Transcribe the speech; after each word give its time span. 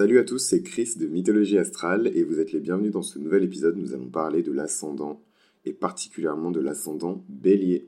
Salut 0.00 0.18
à 0.18 0.24
tous, 0.24 0.38
c'est 0.38 0.62
Chris 0.62 0.94
de 0.96 1.06
Mythologie 1.06 1.58
Astrale 1.58 2.10
et 2.14 2.22
vous 2.22 2.40
êtes 2.40 2.52
les 2.52 2.60
bienvenus 2.60 2.90
dans 2.90 3.02
ce 3.02 3.18
nouvel 3.18 3.44
épisode. 3.44 3.76
Nous 3.76 3.92
allons 3.92 4.08
parler 4.08 4.42
de 4.42 4.50
l'ascendant 4.50 5.20
et 5.66 5.74
particulièrement 5.74 6.50
de 6.50 6.58
l'ascendant 6.58 7.22
bélier. 7.28 7.86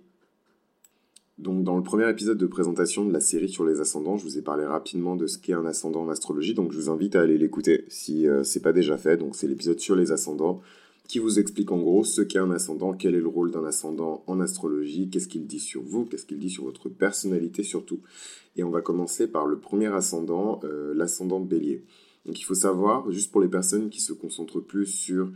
Donc 1.38 1.64
dans 1.64 1.74
le 1.74 1.82
premier 1.82 2.10
épisode 2.10 2.36
de 2.36 2.46
présentation 2.46 3.06
de 3.06 3.14
la 3.14 3.20
série 3.20 3.48
sur 3.48 3.64
les 3.64 3.80
ascendants, 3.80 4.18
je 4.18 4.24
vous 4.24 4.36
ai 4.36 4.42
parlé 4.42 4.66
rapidement 4.66 5.16
de 5.16 5.26
ce 5.26 5.38
qu'est 5.38 5.54
un 5.54 5.64
ascendant 5.64 6.02
en 6.02 6.10
astrologie, 6.10 6.52
donc 6.52 6.72
je 6.72 6.76
vous 6.76 6.90
invite 6.90 7.16
à 7.16 7.22
aller 7.22 7.38
l'écouter 7.38 7.86
si 7.88 8.28
euh, 8.28 8.44
c'est 8.44 8.60
pas 8.60 8.74
déjà 8.74 8.98
fait. 8.98 9.16
Donc 9.16 9.34
c'est 9.34 9.48
l'épisode 9.48 9.80
sur 9.80 9.96
les 9.96 10.12
ascendants 10.12 10.60
qui 11.08 11.18
vous 11.18 11.38
explique 11.38 11.70
en 11.72 11.78
gros 11.78 12.04
ce 12.04 12.22
qu'est 12.22 12.38
un 12.38 12.50
ascendant, 12.50 12.92
quel 12.92 13.14
est 13.14 13.20
le 13.20 13.28
rôle 13.28 13.50
d'un 13.50 13.64
ascendant 13.64 14.22
en 14.26 14.40
astrologie, 14.40 15.10
qu'est-ce 15.10 15.28
qu'il 15.28 15.46
dit 15.46 15.60
sur 15.60 15.82
vous, 15.82 16.04
qu'est-ce 16.04 16.26
qu'il 16.26 16.38
dit 16.38 16.50
sur 16.50 16.64
votre 16.64 16.88
personnalité 16.88 17.62
surtout. 17.62 18.00
Et 18.56 18.64
on 18.64 18.70
va 18.70 18.80
commencer 18.80 19.26
par 19.26 19.46
le 19.46 19.58
premier 19.58 19.88
ascendant, 19.88 20.60
euh, 20.64 20.94
l'ascendant 20.94 21.40
bélier. 21.40 21.84
Donc 22.24 22.40
il 22.40 22.44
faut 22.44 22.54
savoir, 22.54 23.10
juste 23.10 23.32
pour 23.32 23.40
les 23.40 23.48
personnes 23.48 23.90
qui 23.90 24.00
se 24.00 24.12
concentrent 24.12 24.60
plus 24.60 24.86
sur 24.86 25.30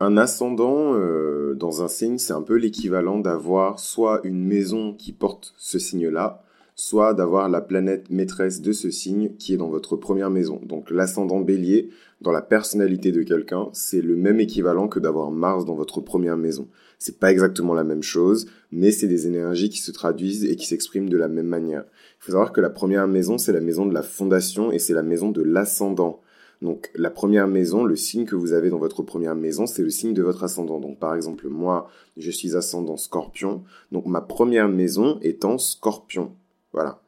un 0.00 0.16
ascendant 0.16 0.94
euh, 0.94 1.54
dans 1.54 1.82
un 1.82 1.88
signe, 1.88 2.18
c'est 2.18 2.32
un 2.32 2.42
peu 2.42 2.54
l'équivalent 2.54 3.18
d'avoir 3.18 3.80
soit 3.80 4.20
une 4.24 4.44
maison 4.44 4.94
qui 4.94 5.12
porte 5.12 5.54
ce 5.58 5.78
signe-là, 5.78 6.44
soit 6.78 7.12
d'avoir 7.12 7.48
la 7.48 7.60
planète 7.60 8.08
maîtresse 8.08 8.62
de 8.62 8.70
ce 8.70 8.88
signe 8.88 9.34
qui 9.36 9.52
est 9.52 9.56
dans 9.56 9.68
votre 9.68 9.96
première 9.96 10.30
maison. 10.30 10.60
Donc 10.64 10.92
l'ascendant 10.92 11.40
bélier, 11.40 11.90
dans 12.20 12.30
la 12.30 12.40
personnalité 12.40 13.10
de 13.10 13.24
quelqu'un, 13.24 13.68
c'est 13.72 14.00
le 14.00 14.14
même 14.14 14.38
équivalent 14.38 14.86
que 14.86 15.00
d'avoir 15.00 15.32
Mars 15.32 15.64
dans 15.64 15.74
votre 15.74 16.00
première 16.00 16.36
maison. 16.36 16.68
C'est 17.00 17.18
pas 17.18 17.32
exactement 17.32 17.74
la 17.74 17.82
même 17.82 18.04
chose, 18.04 18.46
mais 18.70 18.92
c'est 18.92 19.08
des 19.08 19.26
énergies 19.26 19.70
qui 19.70 19.80
se 19.80 19.90
traduisent 19.90 20.44
et 20.44 20.54
qui 20.54 20.66
s'expriment 20.66 21.08
de 21.08 21.16
la 21.16 21.26
même 21.26 21.48
manière. 21.48 21.82
Il 22.20 22.24
faut 22.24 22.32
savoir 22.32 22.52
que 22.52 22.60
la 22.60 22.70
première 22.70 23.08
maison, 23.08 23.38
c'est 23.38 23.52
la 23.52 23.60
maison 23.60 23.84
de 23.84 23.92
la 23.92 24.02
fondation 24.02 24.70
et 24.70 24.78
c'est 24.78 24.94
la 24.94 25.02
maison 25.02 25.32
de 25.32 25.42
l'ascendant. 25.42 26.20
Donc 26.62 26.92
la 26.94 27.10
première 27.10 27.48
maison, 27.48 27.82
le 27.82 27.96
signe 27.96 28.24
que 28.24 28.36
vous 28.36 28.52
avez 28.52 28.70
dans 28.70 28.78
votre 28.78 29.02
première 29.02 29.34
maison, 29.34 29.66
c'est 29.66 29.82
le 29.82 29.90
signe 29.90 30.14
de 30.14 30.22
votre 30.22 30.44
ascendant. 30.44 30.78
Donc 30.78 31.00
par 31.00 31.16
exemple, 31.16 31.48
moi, 31.48 31.90
je 32.16 32.30
suis 32.30 32.54
ascendant 32.54 32.96
scorpion. 32.96 33.64
Donc 33.90 34.06
ma 34.06 34.20
première 34.20 34.68
maison 34.68 35.18
est 35.22 35.44
en 35.44 35.58
scorpion. 35.58 36.36
Voilà. 36.78 37.00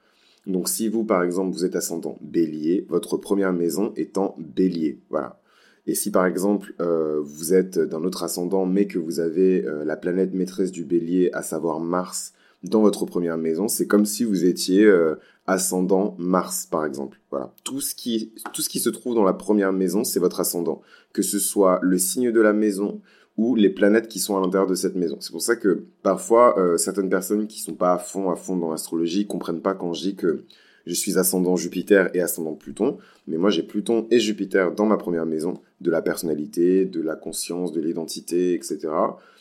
Donc 0.49 0.69
si 0.69 0.89
vous, 0.89 1.05
par 1.05 1.23
exemple, 1.23 1.53
vous 1.53 1.65
êtes 1.65 1.77
ascendant 1.77 2.19
bélier, 2.21 2.85
votre 2.89 3.17
première 3.17 3.53
maison 3.53 3.93
est 3.95 4.19
en 4.19 4.35
bélier. 4.37 4.99
Voilà. 5.11 5.41
Et 5.87 5.95
si 5.95 6.11
par 6.11 6.27
exemple 6.27 6.75
euh, 6.81 7.21
vous 7.23 7.55
êtes 7.55 7.79
d'un 7.79 8.03
autre 8.03 8.25
ascendant 8.25 8.67
mais 8.67 8.87
que 8.87 8.99
vous 8.99 9.21
avez 9.21 9.65
euh, 9.65 9.85
la 9.85 9.97
planète 9.97 10.35
maîtresse 10.35 10.73
du 10.73 10.85
bélier, 10.85 11.31
à 11.35 11.43
savoir 11.43 11.79
Mars, 11.79 12.33
dans 12.65 12.81
votre 12.81 13.07
première 13.07 13.39
maison, 13.39 13.69
c'est 13.69 13.87
comme 13.87 14.05
si 14.05 14.25
vous 14.25 14.45
étiez 14.45 14.85
euh, 14.85 15.15
ascendant 15.47 16.17
Mars, 16.19 16.67
par 16.67 16.85
exemple. 16.85 17.21
Voilà. 17.31 17.55
Tout 17.63 17.81
ce, 17.81 17.95
qui, 17.95 18.33
tout 18.53 18.63
ce 18.63 18.69
qui 18.69 18.81
se 18.81 18.91
trouve 18.91 19.15
dans 19.15 19.25
la 19.25 19.35
première 19.35 19.73
maison, 19.73 20.03
c'est 20.03 20.19
votre 20.19 20.41
ascendant. 20.41 20.83
Que 21.13 21.23
ce 21.23 21.39
soit 21.39 21.79
le 21.81 21.97
signe 21.97 22.33
de 22.33 22.41
la 22.41 22.53
maison 22.53 23.01
ou 23.41 23.55
les 23.55 23.71
planètes 23.71 24.09
qui 24.09 24.19
sont 24.19 24.37
à 24.37 24.41
l'intérieur 24.41 24.69
de 24.69 24.75
cette 24.75 24.97
maison. 24.97 25.17
C'est 25.21 25.33
pour 25.33 25.41
ça 25.41 25.57
que 25.57 25.85
parfois, 26.03 26.59
euh, 26.59 26.77
certaines 26.77 27.09
personnes 27.09 27.47
qui 27.47 27.61
sont 27.61 27.73
pas 27.73 27.95
à 27.95 27.99
fond, 27.99 28.31
à 28.31 28.37
fond 28.37 28.55
dans 28.55 28.71
l'astrologie, 28.71 29.27
comprennent 29.27 29.63
pas 29.63 29.73
quand 29.73 29.95
je 29.95 30.03
dis 30.03 30.15
que 30.15 30.45
je 30.85 30.93
suis 30.93 31.17
ascendant 31.19 31.57
Jupiter 31.57 32.11
et 32.13 32.21
ascendant 32.21 32.53
Pluton, 32.53 32.99
mais 33.27 33.39
moi 33.39 33.49
j'ai 33.49 33.63
Pluton 33.63 34.07
et 34.11 34.19
Jupiter 34.19 34.73
dans 34.73 34.85
ma 34.85 34.99
première 34.99 35.25
maison, 35.25 35.55
de 35.81 35.91
la 35.91 36.03
personnalité, 36.03 36.85
de 36.85 37.01
la 37.01 37.17
conscience, 37.17 37.73
de 37.73 37.81
l'identité, 37.81 38.53
etc. 38.53 38.79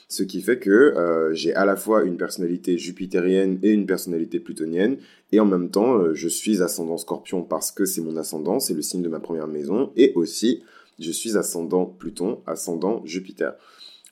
Ce 0.08 0.24
qui 0.24 0.42
fait 0.42 0.60
que 0.60 0.70
euh, 0.70 1.34
j'ai 1.34 1.54
à 1.54 1.66
la 1.66 1.76
fois 1.76 2.04
une 2.04 2.16
personnalité 2.16 2.78
jupitérienne 2.78 3.60
et 3.64 3.72
une 3.72 3.86
personnalité 3.86 4.40
plutonienne, 4.40 4.96
et 5.34 5.42
en 5.42 5.46
même 5.46 5.72
temps 5.72 5.98
euh, 5.98 6.14
je 6.14 6.30
suis 6.30 6.62
ascendant 6.62 6.98
Scorpion 6.98 7.44
parce 7.44 7.72
que 7.72 7.84
c'est 7.84 8.02
mon 8.02 8.16
ascendant, 8.16 8.62
c'est 8.62 8.74
le 8.74 8.82
signe 8.82 9.02
de 9.02 9.10
ma 9.10 9.20
première 9.20 9.48
maison, 9.48 9.92
et 9.98 10.14
aussi 10.16 10.64
je 11.00 11.12
suis 11.12 11.38
ascendant 11.38 11.86
Pluton, 11.86 12.40
ascendant 12.48 13.02
Jupiter. 13.06 13.56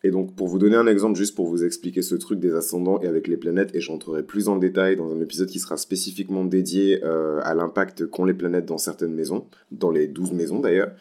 Et 0.03 0.11
donc, 0.11 0.35
pour 0.35 0.47
vous 0.47 0.59
donner 0.59 0.75
un 0.75 0.87
exemple, 0.87 1.17
juste 1.17 1.35
pour 1.35 1.47
vous 1.47 1.63
expliquer 1.63 2.01
ce 2.01 2.15
truc 2.15 2.39
des 2.39 2.53
ascendants 2.53 2.99
et 3.01 3.07
avec 3.07 3.27
les 3.27 3.37
planètes, 3.37 3.73
et 3.73 3.81
j'entrerai 3.81 4.23
plus 4.23 4.47
en 4.47 4.57
détail 4.57 4.95
dans 4.95 5.11
un 5.11 5.19
épisode 5.21 5.49
qui 5.49 5.59
sera 5.59 5.75
spécifiquement 5.75 6.45
dédié 6.45 7.03
euh, 7.03 7.39
à 7.43 7.55
l'impact 7.55 8.05
qu'ont 8.05 8.25
les 8.25 8.35
planètes 8.35 8.65
dans 8.65 8.77
certaines 8.77 9.13
maisons, 9.13 9.45
dans 9.71 9.89
les 9.89 10.07
12 10.07 10.33
maisons 10.33 10.59
d'ailleurs, 10.59 10.91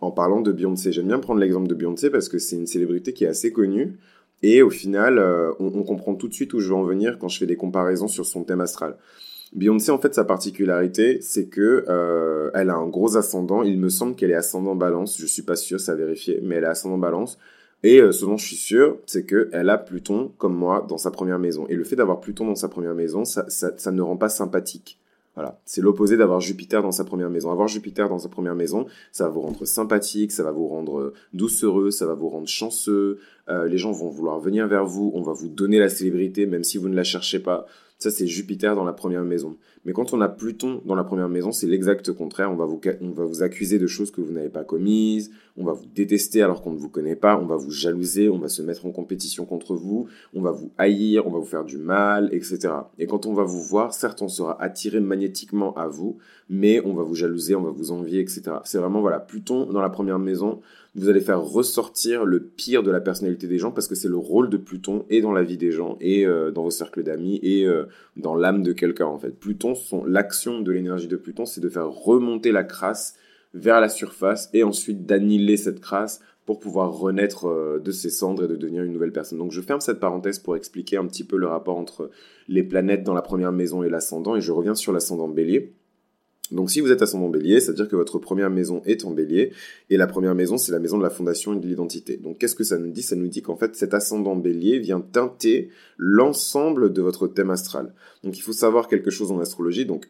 en 0.00 0.10
parlant 0.10 0.40
de 0.40 0.50
Beyoncé. 0.50 0.90
J'aime 0.90 1.06
bien 1.06 1.20
prendre 1.20 1.40
l'exemple 1.40 1.68
de 1.68 1.74
Beyoncé 1.74 2.10
parce 2.10 2.28
que 2.28 2.38
c'est 2.38 2.56
une 2.56 2.66
célébrité 2.66 3.12
qui 3.12 3.24
est 3.24 3.28
assez 3.28 3.52
connue, 3.52 3.98
et 4.42 4.62
au 4.62 4.70
final, 4.70 5.18
euh, 5.18 5.52
on, 5.60 5.82
comprend 5.82 6.14
tout 6.14 6.28
de 6.28 6.32
suite 6.32 6.54
où 6.54 6.60
je 6.60 6.68
veux 6.68 6.74
en 6.74 6.82
venir 6.82 7.18
quand 7.18 7.28
je 7.28 7.38
fais 7.38 7.46
des 7.46 7.56
comparaisons 7.56 8.08
sur 8.08 8.24
son 8.24 8.44
thème 8.44 8.60
astral. 8.60 8.96
Beyoncé, 9.52 9.90
en 9.90 9.98
fait, 9.98 10.14
sa 10.14 10.24
particularité, 10.24 11.20
c'est 11.20 11.46
que 11.48 11.84
euh, 11.88 12.50
elle 12.54 12.70
a 12.70 12.74
un 12.74 12.86
gros 12.86 13.16
ascendant. 13.16 13.62
Il 13.62 13.78
me 13.78 13.88
semble 13.88 14.14
qu'elle 14.14 14.30
est 14.30 14.36
ascendant 14.36 14.76
balance. 14.76 15.18
Je 15.18 15.26
suis 15.26 15.42
pas 15.42 15.56
sûr, 15.56 15.80
ça 15.80 15.92
a 15.92 15.94
vérifié, 15.96 16.40
mais 16.42 16.56
elle 16.56 16.64
est 16.64 16.68
ascendant 16.68 16.98
balance. 16.98 17.36
Et 17.82 18.00
euh, 18.00 18.12
ce 18.12 18.24
dont 18.24 18.36
je 18.36 18.46
suis 18.46 18.56
sûr, 18.56 18.98
c'est 19.06 19.24
qu'elle 19.24 19.68
a 19.70 19.78
Pluton, 19.78 20.32
comme 20.38 20.54
moi, 20.54 20.84
dans 20.88 20.98
sa 20.98 21.10
première 21.10 21.38
maison. 21.38 21.66
Et 21.68 21.74
le 21.74 21.84
fait 21.84 21.96
d'avoir 21.96 22.20
Pluton 22.20 22.46
dans 22.46 22.54
sa 22.54 22.68
première 22.68 22.94
maison, 22.94 23.24
ça, 23.24 23.44
ne 23.90 24.02
rend 24.02 24.16
pas 24.16 24.28
sympathique. 24.28 24.98
Voilà, 25.36 25.60
c'est 25.64 25.80
l'opposé 25.80 26.16
d'avoir 26.16 26.40
Jupiter 26.40 26.82
dans 26.82 26.90
sa 26.90 27.04
première 27.04 27.30
maison. 27.30 27.50
Avoir 27.50 27.68
Jupiter 27.68 28.08
dans 28.08 28.18
sa 28.18 28.28
première 28.28 28.56
maison, 28.56 28.86
ça 29.12 29.24
va 29.24 29.30
vous 29.30 29.40
rendre 29.40 29.64
sympathique, 29.64 30.32
ça 30.32 30.42
va 30.42 30.50
vous 30.50 30.66
rendre 30.66 30.98
euh, 30.98 31.14
doucereux, 31.32 31.90
ça 31.90 32.06
va 32.06 32.14
vous 32.14 32.28
rendre 32.28 32.48
chanceux. 32.48 33.20
Euh, 33.48 33.66
les 33.66 33.78
gens 33.78 33.92
vont 33.92 34.10
vouloir 34.10 34.40
venir 34.40 34.66
vers 34.66 34.84
vous, 34.84 35.12
on 35.14 35.22
va 35.22 35.32
vous 35.32 35.48
donner 35.48 35.78
la 35.78 35.88
célébrité 35.88 36.46
même 36.46 36.64
si 36.64 36.78
vous 36.78 36.88
ne 36.88 36.96
la 36.96 37.04
cherchez 37.04 37.38
pas. 37.38 37.66
Ça, 37.98 38.10
c'est 38.10 38.26
Jupiter 38.26 38.74
dans 38.74 38.84
la 38.84 38.94
première 38.94 39.22
maison. 39.24 39.56
Mais 39.84 39.92
quand 39.92 40.12
on 40.12 40.20
a 40.20 40.28
Pluton 40.28 40.82
dans 40.84 40.94
la 40.94 41.04
première 41.04 41.28
maison, 41.28 41.52
c'est 41.52 41.66
l'exact 41.66 42.12
contraire. 42.12 42.52
On 42.52 42.56
va, 42.56 42.66
vous, 42.66 42.80
on 43.00 43.10
va 43.10 43.24
vous 43.24 43.42
accuser 43.42 43.78
de 43.78 43.86
choses 43.86 44.10
que 44.10 44.20
vous 44.20 44.32
n'avez 44.32 44.50
pas 44.50 44.62
commises, 44.62 45.30
on 45.56 45.64
va 45.64 45.72
vous 45.72 45.86
détester 45.94 46.42
alors 46.42 46.62
qu'on 46.62 46.72
ne 46.72 46.78
vous 46.78 46.88
connaît 46.88 47.16
pas, 47.16 47.38
on 47.38 47.46
va 47.46 47.56
vous 47.56 47.70
jalouser, 47.70 48.28
on 48.28 48.38
va 48.38 48.48
se 48.48 48.60
mettre 48.60 48.84
en 48.84 48.90
compétition 48.90 49.46
contre 49.46 49.74
vous, 49.74 50.06
on 50.34 50.42
va 50.42 50.50
vous 50.50 50.70
haïr, 50.76 51.26
on 51.26 51.30
va 51.30 51.38
vous 51.38 51.44
faire 51.46 51.64
du 51.64 51.78
mal, 51.78 52.28
etc. 52.32 52.74
Et 52.98 53.06
quand 53.06 53.24
on 53.24 53.32
va 53.32 53.44
vous 53.44 53.62
voir, 53.62 53.94
certes, 53.94 54.20
on 54.22 54.28
sera 54.28 54.60
attiré 54.62 55.00
magnétiquement 55.00 55.74
à 55.74 55.88
vous, 55.88 56.18
mais 56.50 56.80
on 56.84 56.94
va 56.94 57.02
vous 57.02 57.14
jalouser, 57.14 57.54
on 57.54 57.62
va 57.62 57.70
vous 57.70 57.92
envier, 57.92 58.20
etc. 58.20 58.42
C'est 58.64 58.78
vraiment, 58.78 59.00
voilà, 59.00 59.18
Pluton 59.18 59.66
dans 59.66 59.80
la 59.80 59.90
première 59.90 60.18
maison, 60.18 60.60
vous 60.96 61.08
allez 61.08 61.20
faire 61.20 61.40
ressortir 61.40 62.24
le 62.24 62.40
pire 62.40 62.82
de 62.82 62.90
la 62.90 63.00
personnalité 63.00 63.46
des 63.46 63.58
gens 63.58 63.70
parce 63.70 63.86
que 63.86 63.94
c'est 63.94 64.08
le 64.08 64.16
rôle 64.16 64.50
de 64.50 64.56
Pluton 64.56 65.04
et 65.08 65.20
dans 65.20 65.32
la 65.32 65.44
vie 65.44 65.56
des 65.56 65.70
gens 65.70 65.96
et 66.00 66.26
euh, 66.26 66.50
dans 66.50 66.64
vos 66.64 66.70
cercles 66.70 67.04
d'amis 67.04 67.38
et 67.42 67.64
euh, 67.64 67.84
dans 68.16 68.34
l'âme 68.34 68.62
de 68.64 68.72
quelqu'un 68.72 69.06
en 69.06 69.18
fait. 69.18 69.30
Pluton, 69.30 69.69
l'action 70.06 70.60
de 70.60 70.72
l'énergie 70.72 71.08
de 71.08 71.16
Pluton, 71.16 71.46
c'est 71.46 71.60
de 71.60 71.68
faire 71.68 71.88
remonter 71.88 72.52
la 72.52 72.64
crasse 72.64 73.14
vers 73.54 73.80
la 73.80 73.88
surface 73.88 74.48
et 74.52 74.62
ensuite 74.62 75.06
d'annihiler 75.06 75.56
cette 75.56 75.80
crasse 75.80 76.20
pour 76.46 76.58
pouvoir 76.58 76.92
renaître 76.92 77.46
euh, 77.46 77.78
de 77.78 77.92
ses 77.92 78.10
cendres 78.10 78.44
et 78.44 78.48
de 78.48 78.56
devenir 78.56 78.82
une 78.82 78.92
nouvelle 78.92 79.12
personne. 79.12 79.38
Donc 79.38 79.52
je 79.52 79.60
ferme 79.60 79.80
cette 79.80 80.00
parenthèse 80.00 80.38
pour 80.38 80.56
expliquer 80.56 80.96
un 80.96 81.06
petit 81.06 81.24
peu 81.24 81.36
le 81.36 81.46
rapport 81.46 81.76
entre 81.76 82.10
les 82.48 82.62
planètes 82.62 83.04
dans 83.04 83.14
la 83.14 83.22
première 83.22 83.52
maison 83.52 83.82
et 83.82 83.90
l'ascendant 83.90 84.36
et 84.36 84.40
je 84.40 84.52
reviens 84.52 84.74
sur 84.74 84.92
l'ascendant 84.92 85.28
bélier. 85.28 85.74
Donc 86.52 86.70
si 86.70 86.80
vous 86.80 86.90
êtes 86.90 87.02
ascendant 87.02 87.28
bélier, 87.28 87.60
c'est-à-dire 87.60 87.88
que 87.88 87.96
votre 87.96 88.18
première 88.18 88.50
maison 88.50 88.82
est 88.84 89.04
en 89.04 89.10
bélier, 89.10 89.52
et 89.88 89.96
la 89.96 90.06
première 90.06 90.34
maison, 90.34 90.58
c'est 90.58 90.72
la 90.72 90.78
maison 90.78 90.98
de 90.98 91.02
la 91.02 91.10
fondation 91.10 91.54
et 91.54 91.60
de 91.60 91.66
l'identité. 91.66 92.16
Donc 92.16 92.38
qu'est-ce 92.38 92.54
que 92.54 92.64
ça 92.64 92.78
nous 92.78 92.90
dit? 92.90 93.02
Ça 93.02 93.16
nous 93.16 93.28
dit 93.28 93.42
qu'en 93.42 93.56
fait, 93.56 93.76
cet 93.76 93.94
ascendant 93.94 94.36
bélier 94.36 94.78
vient 94.78 95.00
teinter 95.00 95.70
l'ensemble 95.96 96.92
de 96.92 97.02
votre 97.02 97.28
thème 97.28 97.50
astral. 97.50 97.92
Donc 98.24 98.36
il 98.36 98.42
faut 98.42 98.52
savoir 98.52 98.88
quelque 98.88 99.10
chose 99.10 99.30
en 99.30 99.40
astrologie, 99.40 99.86
donc 99.86 100.08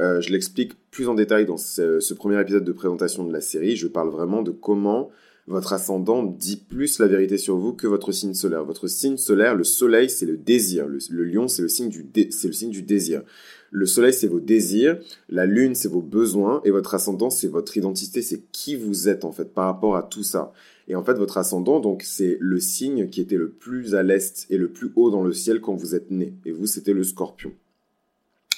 euh, 0.00 0.20
je 0.20 0.30
l'explique 0.30 0.72
plus 0.90 1.08
en 1.08 1.14
détail 1.14 1.44
dans 1.44 1.58
ce, 1.58 2.14
premier 2.14 2.40
épisode 2.40 2.64
de 2.64 2.72
présentation 2.72 3.24
de 3.24 3.32
la 3.32 3.40
série, 3.40 3.76
je 3.76 3.86
parle 3.86 4.08
vraiment 4.08 4.42
de 4.42 4.50
comment 4.50 5.10
votre 5.46 5.72
ascendant 5.72 6.22
dit 6.22 6.56
plus 6.56 7.00
la 7.00 7.08
vérité 7.08 7.36
sur 7.36 7.56
vous 7.56 7.72
que 7.72 7.86
votre 7.86 8.12
signe 8.12 8.34
solaire. 8.34 8.64
Votre 8.64 8.86
signe 8.86 9.16
solaire, 9.16 9.56
le 9.56 9.64
soleil, 9.64 10.08
c'est 10.08 10.26
le 10.26 10.36
désir. 10.36 10.86
Le, 10.86 11.24
lion, 11.24 11.48
c'est 11.48 11.62
le 11.62 11.68
signe 11.68 11.88
du 11.88 12.82
désir. 12.82 13.22
Le 13.70 13.86
soleil, 13.86 14.12
c'est 14.12 14.26
vos 14.26 14.40
désirs. 14.40 14.98
La 15.28 15.46
lune, 15.46 15.74
c'est 15.74 15.88
vos 15.88 16.02
besoins. 16.02 16.60
Et 16.64 16.70
votre 16.70 16.94
ascendant, 16.94 17.30
c'est 17.30 17.48
votre 17.48 17.76
identité. 17.76 18.22
C'est 18.22 18.42
qui 18.52 18.76
vous 18.76 19.08
êtes, 19.08 19.24
en 19.24 19.32
fait, 19.32 19.54
par 19.54 19.66
rapport 19.66 19.96
à 19.96 20.02
tout 20.02 20.24
ça. 20.24 20.52
Et 20.88 20.96
en 20.96 21.04
fait, 21.04 21.14
votre 21.14 21.38
ascendant, 21.38 21.78
donc, 21.78 22.02
c'est 22.02 22.36
le 22.40 22.58
signe 22.58 23.08
qui 23.08 23.20
était 23.20 23.36
le 23.36 23.50
plus 23.50 23.94
à 23.94 24.02
l'est 24.02 24.46
et 24.50 24.58
le 24.58 24.68
plus 24.68 24.92
haut 24.96 25.10
dans 25.10 25.22
le 25.22 25.32
ciel 25.32 25.60
quand 25.60 25.74
vous 25.74 25.94
êtes 25.94 26.10
né. 26.10 26.34
Et 26.44 26.50
vous, 26.50 26.66
c'était 26.66 26.92
le 26.92 27.04
scorpion. 27.04 27.52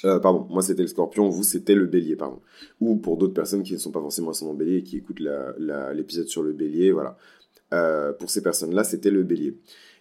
Euh, 0.05 0.19
pardon, 0.19 0.45
moi 0.49 0.61
c'était 0.61 0.81
le 0.81 0.89
scorpion, 0.89 1.29
vous 1.29 1.43
c'était 1.43 1.75
le 1.75 1.85
bélier, 1.85 2.15
pardon. 2.15 2.41
Ou 2.81 2.97
pour 2.97 3.17
d'autres 3.17 3.33
personnes 3.33 3.63
qui 3.63 3.73
ne 3.73 3.77
sont 3.77 3.91
pas 3.91 4.01
forcément 4.01 4.31
ascendant 4.31 4.53
bélier 4.53 4.77
et 4.77 4.83
qui 4.83 4.97
écoutent 4.97 5.21
l'épisode 5.21 6.27
sur 6.27 6.43
le 6.43 6.51
bélier, 6.51 6.91
voilà. 6.91 7.17
Euh, 7.73 8.11
pour 8.13 8.29
ces 8.29 8.41
personnes-là, 8.41 8.83
c'était 8.83 9.11
le 9.11 9.23
bélier. 9.23 9.57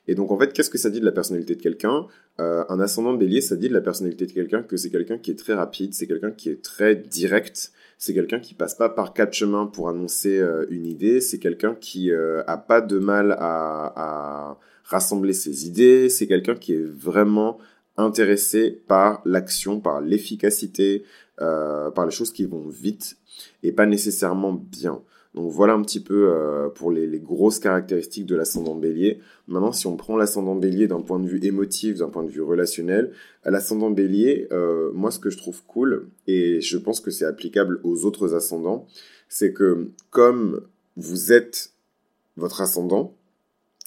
Et 0.09 0.15
donc 0.15 0.31
en 0.31 0.39
fait, 0.39 0.53
qu'est-ce 0.53 0.71
que 0.71 0.79
ça 0.79 0.91
dit 0.91 1.01
de 1.01 1.05
la 1.05 1.13
personnalité 1.13 1.55
de 1.55 1.63
quelqu'un? 1.63 2.07
Euh, 2.41 2.65
Un 2.69 2.81
ascendant 2.81 3.15
bélier, 3.15 3.41
ça 3.41 3.57
dit 3.57 3.69
de 3.69 3.75
la 3.75 3.81
personnalité 3.81 4.27
de 4.27 4.33
quelqu'un 4.33 4.63
que 4.63 4.77
c'est 4.77 4.91
quelqu'un 4.91 5.19
qui 5.19 5.31
est 5.31 5.39
très 5.39 5.55
rapide, 5.55 5.95
c'est 5.95 6.07
quelqu'un 6.07 6.33
qui 6.33 6.51
est 6.51 6.63
très 6.63 6.97
direct, 6.97 7.73
c'est 7.99 8.15
quelqu'un 8.15 8.41
qui 8.41 8.55
passe 8.55 8.75
pas 8.75 8.89
par 8.89 9.13
quatre 9.13 9.33
chemins 9.33 9.67
pour 9.67 9.89
annoncer 9.89 10.41
euh, 10.41 10.67
une 10.71 10.87
idée, 10.87 11.21
c'est 11.21 11.39
quelqu'un 11.39 11.77
qui 11.77 12.11
euh, 12.11 12.43
a 12.49 12.57
pas 12.57 12.81
de 12.81 12.99
mal 12.99 13.37
à, 13.39 14.59
rassembler 14.85 15.33
ses 15.33 15.67
idées, 15.67 16.11
c'est 16.11 16.27
quelqu'un 16.27 16.55
qui 16.55 16.75
est 16.75 16.85
vraiment 16.85 17.59
intéressé 17.97 18.83
par 18.89 19.23
l'action, 19.25 19.81
par 19.81 20.01
l'efficacité, 20.01 21.05
euh, 21.41 21.91
par 21.93 22.05
les 22.05 22.11
choses 22.11 22.33
qui 22.33 22.45
vont 22.45 22.69
vite 22.69 23.17
et 23.63 23.73
pas 23.73 23.87
nécessairement 23.87 24.53
bien. 24.53 25.01
Donc 25.34 25.50
voilà 25.50 25.73
un 25.73 25.82
petit 25.82 26.00
peu 26.00 26.31
euh, 26.31 26.69
pour 26.69 26.90
les, 26.90 27.19
grosses 27.19 27.58
caractéristiques 27.58 28.26
de 28.26 28.37
l'ascendant 28.37 28.75
bélier. 28.75 29.20
Maintenant, 29.49 29.73
si 29.73 29.87
on 29.87 29.96
prend 29.96 30.17
l'ascendant 30.17 30.55
bélier 30.55 30.88
d'un 30.88 31.00
point 31.00 31.19
de 31.19 31.26
vue 31.26 31.43
émotif, 31.43 31.99
d'un 31.99 32.11
point 32.11 32.23
de 32.23 32.31
vue 32.31 32.43
relationnel, 32.43 33.12
l'ascendant 33.44 33.90
bélier, 33.90 34.46
euh, 34.52 34.90
moi 34.93 35.11
ce 35.11 35.19
que 35.19 35.31
je 35.31 35.38
trouve 35.38 35.62
cool, 35.64 36.08
et 36.26 36.61
je 36.61 36.76
pense 36.76 37.00
que 37.00 37.11
c'est 37.11 37.25
applicable 37.25 37.81
aux 37.82 38.05
autres 38.05 38.34
ascendants, 38.34 38.87
c'est 39.29 39.55
que 39.55 39.88
comme 40.11 40.62
vous 40.96 41.32
êtes 41.32 41.73
votre 42.37 42.61
ascendant, 42.61 43.17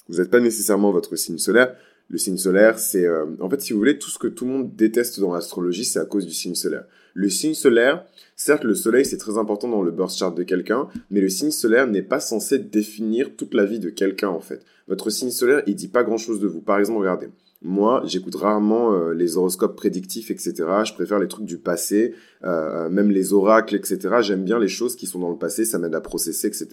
vous 0.08 0.16
n'êtes 0.16 0.30
pas 0.30 0.40
nécessairement 0.40 0.90
votre 0.90 1.14
signe 1.14 1.38
solaire, 1.38 1.76
le 2.08 2.18
signe 2.18 2.36
solaire, 2.36 2.78
c'est 2.78 3.04
euh, 3.04 3.26
en 3.40 3.50
fait, 3.50 3.60
si 3.60 3.72
vous 3.72 3.78
voulez, 3.78 3.98
tout 3.98 4.10
ce 4.10 4.18
que 4.18 4.28
tout 4.28 4.44
le 4.44 4.52
monde 4.52 4.76
déteste 4.76 5.18
dans 5.18 5.32
l'astrologie, 5.32 5.84
c'est 5.84 5.98
à 5.98 6.04
cause 6.04 6.24
du 6.24 6.32
signe 6.32 6.54
solaire. 6.54 6.84
Le 7.14 7.28
signe 7.28 7.54
solaire, 7.54 8.04
certes, 8.36 8.62
le 8.62 8.74
soleil, 8.74 9.04
c'est 9.04 9.16
très 9.16 9.38
important 9.38 9.68
dans 9.68 9.82
le 9.82 9.90
birth 9.90 10.14
chart 10.14 10.34
de 10.34 10.42
quelqu'un, 10.42 10.88
mais 11.10 11.20
le 11.20 11.28
signe 11.28 11.50
solaire 11.50 11.86
n'est 11.86 12.02
pas 12.02 12.20
censé 12.20 12.58
définir 12.58 13.34
toute 13.36 13.54
la 13.54 13.64
vie 13.64 13.80
de 13.80 13.90
quelqu'un, 13.90 14.28
en 14.28 14.40
fait. 14.40 14.62
Votre 14.86 15.10
signe 15.10 15.30
solaire, 15.30 15.62
il 15.66 15.74
dit 15.74 15.88
pas 15.88 16.04
grand-chose 16.04 16.38
de 16.38 16.46
vous. 16.46 16.60
Par 16.60 16.78
exemple, 16.78 17.00
regardez. 17.00 17.28
Moi, 17.62 18.02
j'écoute 18.04 18.36
rarement 18.36 18.92
euh, 18.92 19.12
les 19.12 19.36
horoscopes 19.36 19.74
prédictifs, 19.74 20.30
etc. 20.30 20.52
Je 20.84 20.92
préfère 20.92 21.18
les 21.18 21.26
trucs 21.26 21.46
du 21.46 21.58
passé, 21.58 22.14
euh, 22.44 22.88
même 22.90 23.10
les 23.10 23.32
oracles, 23.32 23.74
etc. 23.74 23.98
J'aime 24.20 24.44
bien 24.44 24.58
les 24.58 24.68
choses 24.68 24.94
qui 24.94 25.06
sont 25.06 25.18
dans 25.18 25.30
le 25.30 25.38
passé, 25.38 25.64
ça 25.64 25.78
m'aide 25.78 25.94
à 25.94 26.00
processer, 26.00 26.46
etc. 26.46 26.68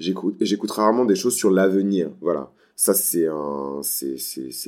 J'écoute, 0.00 0.36
j'écoute 0.40 0.70
rarement 0.70 1.04
des 1.04 1.14
choses 1.14 1.34
sur 1.34 1.50
l'avenir, 1.50 2.10
voilà. 2.20 2.50
Ça, 2.84 2.94
c'est 2.94 3.28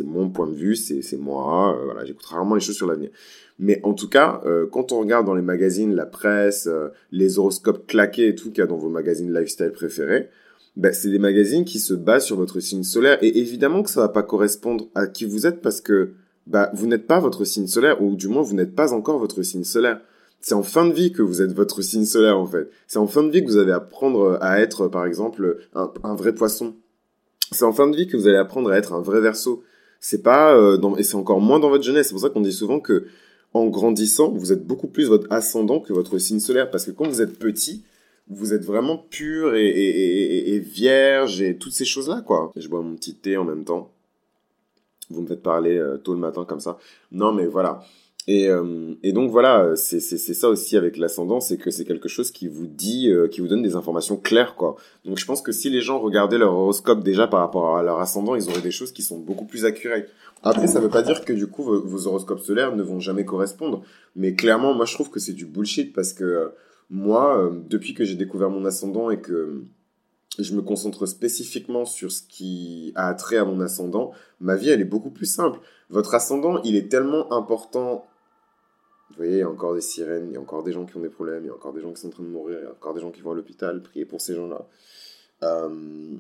mon 0.05 0.31
point 0.31 0.47
de 0.47 0.55
vue, 0.55 0.77
c'est, 0.77 1.17
moi. 1.17 1.77
Euh, 1.77 2.05
j'écoute 2.05 2.27
rarement 2.27 2.55
les 2.55 2.61
choses 2.61 2.77
sur 2.77 2.87
l'avenir. 2.87 3.11
Mais 3.59 3.81
en 3.83 3.93
tout 3.93 4.09
cas, 4.09 4.41
euh, 4.47 4.69
quand 4.71 4.93
on 4.93 5.01
regarde 5.01 5.27
dans 5.27 5.35
les 5.35 5.43
magazines, 5.43 5.93
la 5.97 6.07
presse, 6.07 6.69
euh, 6.69 6.91
les 7.11 7.41
horoscopes 7.41 7.89
claqués 7.89 8.29
et 8.29 8.35
tout 8.37 8.51
qu'il 8.51 8.59
y 8.59 8.63
a 8.63 8.69
dans 8.69 8.77
vos 8.77 8.89
magazines 8.89 9.37
lifestyle 9.37 9.73
préférés, 9.73 10.29
ben, 10.77 10.93
c'est 10.93 11.11
des 11.11 11.19
magazines 11.19 11.65
qui 11.65 11.81
se 11.81 11.93
basent 11.93 12.27
sur 12.27 12.37
votre 12.37 12.61
signe 12.61 12.85
solaire. 12.85 13.19
Et 13.21 13.37
évidemment 13.37 13.83
que 13.83 13.91
ça 13.91 13.99
va 13.99 14.09
pas 14.09 14.23
correspondre 14.23 14.87
à 14.95 15.09
qui 15.09 15.25
vous 15.25 15.49
êtes 15.49 15.61
parce 15.61 15.81
que 15.81 16.13
bah, 16.47 16.71
vous 16.73 16.87
n'êtes 16.87 17.09
pas 17.09 17.19
votre 17.19 17.45
signe 17.45 17.67
solaire, 17.67 18.01
ou 18.01 18.15
du 18.15 18.29
moins 18.29 18.43
vous 18.43 18.55
n'êtes 18.55 18.77
pas 18.77 18.93
encore 18.93 19.19
votre 19.19 19.43
signe 19.43 19.65
solaire. 19.65 20.01
C'est 20.41 20.55
en 20.55 20.63
fin 20.63 20.87
de 20.87 20.93
vie 20.93 21.11
que 21.11 21.23
vous 21.23 21.43
êtes 21.43 21.53
votre 21.53 21.83
signe 21.83 22.05
solaire 22.05 22.39
en 22.39 22.47
fait. 22.47 22.71
C'est 22.87 23.01
en 23.01 23.09
fin 23.09 23.25
de 23.25 23.33
vie 23.33 23.43
que 23.45 23.51
vous 23.51 23.59
allez 23.59 23.73
apprendre 23.73 24.39
à 24.41 24.61
être, 24.61 24.87
par 24.87 25.05
exemple, 25.05 25.59
un 25.75 26.15
vrai 26.15 26.33
poisson 26.33 26.77
c'est 27.55 27.65
en 27.65 27.73
fin 27.73 27.89
de 27.89 27.97
vie 27.97 28.07
que 28.07 28.17
vous 28.17 28.27
allez 28.27 28.37
apprendre 28.37 28.71
à 28.71 28.77
être 28.77 28.93
un 28.93 29.01
vrai 29.01 29.21
verso. 29.21 29.63
C'est 30.01 30.23
pas 30.23 30.55
euh, 30.55 30.77
dans, 30.77 30.97
et 30.97 31.03
c'est 31.03 31.17
encore 31.17 31.41
moins 31.41 31.59
dans 31.59 31.71
votre 31.71 31.85
jeunesse. 31.85 32.09
C'est 32.09 32.13
pour 32.13 32.21
ça 32.21 32.31
qu'on 32.31 32.41
dit 32.41 32.53
souvent 32.53 32.81
que 32.81 33.07
en 33.55 33.67
grandissant, 33.67 34.33
vous 34.33 34.53
êtes 34.53 34.67
beaucoup 34.67 34.89
plus 34.89 35.07
votre 35.07 35.31
ascendant 35.31 35.81
que 35.81 35.93
votre 35.93 36.19
signe 36.19 36.41
solaire 36.41 36.71
parce 36.71 36.85
que 36.85 36.91
quand 36.91 37.07
vous 37.07 37.23
êtes 37.23 37.39
petit, 37.39 37.85
vous 38.29 38.53
êtes 38.53 38.65
vraiment 38.65 38.99
pur 38.99 39.55
et, 39.55 39.69
et, 39.69 40.59
vierge 40.59 41.41
et 41.41 41.57
toutes 41.57 41.73
ces 41.73 41.85
choses 41.85 42.09
là 42.09 42.23
quoi. 42.27 42.53
Je 42.57 42.69
bois 42.69 42.83
mon 42.83 42.97
petit 42.97 43.15
thé 43.15 43.37
en 43.37 43.45
même 43.45 43.65
temps. 43.65 43.93
Vous 45.11 45.23
me 45.23 45.27
faites 45.27 45.43
parler 45.43 45.77
euh, 45.79 45.99
tôt 45.99 46.15
le 46.15 46.21
matin 46.21 46.45
comme 46.45 46.61
ça. 46.61 46.79
Non 47.13 47.33
mais 47.33 47.47
voilà. 47.47 47.85
Et, 48.27 48.49
euh, 48.49 48.95
et, 49.03 49.13
donc 49.13 49.31
voilà, 49.31 49.77
c'est 49.77 50.01
ça 50.01 50.49
aussi 50.49 50.79
avec 50.79 50.97
l'ascendant, 50.97 51.41
c'est 51.41 51.59
que 51.59 51.71
c'est 51.71 51.85
quelque 51.85 52.09
chose 52.09 52.31
qui 52.31 52.49
vous 52.49 52.67
dit, 52.67 53.11
euh, 53.11 53.29
qui 53.29 53.43
vous 53.43 53.49
donne 53.49 53.63
des 53.63 53.77
informations 53.77 54.17
claires, 54.17 54.55
quoi. 54.55 54.77
Donc 55.05 55.19
je 55.19 55.27
pense 55.27 55.43
que 55.43 55.53
si 55.53 55.69
les 55.69 55.83
gens 55.83 55.99
regardaient 55.99 56.39
leur 56.39 56.55
horoscope 56.55 57.03
déjà 57.03 57.27
par 57.27 57.41
rapport 57.41 57.77
à 57.77 57.83
leur 57.83 58.01
ascendant, 58.01 58.35
ils 58.35 58.49
auraient 58.49 58.63
des 58.63 58.71
choses 58.71 58.93
qui 58.93 59.03
sont 59.03 59.19
beaucoup 59.19 59.45
plus 59.45 59.67
accurées. 59.67 60.07
Après, 60.43 60.67
ça 60.67 60.81
veut 60.81 60.89
pas 60.89 61.03
dire 61.03 61.25
que 61.25 61.35
du 61.35 61.47
coup 61.49 61.63
vos, 61.63 62.07
horoscopes 62.07 62.41
solaires 62.41 62.75
ne 62.75 62.83
vont 62.83 62.99
jamais 62.99 63.27
correspondre, 63.27 63.83
mais 64.17 64.35
clairement, 64.35 64.73
moi 64.73 64.87
je 64.87 64.95
trouve 64.95 65.11
que 65.11 65.21
c'est 65.21 65.33
du 65.33 65.45
bullshit 65.45 65.93
parce 65.93 66.15
que 66.15 66.25
euh, 66.25 66.49
moi, 66.89 67.51
depuis 67.69 67.93
que 67.93 68.05
j'ai 68.05 68.15
découvert 68.15 68.51
mon 68.51 68.65
ascendant 68.65 69.11
et 69.11 69.21
que 69.21 69.65
je 70.39 70.55
me 70.55 70.63
concentre 70.63 71.07
spécifiquement 71.07 71.85
sur 71.85 72.11
ce 72.11 72.23
qui 72.23 72.93
a 72.95 73.13
trait 73.15 73.37
à 73.37 73.45
mon 73.45 73.61
ascendant, 73.61 74.13
ma 74.41 74.57
vie 74.57 74.71
elle 74.71 74.81
est 74.81 74.85
beaucoup 74.85 75.11
plus 75.11 75.27
simple. 75.27 75.61
Votre 75.91 76.15
ascendant, 76.15 76.63
il 76.63 76.77
est 76.77 76.91
tellement 76.91 77.33
important 77.33 78.05
vous 79.11 79.17
voyez, 79.17 79.33
il 79.35 79.39
y 79.39 79.43
a 79.43 79.49
encore 79.49 79.75
des 79.75 79.81
sirènes, 79.81 80.29
il 80.31 80.35
y 80.35 80.37
a 80.37 80.41
encore 80.41 80.63
des 80.63 80.73
gens 80.73 80.87
qui 80.87 80.97
ont 80.97 81.01
des 81.01 81.09
problèmes, 81.09 81.45
il 81.45 81.47
y 81.47 81.51
a 81.51 81.55
encore 81.55 81.73
des 81.73 81.81
gens 81.81 81.93
qui 81.93 82.01
sont 82.01 82.09
en 82.09 82.11
train 82.11 82.23
de 82.23 82.29
mourir, 82.29 82.59
il 82.61 82.65
y 82.65 82.67
a 82.67 82.71
encore 82.71 82.95
des 82.95 83.01
gens 83.01 83.11
qui 83.11 83.21
vont 83.21 83.33
à 83.33 83.35
l'hôpital, 83.35 83.83
priez 83.83 84.05
pour 84.05 84.21
ces 84.21 84.35
gens-là. 84.35 84.67
Euh, 85.43 86.17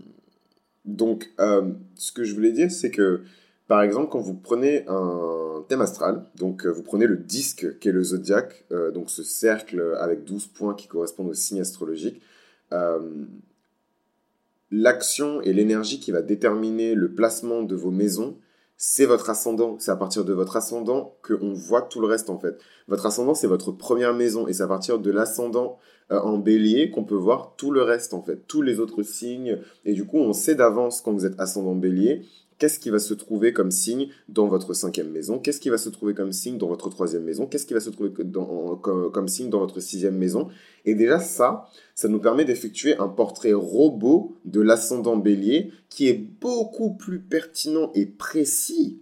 donc, 0.84 1.32
euh, 1.40 1.72
ce 1.94 2.12
que 2.12 2.24
je 2.24 2.34
voulais 2.34 2.52
dire, 2.52 2.70
c'est 2.70 2.90
que, 2.90 3.22
par 3.66 3.82
exemple, 3.82 4.10
quand 4.10 4.20
vous 4.20 4.34
prenez 4.34 4.84
un 4.86 5.64
thème 5.68 5.80
astral, 5.80 6.26
donc 6.36 6.66
euh, 6.66 6.70
vous 6.70 6.82
prenez 6.82 7.06
le 7.06 7.16
disque 7.16 7.78
qui 7.78 7.88
est 7.88 7.92
le 7.92 8.04
zodiaque, 8.04 8.66
donc 8.92 9.10
ce 9.10 9.22
cercle 9.22 9.96
avec 9.98 10.24
12 10.24 10.48
points 10.48 10.74
qui 10.74 10.86
correspondent 10.86 11.30
au 11.30 11.34
signe 11.34 11.60
astrologique, 11.60 12.20
l'action 14.70 15.40
et 15.40 15.52
l'énergie 15.52 16.00
qui 16.00 16.12
va 16.12 16.22
déterminer 16.22 16.94
le 16.94 17.12
placement 17.12 17.62
de 17.62 17.74
vos 17.74 17.90
maisons 17.90 18.36
c'est 18.76 19.06
votre 19.06 19.30
ascendant. 19.30 19.76
C'est 19.78 19.90
à 19.90 19.96
partir 19.96 20.24
de 20.24 20.32
votre 20.32 20.56
ascendant 20.56 21.16
qu'on 21.22 21.52
voit 21.52 21.82
tout 21.82 22.00
le 22.00 22.06
reste 22.06 22.30
en 22.30 22.38
fait. 22.38 22.58
Votre 22.88 23.06
ascendant, 23.06 23.34
c'est 23.34 23.46
votre 23.46 23.72
première 23.72 24.14
maison 24.14 24.46
et 24.46 24.52
c'est 24.52 24.62
à 24.62 24.68
partir 24.68 24.98
de 24.98 25.10
l'ascendant 25.10 25.78
euh, 26.10 26.20
en 26.20 26.38
bélier 26.38 26.90
qu'on 26.90 27.04
peut 27.04 27.14
voir 27.14 27.54
tout 27.56 27.70
le 27.70 27.82
reste 27.82 28.14
en 28.14 28.22
fait, 28.22 28.46
tous 28.46 28.62
les 28.62 28.80
autres 28.80 29.02
signes. 29.02 29.58
Et 29.84 29.92
du 29.94 30.04
coup, 30.06 30.18
on 30.18 30.32
sait 30.32 30.54
d'avance 30.54 31.00
quand 31.00 31.12
vous 31.12 31.26
êtes 31.26 31.38
ascendant 31.38 31.74
bélier 31.74 32.26
Qu'est-ce 32.58 32.78
qui 32.78 32.90
va 32.90 32.98
se 32.98 33.14
trouver 33.14 33.52
comme 33.52 33.70
signe 33.70 34.08
dans 34.28 34.46
votre 34.46 34.74
cinquième 34.74 35.10
maison? 35.10 35.38
Qu'est-ce 35.38 35.60
qui 35.60 35.70
va 35.70 35.78
se 35.78 35.88
trouver 35.88 36.14
comme 36.14 36.32
signe 36.32 36.56
dans 36.56 36.68
votre 36.68 36.88
troisième 36.88 37.24
maison? 37.24 37.46
Qu'est-ce 37.46 37.66
qui 37.66 37.74
va 37.74 37.80
se 37.80 37.90
trouver 37.90 38.10
comme, 38.12 39.28
signe 39.28 39.50
dans 39.50 39.58
votre 39.58 39.80
sixième 39.80 40.16
maison? 40.16 40.48
Et 40.84 40.94
déjà 40.94 41.18
ça, 41.18 41.68
ça 41.94 42.08
nous 42.08 42.20
permet 42.20 42.44
d'effectuer 42.44 42.96
un 42.98 43.08
portrait 43.08 43.52
robot 43.52 44.36
de 44.44 44.60
l'ascendant 44.60 45.16
bélier 45.16 45.72
qui 45.88 46.08
est 46.08 46.14
beaucoup 46.14 46.94
plus 46.94 47.18
pertinent 47.18 47.90
et 47.94 48.06
précis 48.06 49.00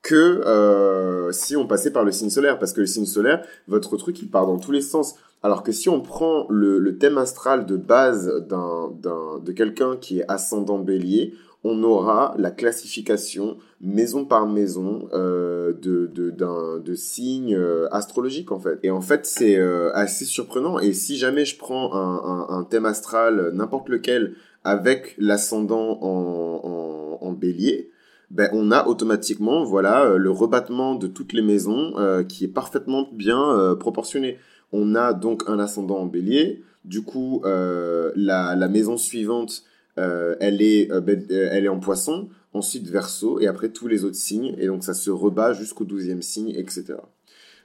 que 0.00 0.14
euh, 0.46 1.30
si 1.32 1.56
on 1.56 1.66
passait 1.66 1.90
par 1.90 2.04
le 2.04 2.12
signe 2.12 2.30
solaire. 2.30 2.58
Parce 2.58 2.72
que 2.72 2.80
le 2.80 2.86
signe 2.86 3.04
solaire, 3.04 3.44
votre 3.66 3.98
truc, 3.98 4.20
il 4.22 4.30
part 4.30 4.46
dans 4.46 4.58
tous 4.58 4.72
les 4.72 4.80
sens. 4.80 5.16
Alors 5.42 5.62
que 5.62 5.70
si 5.70 5.88
on 5.88 6.00
prend 6.00 6.46
le, 6.48 6.96
thème 6.98 7.18
astral 7.18 7.66
de 7.66 7.76
base 7.76 8.26
de 8.48 9.52
quelqu'un 9.52 9.96
qui 9.96 10.20
est 10.20 10.24
ascendant 10.28 10.78
bélier, 10.78 11.34
on 11.64 11.82
aura 11.82 12.34
la 12.38 12.50
classification 12.50 13.58
maison 13.80 14.24
par 14.24 14.46
maison 14.46 15.08
euh, 15.12 15.72
de, 15.72 16.06
de, 16.06 16.94
signes 16.94 17.54
euh, 17.54 17.88
astrologiques 17.92 18.52
en 18.52 18.58
fait. 18.58 18.78
Et 18.82 18.90
en 18.90 19.00
fait 19.00 19.26
c'est 19.26 19.56
euh, 19.56 19.90
assez 19.94 20.24
surprenant 20.24 20.78
et 20.78 20.92
si 20.92 21.16
jamais 21.16 21.44
je 21.44 21.58
prends 21.58 21.94
un, 21.94 22.64
thème 22.64 22.86
astral, 22.86 23.50
n'importe 23.54 23.88
lequel, 23.88 24.34
avec 24.64 25.14
l'ascendant 25.18 25.98
en, 26.02 27.18
en, 27.20 27.32
bélier, 27.32 27.90
ben, 28.30 28.50
on 28.52 28.72
a 28.72 28.86
automatiquement 28.86 29.64
voilà 29.64 30.16
le 30.16 30.30
rebattement 30.30 30.94
de 30.94 31.06
toutes 31.06 31.32
les 31.32 31.42
maisons 31.42 31.94
qui 32.28 32.44
est 32.44 32.48
parfaitement 32.48 33.08
bien 33.12 33.76
proportionné. 33.78 34.38
On 34.72 34.94
a 34.94 35.12
donc 35.12 35.44
un 35.46 35.58
ascendant 35.58 35.98
en 35.98 36.06
bélier, 36.06 36.62
du 36.84 37.02
coup 37.02 37.42
la, 37.44 38.12
la 38.56 38.68
maison 38.68 38.96
suivante 38.96 39.62
euh, 39.98 40.36
elle, 40.40 40.62
est, 40.62 40.90
euh, 40.92 41.00
euh, 41.00 41.48
elle 41.50 41.64
est 41.64 41.68
en 41.68 41.80
poisson, 41.80 42.28
ensuite 42.52 42.86
verso, 42.88 43.40
et 43.40 43.46
après 43.46 43.70
tous 43.70 43.88
les 43.88 44.04
autres 44.04 44.16
signes, 44.16 44.54
et 44.58 44.66
donc 44.66 44.84
ça 44.84 44.94
se 44.94 45.10
rebat 45.10 45.52
jusqu'au 45.52 45.84
douzième 45.84 46.22
signe, 46.22 46.50
etc. 46.50 46.94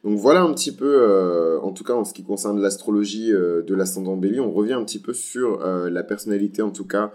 Donc 0.03 0.17
voilà 0.17 0.41
un 0.41 0.53
petit 0.53 0.73
peu, 0.73 1.59
en 1.61 1.71
tout 1.71 1.85
cas 1.85 1.93
en 1.93 2.03
ce 2.03 2.13
qui 2.13 2.25
concerne 2.25 2.59
l'astrologie 2.59 3.29
de 3.31 3.73
l'ascendant 3.73 4.17
bélier, 4.17 4.41
on 4.41 4.51
revient 4.51 4.73
un 4.73 4.83
petit 4.83 4.99
peu 4.99 5.13
sur 5.13 5.59
la 5.65 6.03
personnalité 6.03 6.61
en 6.61 6.71
tout 6.71 6.85
cas 6.85 7.13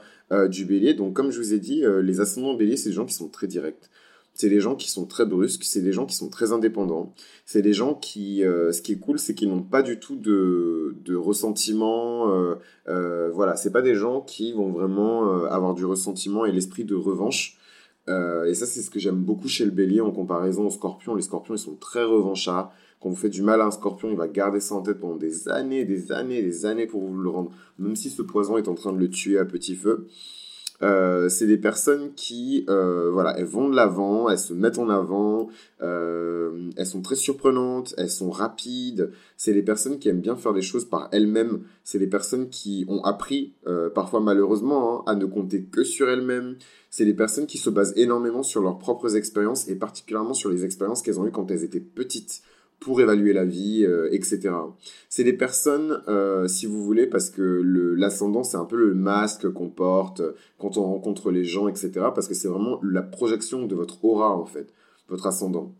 du 0.48 0.64
bélier. 0.64 0.94
Donc 0.94 1.12
comme 1.12 1.30
je 1.30 1.38
vous 1.38 1.52
ai 1.52 1.58
dit, 1.58 1.84
les 2.02 2.20
ascendants 2.20 2.54
béliers, 2.54 2.78
c'est 2.78 2.88
des 2.88 2.94
gens 2.94 3.04
qui 3.04 3.12
sont 3.12 3.28
très 3.28 3.46
directs. 3.46 3.90
C'est 4.38 4.49
des 4.49 4.61
gens 4.61 4.76
qui 4.76 4.88
sont 4.88 5.04
très 5.04 5.26
brusques, 5.26 5.64
c'est 5.64 5.80
des 5.80 5.92
gens 5.92 6.07
qui 6.07 6.14
sont 6.14 6.28
très 6.28 6.52
indépendants. 6.52 7.12
C'est 7.45 7.61
des 7.61 7.73
gens 7.73 7.95
qui, 7.95 8.45
euh, 8.45 8.71
ce 8.71 8.83
qui 8.83 8.92
est 8.92 8.99
cool, 8.99 9.18
c'est 9.18 9.35
qu'ils 9.35 9.49
n'ont 9.49 9.64
pas 9.64 9.83
du 9.83 9.99
tout 9.99 10.14
de, 10.14 10.95
de 11.04 11.16
ressentiment. 11.16 12.33
Euh, 12.33 12.54
euh, 12.87 13.30
voilà, 13.35 13.57
c'est 13.57 13.73
pas 13.73 13.83
des 13.83 13.97
gens 13.97 14.21
qui 14.21 14.52
vont 14.52 14.71
vraiment 14.71 15.28
euh, 15.28 15.47
avoir 15.49 15.75
du 15.75 15.85
ressentiment 15.85 16.47
et 16.47 16.52
l'esprit 16.52 16.85
de 16.85 16.95
revanche. 16.95 17.59
et 18.07 18.54
ça, 18.54 18.64
c'est 18.64 18.80
ce 18.80 18.90
que 18.90 19.00
j'aime 19.00 19.16
beaucoup 19.25 19.49
chez 19.49 19.64
le 19.64 19.73
bélier 19.73 20.00
en 20.00 20.12
comparaison 20.12 20.68
aux 20.68 20.71
scorpions. 20.71 21.16
Les 21.16 21.23
scorpions, 21.23 21.57
ils 21.57 21.59
sont 21.59 21.75
très 21.75 22.04
revanchards. 22.04 22.73
Quand 23.00 23.09
vous 23.09 23.16
faites 23.16 23.33
du 23.33 23.42
mal 23.42 23.61
à 23.61 23.66
un 23.66 23.73
scorpion, 23.73 24.09
il 24.09 24.16
va 24.16 24.28
garder 24.28 24.61
ça 24.61 24.76
en 24.76 24.83
tête 24.83 25.00
pendant 25.00 25.16
des 25.16 25.49
années, 25.49 25.85
des 25.85 26.12
années, 26.12 26.42
des 26.42 26.64
années 26.64 26.87
pour 26.87 27.02
vous 27.02 27.18
le 27.18 27.28
rendre. 27.28 27.50
Même 27.80 27.97
si 27.97 28.09
ce 28.09 28.23
poison 28.23 28.57
est 28.57 28.68
en 28.68 28.75
train 28.76 28.92
de 28.92 28.99
le 28.99 29.11
tuer 29.11 29.37
à 29.37 29.45
petit 29.45 29.75
feu. 29.75 30.07
Euh, 30.80 31.28
c'est 31.28 31.47
des 31.47 31.58
personnes 31.58 32.12
qui, 32.14 32.64
euh, 32.68 33.11
voilà, 33.11 33.37
elles 33.37 33.47
vont 33.47 33.68
de 33.68 33.75
l'avant, 33.75 34.28
elles 34.28 34.38
se 34.38 34.54
mettent 34.54 34.78
en 34.78 34.88
avant, 34.88 35.49
euh, 35.82 36.70
elles 36.76 36.87
sont 36.87 37.02
très 37.02 37.16
surprenantes, 37.16 37.94
elles 37.99 38.11
sont 38.11 38.30
rapides. 38.30 39.11
C'est 39.37 39.52
les 39.52 39.62
personnes 39.62 39.99
qui 39.99 40.08
aiment 40.08 40.20
bien 40.20 40.37
faire 40.37 40.52
les 40.52 40.62
choses 40.62 40.85
par 40.85 41.08
elles-mêmes. 41.12 41.62
C'est 41.82 41.99
les 41.99 42.06
personnes 42.06 42.49
qui 42.49 42.85
ont 42.88 43.02
appris, 43.02 43.54
parfois 43.94 44.20
malheureusement, 44.20 45.00
hein, 45.00 45.12
à 45.12 45.14
ne 45.14 45.26
compter 45.26 45.64
que 45.64 45.82
sur 45.82 46.08
elles-mêmes. 46.08 46.56
C'est 46.90 47.04
les 47.04 47.14
personnes 47.14 47.47
qui 47.47 47.58
se 47.58 47.70
basent 47.70 47.94
énormément 47.97 48.42
sur 48.42 48.62
leurs 48.62 48.78
propres 48.78 49.16
expériences 49.16 49.68
et 49.68 49.75
particulièrement 49.75 50.35
sur 50.35 50.50
les 50.50 50.64
expériences 50.64 51.02
qu'elles 51.02 51.20
ont 51.20 51.26
eues 51.26 51.32
quand 51.32 51.50
elles 51.50 51.64
étaient 51.64 51.80
petites 51.80 52.42
pour 52.80 53.00
évaluer 53.00 53.32
la 53.32 53.44
vie, 53.44 53.85
euh, 53.85 54.08
etc. 54.12 54.50
C'est 55.08 55.25
des 55.25 55.32
personnes, 55.32 56.02
euh, 56.08 56.47
si 56.47 56.66
vous 56.66 56.85
voulez, 56.85 57.06
parce 57.06 57.30
que 57.30 57.62
l'ascendant, 57.97 58.44
c'est 58.44 58.56
un 58.56 58.64
peu 58.64 58.76
le 58.76 58.94
masque 58.94 59.50
qu'on 59.50 59.68
porte 59.68 60.23
quand 60.58 60.76
on 60.76 60.85
rencontre 60.85 61.30
les 61.30 61.44
gens, 61.44 61.68
etc. 61.68 61.90
Parce 62.14 62.28
que 62.28 62.35
c'est 62.35 62.49
vraiment 62.49 62.80
la 62.82 63.02
projection 63.02 63.66
de 63.66 63.75
votre 63.75 64.04
aura, 64.04 64.37
en 64.37 64.47
fait, 64.47 64.73
votre 65.08 65.26
ascendant. 65.26 65.75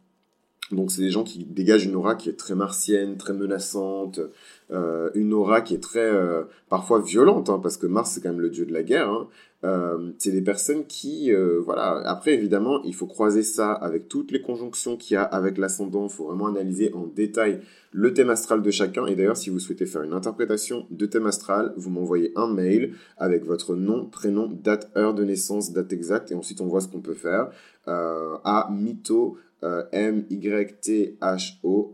Donc 0.71 0.91
c'est 0.93 1.03
des 1.03 1.11
gens 1.11 1.25
qui 1.25 1.45
dégagent 1.45 1.87
une 1.87 1.97
aura 1.97 2.15
qui 2.15 2.29
est 2.29 2.37
très 2.37 2.55
martienne, 2.55 3.17
très 3.17 3.33
menaçante, 3.33 4.21
euh, 4.71 5.11
une 5.15 5.33
aura 5.33 5.63
qui 5.63 5.75
est 5.75 5.83
très 5.83 6.13
parfois 6.69 7.01
violente, 7.01 7.49
hein, 7.49 7.59
parce 7.63 7.77
que 7.77 7.87
Mars 7.87 8.11
c'est 8.13 8.21
quand 8.21 8.31
même 8.31 8.41
le 8.41 8.51
dieu 8.51 8.67
de 8.67 8.73
la 8.73 8.83
guerre. 8.83 9.09
Hein. 9.09 9.29
Euh, 9.65 10.13
c'est 10.19 10.31
des 10.31 10.43
personnes 10.43 10.87
qui, 10.87 11.33
euh, 11.33 11.61
voilà, 11.61 12.01
après 12.05 12.33
évidemment, 12.33 12.81
il 12.85 12.95
faut 12.95 13.09
croiser 13.09 13.43
ça 13.43 13.73
avec 13.73 14.09
toutes 14.09 14.31
les 14.31 14.41
conjonctions 14.41 14.97
qu'il 14.97 15.15
y 15.15 15.17
a 15.17 15.23
avec 15.23 15.59
l'ascendant, 15.59 16.05
il 16.05 16.13
faut 16.13 16.27
vraiment 16.27 16.47
analyser 16.47 16.93
en 16.95 17.07
détail 17.07 17.61
le 17.91 18.15
thème 18.15 18.31
astral 18.31 18.63
de 18.63 18.71
chacun, 18.71 19.07
et 19.07 19.17
d'ailleurs 19.17 19.37
si 19.37 19.51
vous 19.51 19.59
souhaitez 19.59 19.87
faire 19.87 20.03
une 20.03 20.13
interprétation 20.13 20.87
de 20.91 21.07
thème 21.07 21.27
astral, 21.27 21.73
vous 21.77 21.91
m'envoyez 21.91 22.33
un 22.37 22.47
mail 22.47 22.95
avec 23.17 23.45
votre 23.45 23.75
nom, 23.75 24.07
prénom, 24.07 24.47
date, 24.47 24.93
heure 24.97 25.15
de 25.15 25.25
naissance, 25.25 25.73
date 25.73 25.93
exacte, 25.93 26.31
et 26.31 26.37
ensuite 26.37 26.61
on 26.61 26.69
voit 26.69 26.81
ce 26.81 26.87
qu'on 26.87 27.01
peut 27.01 27.15
faire, 27.15 27.51
euh, 27.89 28.37
à 28.45 28.69
mytho, 28.71 29.39
M-Y-T-H-O, 29.93 30.33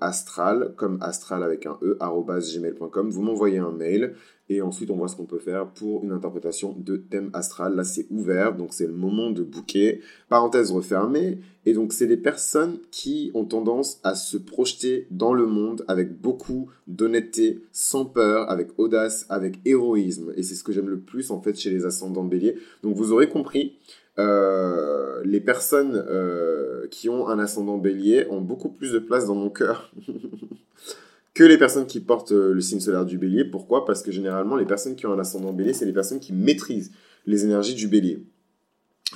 astral, 0.01 0.75
comme 0.77 0.99
astral 1.01 1.43
avec 1.43 1.67
un 1.67 1.79
E, 1.83 1.99
gmail.com. 1.99 3.11
Vous 3.11 3.23
m'envoyez 3.23 3.59
un 3.59 3.73
mail 3.73 4.15
et 4.51 4.61
ensuite 4.61 4.91
on 4.91 4.97
voit 4.97 5.09
ce 5.09 5.17
qu'on 5.17 5.25
peut 5.25 5.39
faire 5.39 5.71
pour 5.71 6.05
une 6.05 6.13
interprétation 6.13 6.75
de 6.77 6.97
thème 6.97 7.31
astral. 7.33 7.75
Là 7.75 7.85
c'est 7.85 8.07
ouvert, 8.11 8.55
donc 8.55 8.73
c'est 8.73 8.87
le 8.87 8.93
moment 8.93 9.31
de 9.31 9.43
bouquet. 9.43 10.01
Parenthèse 10.29 10.71
refermée. 10.71 11.39
Et 11.67 11.73
donc 11.73 11.95
c'est 11.95 12.07
des 12.07 12.19
personnes 12.19 12.79
qui 12.91 13.31
ont 13.33 13.47
tendance 13.47 13.99
à 14.03 14.15
se 14.15 14.37
projeter 14.37 15.07
dans 15.11 15.33
le 15.33 15.47
monde 15.47 15.83
avec 15.89 16.21
beaucoup 16.21 16.71
d'honnêteté, 16.87 17.63
sans 17.73 18.05
peur, 18.05 18.51
avec 18.51 18.69
audace, 18.79 19.25
avec 19.31 19.61
héroïsme. 19.65 20.35
Et 20.37 20.43
c'est 20.43 20.55
ce 20.57 20.65
que 20.65 20.73
j'aime 20.73 20.91
le 20.91 21.01
plus 21.01 21.31
en 21.31 21.41
fait 21.41 21.59
chez 21.59 21.71
les 21.71 21.87
ascendants 21.87 22.25
bélier. 22.25 22.57
Donc 22.83 22.97
vous 22.97 23.13
aurez 23.13 23.31
compris, 23.31 23.79
euh, 24.19 25.23
les 25.25 25.41
personnes 25.41 26.05
euh, 26.09 26.87
qui 26.91 27.09
ont 27.09 27.29
un 27.29 27.39
ascendant 27.39 27.79
bélier 27.79 28.27
ont 28.31 28.41
beaucoup 28.41 28.69
plus 28.69 28.93
de 28.93 29.01
place 29.01 29.27
dans 29.27 29.35
mon 29.35 29.51
cœur 29.51 29.93
que 31.35 31.43
les 31.43 31.59
personnes 31.59 31.87
qui 31.87 31.99
portent 31.99 32.33
euh, 32.33 32.53
le 32.53 32.61
signe 32.61 32.81
solaire 32.81 33.05
du 33.05 33.19
bélier. 33.19 33.45
Pourquoi? 33.45 33.85
Parce 33.85 34.03
que 34.03 34.13
généralement, 34.13 34.57
les 34.57 34.67
personnes 34.67 34.95
qui 34.95 35.07
ont 35.07 35.13
un 35.13 35.19
ascendant 35.19 35.53
bélier, 35.53 35.73
c'est 35.73 35.85
les 35.85 35.93
personnes 35.93 36.21
qui 36.21 36.33
maîtrisent 36.33 36.93
les 37.27 37.45
énergies 37.45 37.75
du 37.75 37.89
bélier. 37.89 38.25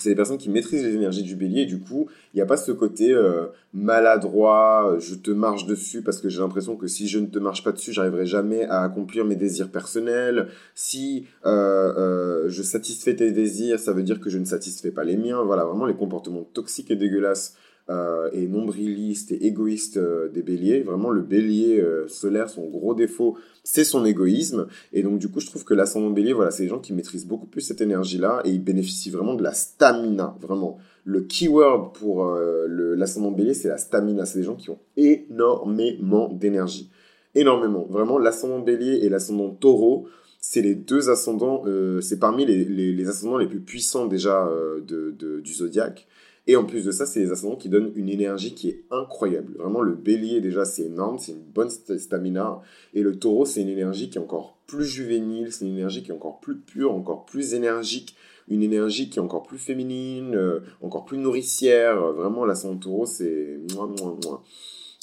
C'est 0.00 0.10
les 0.10 0.14
personnes 0.14 0.38
qui 0.38 0.50
maîtrisent 0.50 0.84
les 0.84 0.94
énergies 0.94 1.22
du 1.22 1.36
bélier 1.36 1.62
et 1.62 1.66
du 1.66 1.78
coup, 1.78 2.08
il 2.32 2.36
n'y 2.36 2.42
a 2.42 2.46
pas 2.46 2.56
ce 2.56 2.72
côté 2.72 3.12
euh, 3.12 3.46
maladroit, 3.72 4.96
je 4.98 5.14
te 5.14 5.30
marche 5.30 5.66
dessus 5.66 6.02
parce 6.02 6.20
que 6.20 6.28
j'ai 6.28 6.40
l'impression 6.40 6.76
que 6.76 6.86
si 6.86 7.08
je 7.08 7.18
ne 7.18 7.26
te 7.26 7.38
marche 7.38 7.64
pas 7.64 7.72
dessus, 7.72 7.92
j'arriverai 7.92 8.26
jamais 8.26 8.64
à 8.64 8.82
accomplir 8.82 9.24
mes 9.24 9.36
désirs 9.36 9.70
personnels. 9.70 10.48
Si 10.74 11.26
euh, 11.46 12.48
je 12.48 12.62
satisfais 12.62 13.16
tes 13.16 13.32
désirs, 13.32 13.78
ça 13.78 13.92
veut 13.92 14.02
dire 14.02 14.20
que 14.20 14.30
je 14.30 14.38
ne 14.38 14.44
satisfais 14.44 14.90
pas 14.90 15.04
les 15.04 15.16
miens. 15.16 15.42
Voilà, 15.42 15.64
vraiment 15.64 15.86
les 15.86 15.94
comportements 15.94 16.44
toxiques 16.52 16.90
et 16.90 16.96
dégueulasses 16.96 17.54
euh, 17.90 18.28
et 18.34 18.46
nombriliste 18.46 19.32
et 19.32 19.46
égoïste 19.46 19.96
euh, 19.96 20.28
des 20.28 20.42
béliers. 20.42 20.82
Vraiment, 20.82 21.08
le 21.08 21.22
bélier 21.22 21.80
euh, 21.80 22.06
solaire, 22.06 22.50
son 22.50 22.66
gros 22.68 22.94
défaut, 22.94 23.38
c'est 23.64 23.82
son 23.82 24.04
égoïsme. 24.04 24.66
Et 24.92 25.02
donc, 25.02 25.18
du 25.18 25.30
coup, 25.30 25.40
je 25.40 25.46
trouve 25.46 25.64
que 25.64 25.72
l'ascendant 25.72 26.10
bélier, 26.10 26.34
voilà, 26.34 26.50
c'est 26.50 26.64
des 26.64 26.68
gens 26.68 26.80
qui 26.80 26.92
maîtrisent 26.92 27.26
beaucoup 27.26 27.46
plus 27.46 27.62
cette 27.62 27.80
énergie-là 27.80 28.42
et 28.44 28.50
ils 28.50 28.62
bénéficient 28.62 29.08
vraiment 29.08 29.34
de 29.34 29.42
la 29.42 29.54
stamina, 29.54 30.36
vraiment. 30.38 30.76
Le 31.04 31.22
keyword 31.22 31.94
pour 31.94 32.30
l'ascendant 32.68 33.30
bélier, 33.30 33.54
c'est 33.54 33.68
la 33.68 33.78
stamina. 33.78 34.26
C'est 34.26 34.40
des 34.40 34.44
gens 34.44 34.56
qui 34.56 34.68
ont 34.68 34.80
énormément 34.98 36.28
d'énergie. 36.30 36.90
Énormément. 37.34 37.86
Vraiment, 37.88 38.18
l'ascendant 38.18 38.58
bélier 38.58 38.98
et 39.02 39.08
l'ascendant 39.08 39.48
taureau, 39.48 40.06
c'est 40.42 40.60
les 40.60 40.74
deux 40.74 41.08
ascendants, 41.08 41.64
c'est 42.02 42.18
parmi 42.18 42.44
les, 42.44 43.08
ascendants 43.08 43.38
les 43.38 43.46
plus 43.46 43.60
puissants 43.60 44.04
déjà 44.04 44.46
de, 44.86 45.40
du 45.40 45.52
zodiaque. 45.54 46.06
Et 46.48 46.56
en 46.56 46.64
plus 46.64 46.86
de 46.86 46.90
ça, 46.90 47.04
c'est 47.04 47.20
des 47.20 47.30
ascendants 47.30 47.56
qui 47.56 47.68
donnent 47.68 47.92
une 47.94 48.08
énergie 48.08 48.54
qui 48.54 48.70
est 48.70 48.82
incroyable. 48.90 49.52
Vraiment, 49.58 49.82
le 49.82 49.92
bélier, 49.92 50.40
déjà, 50.40 50.64
c'est 50.64 50.84
énorme, 50.84 51.18
c'est 51.18 51.32
une 51.32 51.42
bonne 51.42 51.68
stamina. 51.68 52.62
Et 52.94 53.02
le 53.02 53.18
taureau, 53.18 53.44
c'est 53.44 53.60
une 53.60 53.68
énergie 53.68 54.08
qui 54.08 54.16
est 54.16 54.20
encore 54.20 54.58
plus 54.66 54.86
juvénile, 54.86 55.52
c'est 55.52 55.66
une 55.66 55.74
énergie 55.76 56.02
qui 56.02 56.10
est 56.10 56.14
encore 56.14 56.40
plus 56.40 56.56
pure, 56.56 56.94
encore 56.94 57.26
plus 57.26 57.52
énergique, 57.52 58.16
une 58.48 58.62
énergie 58.62 59.10
qui 59.10 59.18
est 59.18 59.22
encore 59.22 59.42
plus 59.42 59.58
féminine, 59.58 60.34
euh, 60.34 60.60
encore 60.80 61.04
plus 61.04 61.18
nourricière. 61.18 62.00
Vraiment, 62.12 62.46
l'ascendant 62.46 62.78
taureau, 62.78 63.04
c'est... 63.04 63.60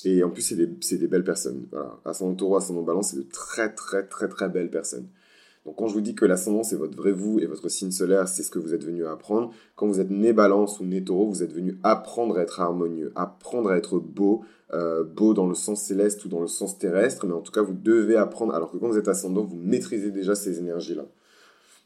Et 0.04 0.24
en 0.24 0.32
plus, 0.32 0.42
c'est 0.42 0.56
des, 0.56 0.98
des, 0.98 1.08
belles 1.08 1.24
personnes. 1.24 1.68
Voilà. 1.72 2.00
Ascendant 2.06 2.34
taureau, 2.34 2.56
ascendant 2.56 2.82
balance, 2.82 3.12
c'est 3.12 3.18
de 3.18 3.30
très, 3.32 3.72
très, 3.72 4.04
très, 4.08 4.28
très 4.28 4.50
belles 4.50 4.72
personnes. 4.72 5.08
Donc 5.66 5.78
quand 5.78 5.88
je 5.88 5.94
vous 5.94 6.02
dis 6.02 6.14
que 6.14 6.26
l'ascendant 6.26 6.64
c'est 6.64 6.76
votre 6.76 6.96
vrai 6.96 7.12
vous 7.12 7.40
et 7.40 7.48
votre 7.48 7.70
signe 7.70 7.92
solaire 7.92 8.28
c'est 8.28 8.44
ce 8.44 8.52
que 8.52 8.60
vous 8.60 8.74
êtes 8.74 8.84
venu 8.84 9.06
apprendre, 9.06 9.52
quand 9.76 9.88
vous 9.88 10.00
êtes 10.00 10.12
né 10.12 10.32
balance 10.32 10.80
ou 10.80 10.86
né 10.86 11.04
taureau, 11.04 11.28
vous 11.28 11.44
êtes 11.44 11.54
venu 11.54 11.80
apprendre 11.84 12.38
à 12.38 12.42
être 12.42 12.60
harmonieux, 12.60 13.12
apprendre 13.16 13.70
à 13.70 13.78
être 13.78 14.00
beau, 14.00 14.44
euh, 14.74 15.04
beau 15.04 15.34
dans 15.34 15.48
le 15.48 15.56
sens 15.56 15.82
céleste 15.82 16.24
ou 16.26 16.30
dans 16.30 16.42
le 16.42 16.48
sens 16.48 16.78
terrestre, 16.78 17.26
mais 17.26 17.34
en 17.34 17.42
tout 17.42 17.52
cas 17.52 17.62
vous 17.62 17.74
devez 17.74 18.16
apprendre, 18.16 18.54
alors 18.54 18.72
que 18.72 18.78
quand 18.78 18.88
vous 18.88 18.98
êtes 18.98 19.08
ascendant, 19.08 19.44
vous 19.44 19.58
maîtrisez 19.58 20.12
déjà 20.12 20.36
ces 20.36 20.60
énergies-là. 20.60 21.06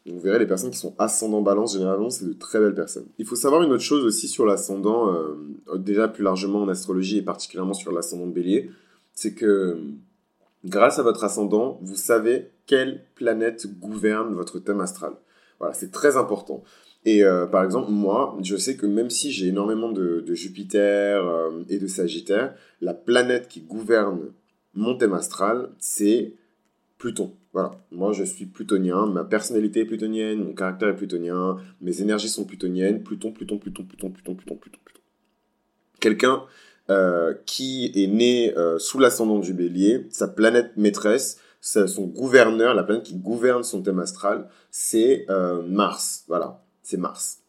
Vous 0.06 0.20
verrez, 0.20 0.40
les 0.40 0.48
personnes 0.48 0.72
qui 0.72 0.78
sont 0.78 0.96
ascendant 0.98 1.42
balance, 1.42 1.74
généralement, 1.74 2.10
c'est 2.10 2.26
de 2.26 2.34
très 2.34 2.60
belles 2.60 2.74
personnes. 2.74 3.06
Il 3.20 3.26
faut 3.26 3.36
savoir 3.36 3.62
une 3.62 3.72
autre 3.72 3.84
chose 3.84 4.06
aussi 4.06 4.28
sur 4.28 4.46
l'ascendant, 4.46 5.14
euh, 5.14 5.78
déjà 5.78 6.08
plus 6.08 6.24
largement 6.24 6.62
en 6.62 6.70
astrologie 6.70 7.18
et 7.18 7.22
particulièrement 7.22 7.74
sur 7.74 7.92
l'ascendant 7.92 8.28
bélier, 8.28 8.72
c'est 9.14 9.34
que 9.34 9.78
grâce 10.66 11.00
à 11.00 11.04
votre 11.04 11.24
ascendant, 11.24 11.80
vous 11.82 11.96
savez 11.96 12.50
quelle 12.70 13.02
planète 13.16 13.66
gouverne 13.80 14.36
votre 14.36 14.60
thème 14.60 14.80
astral. 14.80 15.14
Voilà, 15.58 15.74
c'est 15.74 15.92
très 15.92 16.18
important. 16.18 16.64
Et 17.04 17.24
euh, 17.24 17.48
par 17.48 17.64
exemple, 17.64 17.90
moi, 17.90 18.38
je 18.44 18.56
sais 18.58 18.78
que 18.78 18.86
même 18.86 19.10
si 19.10 19.32
j'ai 19.32 19.48
énormément 19.48 19.92
de, 19.92 20.24
Jupiter 20.36 21.28
euh, 21.28 21.64
et 21.68 21.80
de 21.80 21.88
Sagittaire, 21.88 22.54
la 22.80 22.94
planète 22.94 23.48
qui 23.48 23.62
gouverne 23.62 24.34
mon 24.76 24.96
thème 24.96 25.14
astral, 25.14 25.72
c'est 25.80 26.36
Pluton. 27.00 27.34
Voilà, 27.54 27.72
moi 27.92 28.14
je 28.14 28.24
suis 28.24 28.46
plutonien, 28.46 29.08
ma 29.08 29.24
personnalité 29.24 29.80
est 29.80 29.86
plutonienne, 29.86 30.44
mon 30.44 30.54
caractère 30.54 30.90
est 30.90 30.96
plutonien, 30.96 31.58
mes 31.82 32.04
énergies 32.04 32.30
sont 32.30 32.46
plutoniennes, 32.46 33.02
Pluton, 33.02 33.32
Pluton, 33.32 33.58
Pluton, 33.58 33.84
Pluton, 33.86 34.12
Pluton, 34.12 34.36
Pluton, 34.36 34.56
Pluton, 34.56 34.80
Pluton. 34.86 35.02
Quelqu'un 36.00 36.44
euh, 36.92 37.34
qui 37.48 37.92
est 37.96 38.06
né 38.06 38.54
sous 38.78 39.00
l'ascendant 39.00 39.40
du 39.40 39.54
bélier, 39.54 40.06
sa 40.12 40.28
planète 40.28 40.78
maîtresse, 40.78 41.40
son 41.62 42.08
gouverneur, 42.08 42.74
la 42.74 42.84
planète 42.84 43.04
qui 43.04 43.16
gouverne 43.16 43.64
son 43.64 43.82
thème 43.82 44.00
astral, 44.00 44.48
c'est 44.72 45.26
euh, 45.30 45.62
Mars. 45.64 46.24
Voilà, 46.28 46.64
c'est 46.84 46.98
Mars. 46.98 47.40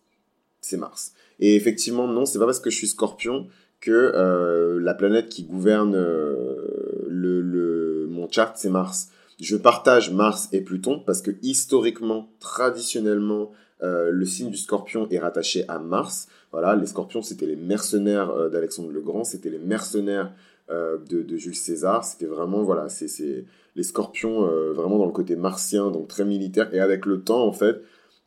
C'est 0.61 0.77
Mars. 0.77 1.13
Et 1.39 1.57
effectivement, 1.57 2.07
non, 2.07 2.27
c'est 2.27 2.39
pas 2.39 2.47
parce 2.47 2.61
que 2.61 2.71
je 2.71 2.77
suis 2.77 2.89
scorpion 2.89 3.49
que 3.81 3.91
euh, 3.91 4.79
la 4.81 4.95
planète 4.95 5.29
qui 5.29 5.45
gouverne 5.45 5.95
euh, 5.95 7.07
le, 7.09 8.07
mon 8.11 8.31
chart, 8.31 8.53
c'est 8.57 8.69
Mars. 8.69 9.09
Je 9.41 9.57
partage 9.57 10.13
Mars 10.13 10.49
et 10.53 10.61
Pluton 10.61 11.03
parce 11.07 11.23
que 11.23 11.31
historiquement, 11.43 12.31
traditionnellement, 12.41 13.53
le 13.83 14.27
signe 14.27 14.51
du 14.51 14.59
scorpion 14.59 15.09
est 15.11 15.19
rattaché 15.19 15.65
à 15.67 15.79
Mars. 15.79 16.29
Voilà, 16.53 16.77
les 16.77 16.85
scorpions, 16.85 17.23
c'était 17.23 17.47
les 17.47 17.57
mercenaires 17.57 18.51
d'Alexandre 18.51 18.91
le 18.91 19.01
Grand, 19.01 19.25
c'était 19.25 19.49
les 19.49 19.59
mercenaires 19.59 20.35
de, 20.71 21.23
de, 21.23 21.37
Jules 21.37 21.57
César. 21.57 22.05
C'était 22.05 22.27
vraiment, 22.27 22.63
voilà, 22.63 22.89
c'est 22.89 23.45
les 23.77 23.83
scorpions 23.83 24.47
euh, 24.47 24.73
vraiment 24.73 24.99
dans 24.99 25.07
le 25.07 25.13
côté 25.13 25.37
martien, 25.37 25.91
donc 25.91 26.09
très 26.09 26.25
militaire, 26.25 26.73
et 26.75 26.81
avec 26.81 27.07
le 27.07 27.23
temps, 27.23 27.47
en 27.47 27.53
fait, 27.53 27.83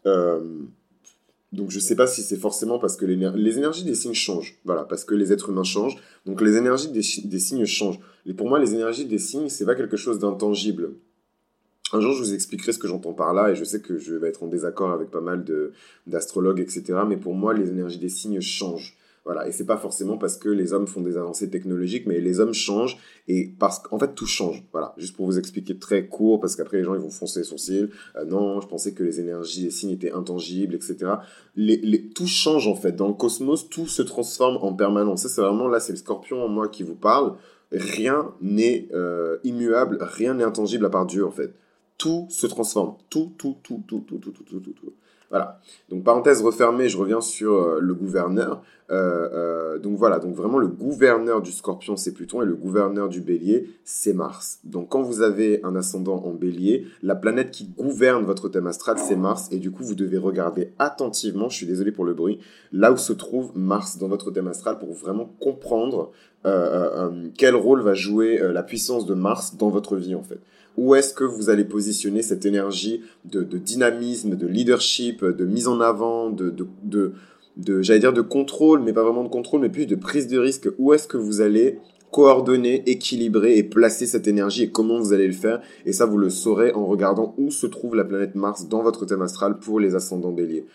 euh, 0.05 0.41
donc 1.51 1.69
je 1.69 1.79
sais 1.79 1.95
pas 1.95 2.07
si 2.07 2.21
c'est 2.21 2.37
forcément 2.37 2.79
parce 2.79 2.97
que 2.97 3.05
les, 3.05 3.15
les, 3.15 3.57
énergies 3.57 3.83
des 3.83 3.95
signes 3.95 4.13
changent, 4.13 4.59
voilà, 4.65 4.83
parce 4.83 5.05
que 5.05 5.15
les 5.15 5.31
êtres 5.31 5.49
humains 5.49 5.63
changent, 5.63 5.97
donc 6.25 6.41
les 6.41 6.55
énergies 6.55 6.89
des, 6.89 7.01
des 7.25 7.39
signes 7.39 7.65
changent. 7.65 7.99
Et 8.25 8.33
pour 8.33 8.49
moi, 8.49 8.59
les 8.59 8.73
énergies 8.73 9.05
des 9.05 9.19
signes, 9.19 9.49
c'est 9.49 9.65
pas 9.65 9.75
quelque 9.75 9.97
chose 9.97 10.19
d'intangible. 10.19 10.93
Un 11.91 11.99
jour, 11.99 12.13
je 12.13 12.23
vous 12.23 12.33
expliquerai 12.33 12.71
ce 12.71 12.79
que 12.79 12.87
j'entends 12.87 13.13
par 13.13 13.33
là, 13.33 13.51
et 13.51 13.55
je 13.55 13.63
sais 13.63 13.81
que 13.81 13.99
je 13.99 14.15
vais 14.15 14.29
être 14.29 14.41
en 14.41 14.47
désaccord 14.47 14.91
avec 14.91 15.11
pas 15.11 15.21
mal 15.21 15.45
d'astrologues, 16.07 16.59
etc. 16.59 17.01
Mais 17.07 17.17
pour 17.17 17.35
moi, 17.35 17.53
les 17.53 17.69
énergies 17.69 17.99
des 17.99 18.09
signes 18.09 18.41
changent. 18.41 18.97
Voilà, 19.25 19.47
et 19.47 19.53
c'est 19.53 19.65
pas 19.65 19.77
forcément 19.77 20.17
parce 20.17 20.35
que 20.35 20.49
les 20.49 20.73
hommes 20.73 20.85
font 20.85 20.99
des 20.99 21.15
avancées 21.15 21.49
technologiques, 21.49 22.05
mais 22.07 22.19
les 22.19 22.41
hommes 22.41 22.53
changent 22.53 22.97
et 23.29 23.53
parce 23.57 23.79
qu'en 23.79 23.97
fait 23.97 24.13
tout 24.15 24.25
change. 24.25 24.65
Voilà, 24.73 24.93
juste 24.97 25.15
pour 25.15 25.25
vous 25.25 25.39
expliquer 25.39 25.79
très 25.79 26.07
court, 26.07 26.41
parce 26.41 26.57
qu'après 26.57 26.77
les 26.77 26.83
gens 26.83 26.93
ils 26.93 26.99
vont 26.99 27.09
foncer 27.09 27.39
les 27.39 27.45
sourcils. 27.45 27.87
Euh, 28.17 28.25
non, 28.25 28.59
je 28.59 28.67
pensais 28.67 28.93
que 28.93 29.01
les 29.01 29.21
énergies, 29.21 29.63
les 29.63 29.71
signes 29.71 29.91
étaient 29.91 30.11
intangibles, 30.11 30.75
etc. 30.75 31.13
Tout 32.13 32.27
change 32.27 32.67
en 32.67 32.75
fait. 32.75 32.91
Dans 32.91 33.07
le 33.07 33.13
cosmos, 33.13 33.69
tout 33.69 33.87
se 33.87 34.01
transforme 34.01 34.57
en 34.57 34.73
permanence. 34.73 35.21
Ça 35.21 35.29
c'est 35.29 35.41
vraiment 35.41 35.69
là, 35.69 35.79
c'est 35.79 35.93
le 35.93 35.97
Scorpion 35.99 36.43
en 36.43 36.49
moi 36.49 36.67
qui 36.67 36.83
vous 36.83 36.95
parle. 36.95 37.35
Rien 37.71 38.33
n'est 38.41 38.89
euh, 38.93 39.37
immuable, 39.45 39.99
rien 40.01 40.33
n'est 40.33 40.43
intangible 40.43 40.85
à 40.85 40.89
part 40.89 41.05
Dieu 41.05 41.25
en 41.25 41.31
fait. 41.31 41.53
Tout 41.97 42.27
se 42.29 42.45
transforme. 42.45 42.95
Tout, 43.09 43.31
tout, 43.37 43.55
tout, 43.63 43.81
tout, 43.87 44.03
tout, 44.05 44.17
tout, 44.17 44.31
tout, 44.31 44.43
tout, 44.43 44.59
tout. 44.59 44.73
tout. 44.73 44.93
Voilà. 45.33 45.59
Donc 45.89 46.03
parenthèse 46.03 46.43
refermée, 46.43 46.89
je 46.89 46.97
reviens 46.97 47.19
sur 47.19 47.53
euh, 47.53 47.79
le 47.79 47.95
gouverneur. 47.95 48.61
Euh, 48.89 49.29
euh, 49.33 49.79
donc 49.79 49.97
voilà, 49.97 50.19
donc 50.19 50.35
vraiment 50.35 50.57
le 50.57 50.67
gouverneur 50.67 51.41
du 51.41 51.51
scorpion 51.51 51.95
c'est 51.95 52.13
Pluton 52.13 52.41
et 52.41 52.45
le 52.45 52.55
gouverneur 52.55 53.09
du 53.09 53.21
bélier 53.21 53.69
c'est 53.83 54.13
Mars. 54.13 54.59
Donc 54.63 54.89
quand 54.89 55.01
vous 55.01 55.21
avez 55.21 55.61
un 55.63 55.75
ascendant 55.75 56.21
en 56.25 56.33
bélier, 56.33 56.85
la 57.01 57.15
planète 57.15 57.51
qui 57.51 57.65
gouverne 57.65 58.25
votre 58.25 58.49
thème 58.49 58.67
astral 58.67 58.97
c'est 58.99 59.15
Mars 59.15 59.47
et 59.51 59.59
du 59.59 59.71
coup 59.71 59.83
vous 59.83 59.95
devez 59.95 60.17
regarder 60.17 60.73
attentivement, 60.79 61.49
je 61.49 61.55
suis 61.55 61.65
désolé 61.65 61.91
pour 61.91 62.05
le 62.05 62.13
bruit, 62.13 62.39
là 62.71 62.91
où 62.91 62.97
se 62.97 63.13
trouve 63.13 63.51
Mars 63.55 63.97
dans 63.97 64.07
votre 64.07 64.31
thème 64.31 64.47
astral 64.47 64.79
pour 64.79 64.93
vraiment 64.93 65.33
comprendre 65.39 66.11
quel 67.37 67.55
rôle 67.55 67.81
va 67.81 67.93
jouer 67.93 68.37
la 68.37 68.63
puissance 68.63 69.05
de 69.05 69.13
Mars 69.13 69.55
dans 69.55 69.69
votre 69.69 69.95
vie 69.95 70.13
en 70.13 70.23
fait. 70.23 70.39
Où 70.75 70.95
est-ce 70.95 71.13
que 71.13 71.23
vous 71.23 71.49
allez 71.49 71.63
positionner 71.63 72.21
cette 72.21 72.45
énergie 72.45 73.01
de, 73.25 73.43
dynamisme, 73.43 74.35
de 74.35 74.47
leadership, 74.47 75.23
de 75.23 75.45
mise 75.45 75.67
en 75.67 75.79
avant, 75.79 76.29
de, 76.31 77.13
j'allais 77.57 77.99
dire 77.99 78.13
de 78.13 78.21
contrôle, 78.21 78.81
mais 78.81 78.93
pas 78.93 79.03
vraiment 79.03 79.23
de 79.23 79.29
contrôle, 79.29 79.61
mais 79.61 79.69
plus 79.69 79.85
de 79.85 79.95
prise 79.95 80.27
de 80.27 80.37
risque. 80.37 80.69
Où 80.77 80.93
est-ce 80.93 81.07
que 81.07 81.17
vous 81.17 81.41
allez 81.41 81.79
coordonner, 82.11 82.83
équilibrer 82.85 83.57
et 83.57 83.63
placer 83.63 84.05
cette 84.05 84.27
énergie 84.27 84.63
et 84.63 84.71
comment 84.71 84.99
vous 84.99 85.13
allez 85.13 85.27
le 85.27 85.33
faire? 85.33 85.61
Et 85.85 85.93
ça, 85.93 86.05
vous 86.05 86.17
le 86.17 86.29
saurez 86.29 86.71
en 86.73 86.85
regardant 86.85 87.33
où 87.37 87.51
se 87.51 87.67
trouve 87.67 87.95
la 87.95 88.05
planète 88.05 88.35
Mars 88.35 88.67
dans 88.67 88.83
votre 88.83 89.05
thème 89.05 89.21
astral 89.21 89.57
pour 89.59 89.79
les 89.79 89.95
ascendants 89.95 90.31
béliers. 90.31 90.65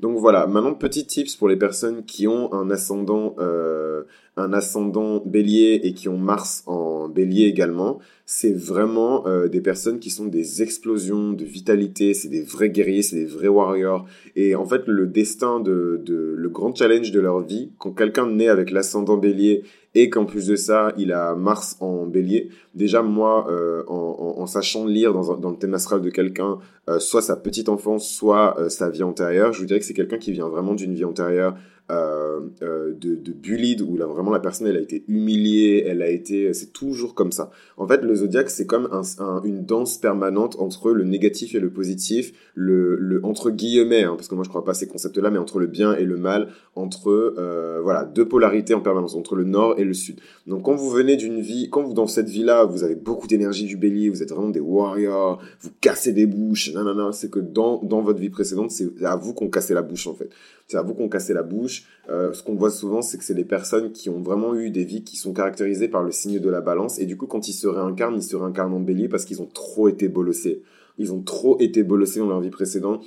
Donc 0.00 0.18
voilà, 0.18 0.46
maintenant 0.46 0.74
petit 0.74 1.06
tips 1.06 1.36
pour 1.36 1.48
les 1.48 1.56
personnes 1.56 2.04
qui 2.04 2.26
ont 2.26 2.52
un 2.52 2.70
ascendant, 2.70 3.34
euh, 3.38 4.02
un 4.36 4.52
ascendant 4.52 5.22
bélier 5.24 5.80
et 5.84 5.94
qui 5.94 6.08
ont 6.08 6.18
Mars 6.18 6.62
en 6.66 7.08
bélier 7.08 7.44
également. 7.44 7.98
C'est 8.26 8.52
vraiment 8.52 9.26
euh, 9.26 9.48
des 9.48 9.60
personnes 9.60 10.00
qui 10.00 10.10
sont 10.10 10.26
des 10.26 10.62
explosions 10.62 11.32
de 11.32 11.44
vitalité, 11.44 12.14
c'est 12.14 12.28
des 12.28 12.42
vrais 12.42 12.70
guerriers, 12.70 13.02
c'est 13.02 13.16
des 13.16 13.26
vrais 13.26 13.48
warriors. 13.48 14.06
Et 14.34 14.54
en 14.54 14.64
fait, 14.64 14.82
le 14.86 15.06
destin 15.06 15.60
de, 15.60 16.00
de 16.04 16.34
le 16.36 16.48
grand 16.48 16.74
challenge 16.74 17.12
de 17.12 17.20
leur 17.20 17.40
vie, 17.40 17.70
quand 17.78 17.92
quelqu'un 17.92 18.26
naît 18.26 18.48
avec 18.48 18.70
l'ascendant 18.70 19.16
bélier 19.16 19.62
et 19.94 20.08
qu'en 20.10 20.24
plus 20.24 20.46
de 20.46 20.56
ça, 20.56 20.92
il 20.96 21.12
a 21.12 21.34
Mars 21.34 21.76
en 21.80 22.06
bélier. 22.06 22.48
Déjà, 22.74 23.02
moi, 23.02 23.46
euh, 23.50 23.82
en, 23.88 24.36
en, 24.38 24.46
sachant 24.46 24.86
lire 24.86 25.12
dans, 25.12 25.36
dans, 25.36 25.50
le 25.50 25.56
thème 25.56 25.74
astral 25.74 26.00
de 26.00 26.10
quelqu'un, 26.10 26.58
euh, 26.88 26.98
soit 26.98 27.22
sa 27.22 27.36
petite 27.36 27.68
enfance, 27.68 28.08
soit 28.08 28.58
euh, 28.58 28.68
sa 28.68 28.88
vie 28.88 29.02
antérieure, 29.02 29.52
je 29.52 29.60
vous 29.60 29.66
dirais 29.66 29.80
que 29.80 29.86
c'est 29.86 29.94
quelqu'un 29.94 30.18
qui 30.18 30.32
vient 30.32 30.48
vraiment 30.48 30.74
d'une 30.74 30.94
vie 30.94 31.04
antérieure 31.04 31.56
de, 31.90 33.14
de 33.16 33.32
bullied 33.32 33.82
où 33.82 33.96
là 33.96 34.06
vraiment 34.06 34.30
la 34.30 34.40
personne 34.40 34.66
elle 34.66 34.76
a 34.76 34.80
été 34.80 35.04
humiliée, 35.08 35.84
elle 35.86 36.00
a 36.02 36.08
été, 36.08 36.52
c'est 36.54 36.72
toujours 36.72 37.14
comme 37.14 37.32
ça. 37.32 37.50
En 37.76 37.86
fait, 37.86 38.02
le 38.02 38.14
zodiaque 38.14 38.50
c'est 38.50 38.66
comme 38.66 38.88
un, 38.92 39.42
une 39.44 39.64
danse 39.64 39.98
permanente 39.98 40.56
entre 40.58 40.92
le 40.92 41.04
négatif 41.04 41.54
et 41.54 41.60
le 41.60 41.70
positif, 41.70 42.32
le, 42.54 42.96
le 42.96 43.24
entre 43.24 43.50
guillemets, 43.50 44.04
hein, 44.04 44.14
parce 44.16 44.28
que 44.28 44.34
moi 44.34 44.44
je 44.44 44.48
crois 44.48 44.64
pas 44.64 44.74
ces 44.74 44.86
concepts-là, 44.86 45.30
mais 45.30 45.38
entre 45.38 45.58
le 45.58 45.66
bien 45.66 45.94
et 45.94 46.04
le 46.04 46.16
mal, 46.16 46.48
entre 46.76 47.10
euh, 47.10 47.80
voilà 47.82 48.04
deux 48.04 48.26
polarités 48.26 48.74
en 48.74 48.80
permanence, 48.80 49.14
entre 49.14 49.36
le 49.36 49.44
nord 49.44 49.78
et 49.78 49.84
le 49.84 49.94
sud. 49.94 50.20
Donc 50.46 50.62
quand 50.62 50.74
vous 50.74 50.90
venez 50.90 51.16
d'une 51.16 51.40
vie, 51.40 51.68
quand 51.70 51.82
vous 51.82 51.94
dans 51.94 52.06
cette 52.06 52.28
vie-là, 52.28 52.64
vous 52.64 52.84
avez 52.84 52.94
beaucoup 52.94 53.26
d'énergie 53.26 53.66
du 53.66 53.76
bélier, 53.76 54.08
vous 54.08 54.22
êtes 54.22 54.30
vraiment 54.30 54.50
des 54.50 54.60
warriors, 54.60 55.42
vous 55.60 55.70
cassez 55.80 56.12
des 56.12 56.26
bouches, 56.26 56.72
non, 56.72 57.12
c'est 57.12 57.30
que 57.30 57.40
dans 57.40 57.82
dans 57.82 58.00
votre 58.00 58.18
vie 58.18 58.30
précédente, 58.30 58.70
c'est 58.70 59.04
à 59.04 59.16
vous 59.16 59.34
qu'on 59.34 59.48
cassait 59.48 59.74
la 59.74 59.82
bouche 59.82 60.06
en 60.06 60.14
fait. 60.14 60.30
C'est 60.68 60.76
à 60.78 60.82
vous 60.82 60.94
qu'on 60.94 61.08
cassait 61.08 61.34
la 61.34 61.42
bouche. 61.42 61.81
Euh, 62.08 62.32
ce 62.32 62.42
qu'on 62.42 62.54
voit 62.54 62.70
souvent, 62.70 63.00
c'est 63.00 63.16
que 63.16 63.24
c'est 63.24 63.34
des 63.34 63.44
personnes 63.44 63.92
qui 63.92 64.10
ont 64.10 64.20
vraiment 64.20 64.54
eu 64.54 64.70
des 64.70 64.84
vies 64.84 65.04
qui 65.04 65.16
sont 65.16 65.32
caractérisées 65.32 65.88
par 65.88 66.02
le 66.02 66.10
signe 66.10 66.40
de 66.40 66.50
la 66.50 66.60
balance. 66.60 66.98
Et 66.98 67.06
du 67.06 67.16
coup, 67.16 67.26
quand 67.26 67.48
ils 67.48 67.52
se 67.52 67.66
réincarnent, 67.66 68.16
ils 68.16 68.22
se 68.22 68.36
réincarnent 68.36 68.74
en 68.74 68.80
bélier 68.80 69.08
parce 69.08 69.24
qu'ils 69.24 69.40
ont 69.40 69.48
trop 69.52 69.88
été 69.88 70.08
bolossés. 70.08 70.62
Ils 70.98 71.12
ont 71.12 71.22
trop 71.22 71.58
été 71.60 71.82
bolossés 71.82 72.20
dans 72.20 72.28
leur 72.28 72.40
vie 72.40 72.50
précédente 72.50 73.04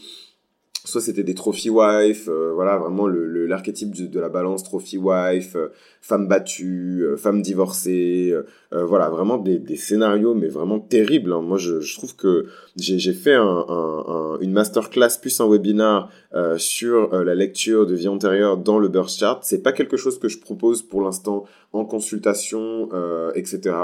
soit 0.85 1.01
c'était 1.01 1.23
des 1.23 1.33
trophy 1.33 1.69
wife, 1.69 2.29
euh, 2.29 2.51
voilà 2.53 2.77
vraiment 2.77 3.07
le 3.07 3.45
l'archétype 3.45 3.93
de, 3.93 4.19
la 4.19 4.29
balance 4.29 4.63
trophy 4.63 4.97
wife, 4.97 5.55
euh, 5.55 5.69
femme 6.01 6.27
battue, 6.27 7.03
euh, 7.03 7.17
femme 7.17 7.41
divorcée, 7.41 8.33
voilà 8.71 9.09
vraiment 9.09 9.37
des, 9.37 9.77
scénarios 9.77 10.33
mais 10.33 10.49
vraiment 10.49 10.79
terribles. 10.79 11.31
Hein. 11.31 11.41
Moi 11.41 11.57
je, 11.57 11.95
trouve 11.95 12.15
que 12.15 12.45
j'ai 12.75 13.13
fait 13.13 13.33
un, 13.35 14.37
une 14.41 14.51
masterclass 14.51 15.17
plus 15.21 15.39
un 15.39 15.49
webinar 15.49 16.09
sur 16.57 17.23
la 17.23 17.35
lecture 17.35 17.85
de 17.85 17.95
vie 17.95 18.09
antérieure 18.09 18.57
dans 18.57 18.77
le 18.79 18.89
birth 18.89 19.11
chart. 19.11 19.39
C'est 19.43 19.63
pas 19.63 19.71
quelque 19.71 19.95
chose 19.95 20.19
que 20.19 20.27
je 20.27 20.39
propose 20.39 20.81
pour 20.81 21.01
l'instant 21.01 21.45
en 21.71 21.85
consultation, 21.85 22.89
etc. 23.33 23.75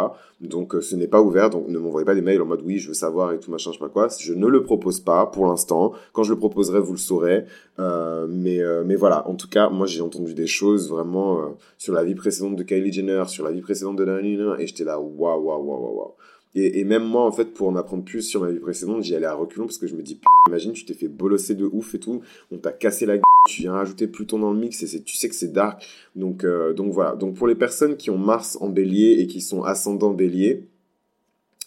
Donc 0.41 0.75
ce 0.82 0.95
n'est 0.97 1.08
pas 1.08 1.21
ouvert, 1.21 1.49
donc 1.49 1.69
ne 1.69 1.80
m'envoyez 1.80 2.06
pas 2.06 2.15
des 2.15 2.21
mails 2.21 2.41
en 2.41 2.45
mode 2.45 2.62
oui 2.65 2.80
je 2.80 2.89
veux 2.89 2.93
savoir 2.93 3.32
et 3.32 3.39
tout 3.39 3.52
machin 3.52 3.71
je 3.71 3.78
sais 3.78 3.84
pas 3.84 3.89
quoi. 3.89 4.10
Je 4.19 4.34
ne 4.34 4.47
le 4.47 4.63
propose 4.63 4.99
pas 4.99 5.25
pour 5.28 5.47
l'instant. 5.47 5.93
Quand 6.12 6.23
je 6.23 6.34
le 6.34 6.38
proposerai 6.38 6.82
vous 6.82 6.90
le 6.91 6.97
saurez. 6.97 7.45
Euh, 7.80 8.27
mais, 8.30 8.60
euh, 8.60 8.84
mais 8.86 8.95
voilà, 8.95 9.27
en 9.27 9.36
tout 9.36 9.47
cas, 9.47 9.69
moi 9.69 9.88
j'ai 9.88 10.01
entendu 10.01 10.34
des 10.34 10.47
choses 10.47 10.89
vraiment 10.89 11.41
euh, 11.41 11.45
sur 11.77 11.93
la 11.93 12.04
vie 12.04 12.15
précédente 12.15 12.56
de 12.56 12.63
Kylie 12.63 12.91
Jenner, 12.91 13.23
sur 13.27 13.43
la 13.43 13.51
vie 13.51 13.62
précédente 13.62 13.95
de 13.95 14.06
Daniela, 14.06 14.56
et 14.60 14.67
j'étais 14.67 14.84
là, 14.84 14.99
waouh, 14.99 15.41
waouh, 15.43 15.63
waouh, 15.63 15.97
waouh. 15.97 16.13
Et, 16.54 16.82
et, 16.82 16.84
même 16.84 17.06
moi, 17.06 17.23
en 17.23 17.32
fait, 17.32 17.54
pour 17.54 17.69
en 17.69 17.75
apprendre 17.77 18.04
plus 18.04 18.21
sur 18.23 18.41
ma 18.41 18.51
vie 18.51 18.60
précédente, 18.60 19.04
j'y 19.04 19.15
allais 19.15 19.25
à 19.25 19.34
reculons 19.34 19.65
parce 19.65 19.77
que 19.77 19.88
je 19.88 19.95
me 19.95 20.01
dis, 20.01 20.19
imagine, 20.49 20.73
tu 20.73 20.84
t'es 20.84 20.93
fait 20.93 21.08
bolosser 21.08 21.56
de 21.56 21.65
ouf 21.71 21.95
et 21.95 21.99
tout, 21.99 22.21
on 22.51 22.58
t'a 22.58 22.73
cassé 22.73 23.06
la 23.06 23.15
gueule, 23.15 23.23
tu 23.47 23.62
viens 23.62 23.71
rajouter 23.71 24.06
Pluton 24.06 24.39
dans 24.39 24.51
le 24.51 24.60
mix 24.60 24.84
et 24.84 25.01
tu 25.01 25.15
sais 25.15 25.30
que 25.30 25.36
c'est 25.36 25.54
dark. 25.54 25.88
Donc, 26.17 26.45
donc 26.75 26.91
voilà. 26.91 27.15
Donc 27.15 27.36
pour 27.36 27.47
les 27.47 27.56
personnes 27.56 27.95
qui 27.95 28.10
ont 28.10 28.17
Mars 28.17 28.58
en 28.60 28.67
bélier 28.67 29.21
et 29.21 29.27
qui 29.27 29.39
sont 29.39 29.63
ascendant 29.63 30.12
bélier, 30.12 30.65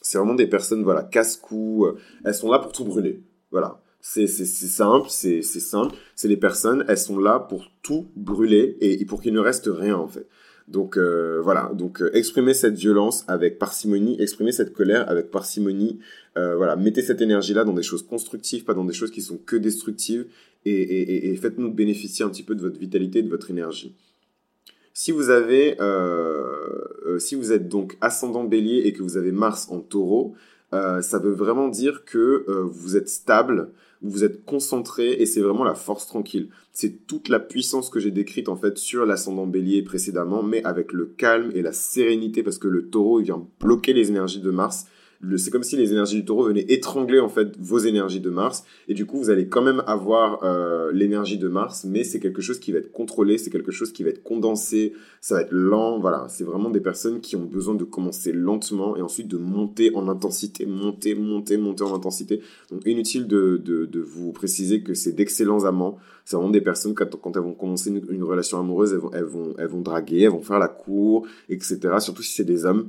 c'est 0.02 0.18
vraiment 0.18 0.34
des 0.34 0.46
personnes, 0.46 0.82
voilà, 0.84 1.02
casse-cou, 1.02 1.86
elles 2.22 2.34
sont 2.34 2.50
là 2.50 2.58
pour 2.58 2.72
tout 2.72 2.84
brûler. 2.84 3.22
Voilà. 3.50 3.80
C'est 4.06 4.26
simple, 4.26 5.08
c'est 5.08 5.40
simple. 5.42 5.96
C'est 6.14 6.28
les 6.28 6.36
personnes, 6.36 6.84
elles 6.88 6.98
sont 6.98 7.18
là 7.18 7.38
pour 7.40 7.70
tout 7.82 8.06
brûler 8.14 8.76
et, 8.82 9.02
pour 9.06 9.22
qu'il 9.22 9.32
ne 9.32 9.40
reste 9.40 9.66
rien 9.66 9.96
en 9.96 10.06
fait. 10.06 10.26
Donc 10.68 10.98
euh, 10.98 11.40
voilà, 11.42 11.72
donc 11.74 12.02
euh, 12.02 12.10
exprimez 12.14 12.52
cette 12.52 12.74
violence 12.74 13.24
avec 13.28 13.58
parcimonie, 13.58 14.20
exprimez 14.20 14.52
cette 14.52 14.74
colère 14.74 15.08
avec 15.08 15.30
parcimonie. 15.30 16.00
Euh, 16.36 16.54
voilà, 16.54 16.76
mettez 16.76 17.00
cette 17.00 17.22
énergie-là 17.22 17.64
dans 17.64 17.72
des 17.72 17.82
choses 17.82 18.02
constructives, 18.02 18.64
pas 18.64 18.74
dans 18.74 18.84
des 18.84 18.92
choses 18.92 19.10
qui 19.10 19.22
sont 19.22 19.38
que 19.38 19.56
destructives, 19.56 20.26
et, 20.66 21.30
et, 21.30 21.36
faites-nous 21.36 21.72
bénéficier 21.72 22.26
un 22.26 22.28
petit 22.28 22.42
peu 22.42 22.54
de 22.54 22.60
votre 22.60 22.78
vitalité, 22.78 23.22
de 23.22 23.30
votre 23.30 23.50
énergie. 23.50 23.94
Si 24.92 25.12
vous 25.12 25.30
avez, 25.30 25.78
si 27.18 27.34
vous 27.34 27.52
êtes 27.52 27.68
donc 27.68 27.96
ascendant 28.02 28.44
Bélier 28.44 28.82
et 28.84 28.92
que 28.92 29.02
vous 29.02 29.16
avez 29.16 29.32
Mars 29.32 29.68
en 29.70 29.80
Taureau, 29.80 30.34
ça 30.72 31.18
veut 31.18 31.32
vraiment 31.32 31.68
dire 31.68 32.04
que 32.06 32.46
vous 32.48 32.96
êtes 32.96 33.08
stable, 33.10 33.72
vous 34.04 34.22
êtes 34.22 34.44
concentré 34.44 35.12
et 35.12 35.26
c'est 35.26 35.40
vraiment 35.40 35.64
la 35.64 35.74
force 35.74 36.06
tranquille. 36.06 36.50
C'est 36.72 37.06
toute 37.06 37.28
la 37.28 37.40
puissance 37.40 37.88
que 37.88 37.98
j'ai 37.98 38.10
décrite 38.10 38.48
en 38.48 38.56
fait 38.56 38.76
sur 38.76 39.06
l'ascendant 39.06 39.46
bélier 39.46 39.82
précédemment, 39.82 40.42
mais 40.42 40.62
avec 40.64 40.92
le 40.92 41.06
calme 41.06 41.50
et 41.54 41.62
la 41.62 41.72
sérénité 41.72 42.42
parce 42.42 42.58
que 42.58 42.68
le 42.68 42.90
taureau 42.90 43.20
il 43.20 43.24
vient 43.24 43.46
bloquer 43.60 43.94
les 43.94 44.10
énergies 44.10 44.40
de 44.40 44.50
Mars 44.50 44.86
c'est 45.36 45.50
comme 45.50 45.62
si 45.62 45.76
les 45.76 45.92
énergies 45.92 46.16
du 46.16 46.24
taureau 46.24 46.44
venaient 46.44 46.66
étrangler 46.68 47.20
en 47.20 47.28
fait 47.28 47.56
vos 47.58 47.78
énergies 47.78 48.20
de 48.20 48.30
Mars. 48.30 48.64
Et 48.88 48.94
du 48.94 49.06
coup 49.06 49.18
vous 49.18 49.30
allez 49.30 49.48
quand 49.48 49.62
même 49.62 49.82
avoir 49.86 50.44
euh, 50.44 50.92
l'énergie 50.92 51.38
de 51.38 51.48
Mars 51.48 51.84
mais 51.84 52.04
c'est 52.04 52.20
quelque 52.20 52.42
chose 52.42 52.58
qui 52.58 52.72
va 52.72 52.78
être 52.78 52.92
contrôlé 52.92 53.38
c'est 53.38 53.50
quelque 53.50 53.72
chose 53.72 53.92
qui 53.92 54.02
va 54.02 54.10
être 54.10 54.22
condensé 54.22 54.92
ça 55.20 55.36
va 55.36 55.42
être 55.42 55.52
lent 55.52 55.98
voilà. 55.98 56.26
C'est 56.28 56.44
vraiment 56.44 56.70
des 56.70 56.80
personnes 56.80 57.20
qui 57.20 57.36
ont 57.36 57.44
besoin 57.44 57.74
de 57.74 57.84
commencer 57.84 58.32
lentement 58.32 58.96
et 58.96 59.02
ensuite 59.02 59.28
de 59.28 59.38
monter 59.38 59.94
en 59.94 60.08
intensité 60.08 60.66
monter 60.66 61.14
monter 61.14 61.56
monter 61.56 61.84
en 61.84 61.94
intensité. 61.94 62.40
Donc 62.70 62.82
inutile 62.86 63.26
de, 63.26 63.60
de, 63.64 63.86
de 63.86 64.00
vous 64.00 64.32
préciser 64.32 64.82
que 64.82 64.94
c'est 64.94 65.12
d'excellents 65.12 65.64
amants. 65.64 65.98
C'est 66.24 66.36
vraiment 66.36 66.50
des 66.50 66.60
personnes 66.60 66.94
quand, 66.94 67.16
quand 67.16 67.36
elles 67.36 67.42
vont 67.42 67.52
commencer 67.52 67.90
une, 67.90 68.22
relation 68.24 68.58
amoureuse 68.58 68.98
elles 69.12 69.24
vont 69.24 69.54
elles 69.58 69.66
vont 69.66 69.80
draguer 69.82 70.22
elles 70.22 70.30
vont 70.30 70.42
faire 70.42 70.58
la 70.58 70.68
cour 70.68 71.26
etc 71.50 71.78
surtout 71.98 72.22
si 72.22 72.32
c'est 72.32 72.44
des 72.44 72.64
hommes 72.64 72.88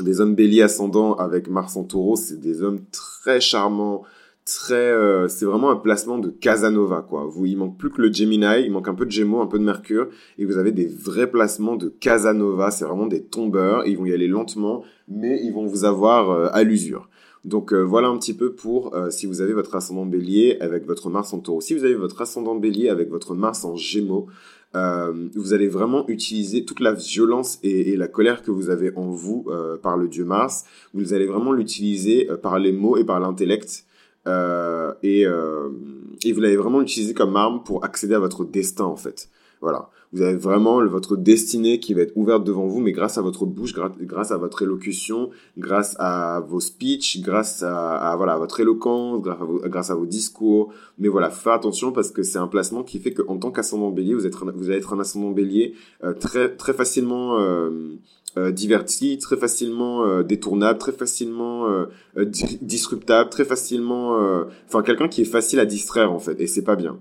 des 0.00 0.20
hommes 0.20 0.34
béliers 0.34 0.62
ascendants 0.62 1.14
avec 1.14 1.48
Mars 1.48 1.76
en 1.76 1.84
taureau, 1.84 2.16
c'est 2.16 2.40
des 2.40 2.62
hommes 2.62 2.80
très 2.90 3.40
charmants, 3.40 4.02
très, 4.44 4.74
euh, 4.74 5.28
c'est 5.28 5.44
vraiment 5.44 5.70
un 5.70 5.76
placement 5.76 6.18
de 6.18 6.30
Casanova, 6.30 7.06
quoi. 7.08 7.26
Vous, 7.26 7.46
il 7.46 7.56
manque 7.56 7.78
plus 7.78 7.90
que 7.90 8.02
le 8.02 8.12
Gemini, 8.12 8.46
il 8.64 8.72
manque 8.72 8.88
un 8.88 8.94
peu 8.94 9.06
de 9.06 9.10
Gémeaux, 9.10 9.40
un 9.40 9.46
peu 9.46 9.58
de 9.58 9.64
Mercure, 9.64 10.08
et 10.38 10.44
vous 10.44 10.58
avez 10.58 10.72
des 10.72 10.86
vrais 10.86 11.30
placements 11.30 11.76
de 11.76 11.88
Casanova, 11.88 12.70
c'est 12.70 12.84
vraiment 12.84 13.06
des 13.06 13.22
tombeurs, 13.22 13.86
ils 13.86 13.96
vont 13.96 14.06
y 14.06 14.12
aller 14.12 14.28
lentement, 14.28 14.82
mais 15.08 15.40
ils 15.42 15.52
vont 15.52 15.66
vous 15.66 15.84
avoir 15.84 16.30
euh, 16.30 16.48
à 16.52 16.62
l'usure. 16.62 17.08
Donc 17.44 17.74
voilà 17.74 18.08
un 18.08 18.16
petit 18.16 18.32
peu 18.32 18.54
pour 18.54 18.96
si 19.10 19.26
vous 19.26 19.42
avez 19.42 19.52
votre 19.52 19.74
ascendant 19.74 20.06
bélier 20.06 20.56
avec 20.62 20.86
votre 20.86 21.10
Mars 21.10 21.34
en 21.34 21.40
taureau. 21.40 21.60
Si 21.60 21.74
vous 21.74 21.84
avez 21.84 21.94
votre 21.94 22.22
ascendant 22.22 22.54
bélier 22.54 22.88
avec 22.88 23.10
votre 23.10 23.34
Mars 23.34 23.66
en 23.66 23.76
gémeaux, 23.76 24.28
vous 24.74 25.52
allez 25.54 25.68
vraiment 25.68 26.06
utiliser 26.08 26.64
toute 26.64 26.80
la 26.80 26.92
violence 26.92 27.58
et, 27.62 27.96
la 27.96 28.08
colère 28.08 28.42
que 28.42 28.50
vous 28.50 28.70
avez 28.70 28.92
en 28.96 29.08
vous 29.08 29.46
par 29.82 29.96
le 29.96 30.08
dieu 30.08 30.24
Mars. 30.24 30.64
Vous 30.94 31.14
allez 31.14 31.26
vraiment 31.26 31.52
l'utiliser 31.52 32.28
par 32.42 32.58
les 32.58 32.72
mots 32.72 32.96
et 32.96 33.04
par 33.04 33.20
l'intellect. 33.20 33.84
et, 34.26 35.22
et 35.22 36.32
vous 36.32 36.40
l'avez 36.40 36.56
vraiment 36.56 36.82
utilisé 36.82 37.14
comme 37.14 37.36
arme 37.36 37.62
pour 37.62 37.84
accéder 37.84 38.14
à 38.14 38.18
votre 38.18 38.44
destin 38.44 38.84
en 38.84 38.96
fait. 38.96 39.28
Voilà. 39.60 39.88
Vous 40.14 40.22
avez 40.22 40.36
vraiment 40.36 40.84
votre 40.86 41.16
destinée 41.16 41.80
qui 41.80 41.92
va 41.92 42.02
être 42.02 42.12
ouverte 42.14 42.44
devant 42.44 42.68
vous, 42.68 42.78
mais 42.78 42.92
grâce 42.92 43.18
à 43.18 43.20
votre 43.20 43.46
bouche, 43.46 43.74
grâce 43.74 44.30
à 44.30 44.36
votre 44.36 44.62
élocution, 44.62 45.30
grâce 45.58 45.96
à 45.98 46.40
vos 46.46 46.60
speeches, 46.60 47.20
grâce 47.20 47.64
à, 47.64 48.14
voilà, 48.16 48.38
votre 48.38 48.60
éloquence, 48.60 49.20
grâce 49.22 49.90
à, 49.90 49.96
vos, 49.96 50.06
discours. 50.06 50.72
Mais 50.98 51.08
voilà, 51.08 51.30
faites 51.30 51.54
attention 51.54 51.90
parce 51.90 52.12
que 52.12 52.22
c'est 52.22 52.38
un 52.38 52.46
placement 52.46 52.84
qui 52.84 53.00
fait 53.00 53.12
qu'en 53.12 53.38
tant 53.38 53.50
qu'ascendant 53.50 53.90
bélier, 53.90 54.14
vous, 54.14 54.24
êtes, 54.24 54.36
vous 54.36 54.68
allez 54.68 54.78
être 54.78 54.92
un 54.92 55.00
ascendant 55.00 55.32
bélier 55.32 55.74
euh, 56.04 56.12
très, 56.12 56.54
très 56.54 56.72
facilement... 56.72 57.40
Euh, 57.40 57.98
euh, 58.36 58.50
diverti, 58.50 59.16
très 59.18 59.36
facilement 59.36 60.22
détournable, 60.22 60.80
très 60.80 60.90
facilement 60.90 61.68
disruptable, 62.16 63.30
très 63.30 63.44
facilement, 63.44 64.44
enfin 64.66 64.82
quelqu'un 64.82 65.06
qui 65.06 65.20
est 65.20 65.24
facile 65.24 65.60
à 65.60 65.66
distraire 65.66 66.12
en 66.12 66.18
fait, 66.18 66.40
et 66.40 66.48
c'est 66.48 66.64
pas 66.64 66.74
bien 66.74 66.98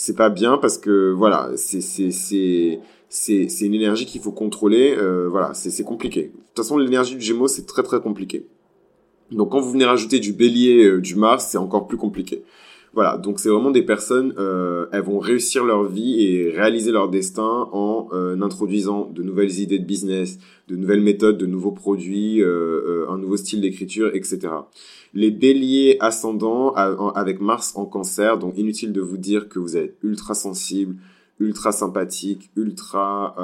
c'est 0.00 0.16
pas 0.16 0.30
bien 0.30 0.56
parce 0.56 0.78
que 0.78 1.10
voilà, 1.10 1.50
c'est 1.56 1.82
c'est 1.82 2.10
c'est 2.10 2.80
c'est 3.10 3.66
une 3.66 3.74
énergie 3.74 4.06
qu'il 4.06 4.22
faut 4.22 4.32
contrôler. 4.32 4.94
Euh, 4.96 5.28
voilà, 5.28 5.52
c'est 5.52 5.84
compliqué. 5.84 6.22
De 6.22 6.28
toute 6.28 6.56
façon, 6.56 6.78
l'énergie 6.78 7.16
du 7.16 7.20
Gémeaux 7.20 7.48
c'est 7.48 7.66
très 7.66 7.82
très 7.82 8.00
compliqué. 8.00 8.46
Donc 9.30 9.50
quand 9.50 9.60
vous 9.60 9.72
venez 9.72 9.84
rajouter 9.84 10.18
du 10.18 10.32
Bélier, 10.32 10.84
euh, 10.84 11.00
du 11.02 11.16
Mars, 11.16 11.48
c'est 11.50 11.58
encore 11.58 11.86
plus 11.86 11.98
compliqué. 11.98 12.44
Voilà, 12.92 13.18
donc 13.18 13.38
c'est 13.38 13.48
vraiment 13.48 13.70
des 13.70 13.82
personnes, 13.82 14.34
euh, 14.36 14.86
elles 14.90 15.02
vont 15.02 15.20
réussir 15.20 15.64
leur 15.64 15.84
vie 15.84 16.24
et 16.24 16.50
réaliser 16.50 16.90
leur 16.90 17.08
destin 17.08 17.68
en 17.70 18.08
euh, 18.12 18.40
introduisant 18.40 19.08
de 19.14 19.22
nouvelles 19.22 19.60
idées 19.60 19.78
de 19.78 19.84
business, 19.84 20.38
de 20.66 20.74
nouvelles 20.74 21.00
méthodes, 21.00 21.38
de 21.38 21.46
nouveaux 21.46 21.70
produits, 21.70 22.42
euh, 22.42 23.06
un 23.08 23.16
nouveau 23.16 23.36
style 23.36 23.60
d'écriture, 23.60 24.10
etc. 24.12 24.40
Les 25.12 25.30
béliers 25.30 25.96
ascendants 26.00 26.72
avec 26.72 27.40
Mars 27.40 27.72
en 27.76 27.84
cancer, 27.84 28.38
donc 28.38 28.56
inutile 28.56 28.92
de 28.92 29.00
vous 29.00 29.16
dire 29.16 29.48
que 29.48 29.58
vous 29.58 29.76
êtes 29.76 29.96
ultra 30.02 30.34
sensible, 30.34 30.96
ultra 31.40 31.72
sympathique, 31.72 32.50
ultra 32.56 33.34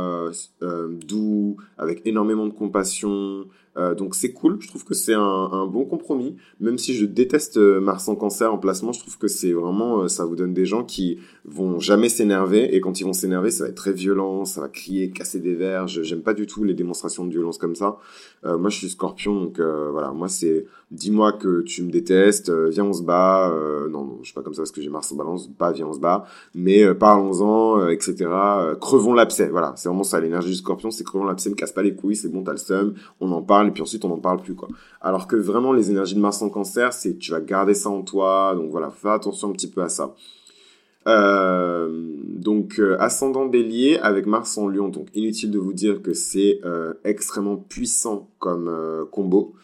doux, 1.06 1.56
avec 1.78 2.02
énormément 2.06 2.46
de 2.46 2.52
compassion, 2.52 3.46
euh, 3.76 3.94
donc 3.94 4.14
c'est 4.14 4.32
cool, 4.32 4.56
je 4.60 4.68
trouve 4.68 4.84
que 4.84 4.94
c'est 4.94 5.14
un, 5.14 5.66
bon 5.66 5.84
compromis. 5.84 6.36
Même 6.60 6.78
si 6.78 6.94
je 6.94 7.04
déteste 7.04 7.56
euh, 7.58 7.80
Mars 7.80 8.08
en 8.08 8.16
cancer 8.16 8.52
en 8.52 8.58
placement, 8.58 8.92
je 8.92 9.00
trouve 9.00 9.18
que 9.18 9.28
c'est 9.28 9.52
vraiment, 9.52 10.02
euh, 10.02 10.08
ça 10.08 10.24
vous 10.24 10.36
donne 10.36 10.54
des 10.54 10.64
gens 10.64 10.84
qui 10.84 11.18
vont 11.44 11.78
jamais 11.78 12.08
s'énerver 12.08 12.74
et 12.74 12.80
quand 12.80 13.00
ils 13.00 13.04
vont 13.04 13.12
s'énerver, 13.12 13.50
ça 13.50 13.64
va 13.64 13.70
être 13.70 13.76
très 13.76 13.92
violent, 13.92 14.44
ça 14.44 14.60
va 14.62 14.68
crier, 14.68 15.10
casser 15.10 15.40
des 15.40 15.54
verres. 15.54 15.88
J'aime 15.88 16.22
pas 16.22 16.34
du 16.34 16.46
tout 16.46 16.64
les 16.64 16.74
démonstrations 16.74 17.24
de 17.24 17.30
violence 17.30 17.58
comme 17.58 17.74
ça. 17.74 17.98
moi 18.44 18.70
je 18.70 18.76
suis 18.76 18.88
scorpion, 18.88 19.34
donc 19.34 19.60
voilà, 19.60 20.12
moi 20.12 20.28
c'est 20.28 20.66
dis-moi 20.90 21.32
que 21.32 21.62
tu 21.62 21.82
me 21.82 21.90
détestes, 21.90 22.50
viens 22.50 22.84
on 22.84 22.92
se 22.92 23.02
bat. 23.02 23.52
non, 23.90 24.04
non, 24.04 24.18
je 24.20 24.26
suis 24.26 24.34
pas 24.34 24.42
comme 24.42 24.54
ça 24.54 24.62
parce 24.62 24.72
que 24.72 24.80
j'ai 24.80 24.88
Mars 24.88 25.10
en 25.12 25.16
balance, 25.16 25.48
pas 25.58 25.72
viens 25.72 25.86
on 25.86 25.92
se 25.92 26.00
bat, 26.00 26.24
mais 26.54 26.94
parlons-en, 26.94 27.88
etc. 27.88 28.26
crevons 28.80 29.14
l'abcès, 29.14 29.48
voilà, 29.48 29.74
c'est 29.76 29.88
vraiment 29.88 30.04
ça 30.04 30.20
l'énergie 30.20 30.50
du 30.50 30.56
scorpion, 30.56 30.90
c'est 30.90 31.04
crevons 31.04 31.24
l'abcès, 31.24 31.50
me 31.50 31.54
casse 31.54 31.72
pas 31.72 31.82
les 31.82 31.94
couilles, 31.94 32.16
c'est 32.16 32.28
bon, 32.28 32.42
t'as 32.42 32.52
le 32.52 32.58
seum, 32.58 32.94
on 33.20 33.30
en 33.32 33.42
parle 33.42 33.65
et 33.66 33.70
puis 33.70 33.82
ensuite 33.82 34.04
on 34.04 34.08
n'en 34.08 34.18
parle 34.18 34.40
plus 34.40 34.54
quoi. 34.54 34.68
Alors 35.00 35.26
que 35.26 35.36
vraiment 35.36 35.72
les 35.72 35.90
énergies 35.90 36.14
de 36.14 36.20
Mars 36.20 36.42
en 36.42 36.48
cancer, 36.48 36.92
c'est 36.92 37.18
tu 37.18 37.30
vas 37.30 37.40
garder 37.40 37.74
ça 37.74 37.90
en 37.90 38.02
toi, 38.02 38.54
donc 38.56 38.70
voilà, 38.70 38.90
fais 38.90 39.10
attention 39.10 39.50
un 39.50 39.52
petit 39.52 39.70
peu 39.70 39.82
à 39.82 39.88
ça. 39.88 40.14
Euh, 41.06 41.88
donc 42.24 42.80
euh, 42.80 42.96
ascendant 42.98 43.46
bélier 43.46 43.98
avec 43.98 44.26
Mars 44.26 44.58
en 44.58 44.68
lion, 44.68 44.88
donc 44.88 45.08
inutile 45.14 45.52
de 45.52 45.58
vous 45.58 45.72
dire 45.72 46.02
que 46.02 46.12
c'est 46.12 46.60
euh, 46.64 46.94
extrêmement 47.04 47.56
puissant 47.56 48.28
comme 48.38 49.06
combo. 49.10 49.54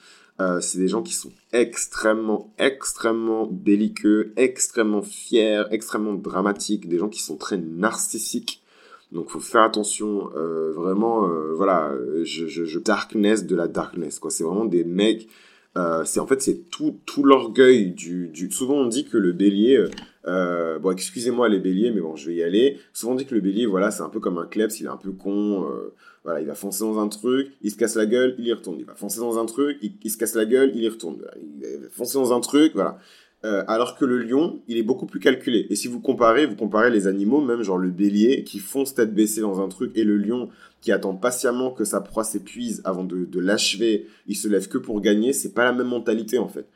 c'est 0.60 0.78
des 0.78 0.88
gens 0.88 1.02
qui 1.02 1.14
sont 1.14 1.30
extrêmement, 1.52 2.52
extrêmement 2.58 3.46
belliqueux, 3.46 4.32
extrêmement 4.36 5.02
fiers, 5.02 5.64
extrêmement 5.70 6.14
dramatiques, 6.14 6.88
des 6.88 6.98
gens 6.98 7.08
qui 7.08 7.22
sont 7.22 7.36
très 7.36 7.58
narcissiques. 7.58 8.61
Donc 9.12 9.28
faut 9.28 9.40
faire 9.40 9.62
attention, 9.62 10.30
euh, 10.34 10.72
vraiment, 10.72 11.28
euh, 11.28 11.52
voilà, 11.54 11.92
je, 12.24 12.78
darkness 12.78 13.46
de 13.46 13.54
la 13.54 13.68
darkness, 13.68 14.18
quoi. 14.18 14.30
C'est 14.30 14.42
vraiment 14.42 14.64
des 14.64 14.84
mecs, 14.84 15.28
euh, 15.76 16.02
c'est 16.04 16.18
en 16.18 16.26
fait 16.26 16.40
c'est 16.40 16.70
tout 16.70 16.98
tout 17.04 17.22
l'orgueil 17.22 17.90
du, 17.90 18.28
du. 18.28 18.50
Souvent 18.50 18.74
on 18.74 18.86
dit 18.86 19.04
que 19.04 19.18
le 19.18 19.32
bélier, 19.32 19.84
bon 20.24 20.90
excusez-moi 20.90 21.50
les 21.50 21.58
béliers, 21.58 21.90
mais 21.90 22.00
bon 22.00 22.16
je 22.16 22.28
vais 22.28 22.36
y 22.36 22.42
aller. 22.42 22.78
Souvent 22.94 23.12
on 23.12 23.16
dit 23.16 23.26
que 23.26 23.34
le 23.34 23.42
bélier, 23.42 23.66
voilà, 23.66 23.90
c'est 23.90 24.02
un 24.02 24.08
peu 24.08 24.20
comme 24.20 24.38
un 24.38 24.46
klebs, 24.46 24.72
il 24.80 24.86
est 24.86 24.88
un 24.88 24.96
peu 24.96 25.12
con, 25.12 25.68
voilà, 26.24 26.40
il 26.40 26.46
va 26.46 26.54
foncer 26.54 26.84
dans 26.84 26.98
un 26.98 27.08
truc, 27.08 27.52
il 27.62 27.70
se 27.70 27.76
casse 27.76 27.96
la 27.96 28.06
gueule, 28.06 28.34
il 28.38 28.46
y 28.46 28.52
retourne. 28.52 28.78
Il 28.78 28.86
va 28.86 28.94
foncer 28.94 29.20
dans 29.20 29.38
un 29.38 29.44
truc, 29.44 29.78
il 29.82 30.10
se 30.10 30.16
casse 30.16 30.34
la 30.34 30.46
gueule, 30.46 30.72
il 30.74 30.82
y 30.82 30.88
retourne. 30.88 31.18
Il 31.36 31.82
va 31.82 31.88
foncer 31.90 32.14
dans 32.14 32.32
un 32.32 32.40
truc, 32.40 32.72
voilà. 32.74 32.98
Euh, 33.44 33.64
alors 33.66 33.96
que 33.96 34.04
le 34.04 34.18
lion, 34.18 34.60
il 34.68 34.78
est 34.78 34.84
beaucoup 34.84 35.06
plus 35.06 35.18
calculé. 35.18 35.66
Et 35.68 35.74
si 35.74 35.88
vous 35.88 36.00
comparez, 36.00 36.46
vous 36.46 36.54
comparez 36.54 36.90
les 36.90 37.08
animaux, 37.08 37.40
même 37.40 37.62
genre 37.62 37.78
le 37.78 37.90
bélier 37.90 38.44
qui 38.44 38.60
fonce 38.60 38.94
tête 38.94 39.12
baissée 39.12 39.40
dans 39.40 39.60
un 39.60 39.68
truc, 39.68 39.90
et 39.96 40.04
le 40.04 40.16
lion 40.16 40.48
qui 40.80 40.92
attend 40.92 41.14
patiemment 41.14 41.72
que 41.72 41.84
sa 41.84 42.00
proie 42.00 42.22
s'épuise 42.22 42.82
avant 42.84 43.02
de, 43.02 43.40
l'achever, 43.40 44.06
il 44.28 44.36
se 44.36 44.46
lève 44.46 44.68
que 44.68 44.78
pour 44.78 45.00
gagner, 45.00 45.32
c'est 45.32 45.54
pas 45.54 45.64
la 45.64 45.72
même 45.72 45.88
mentalité 45.88 46.38
en 46.38 46.48
fait. 46.48 46.66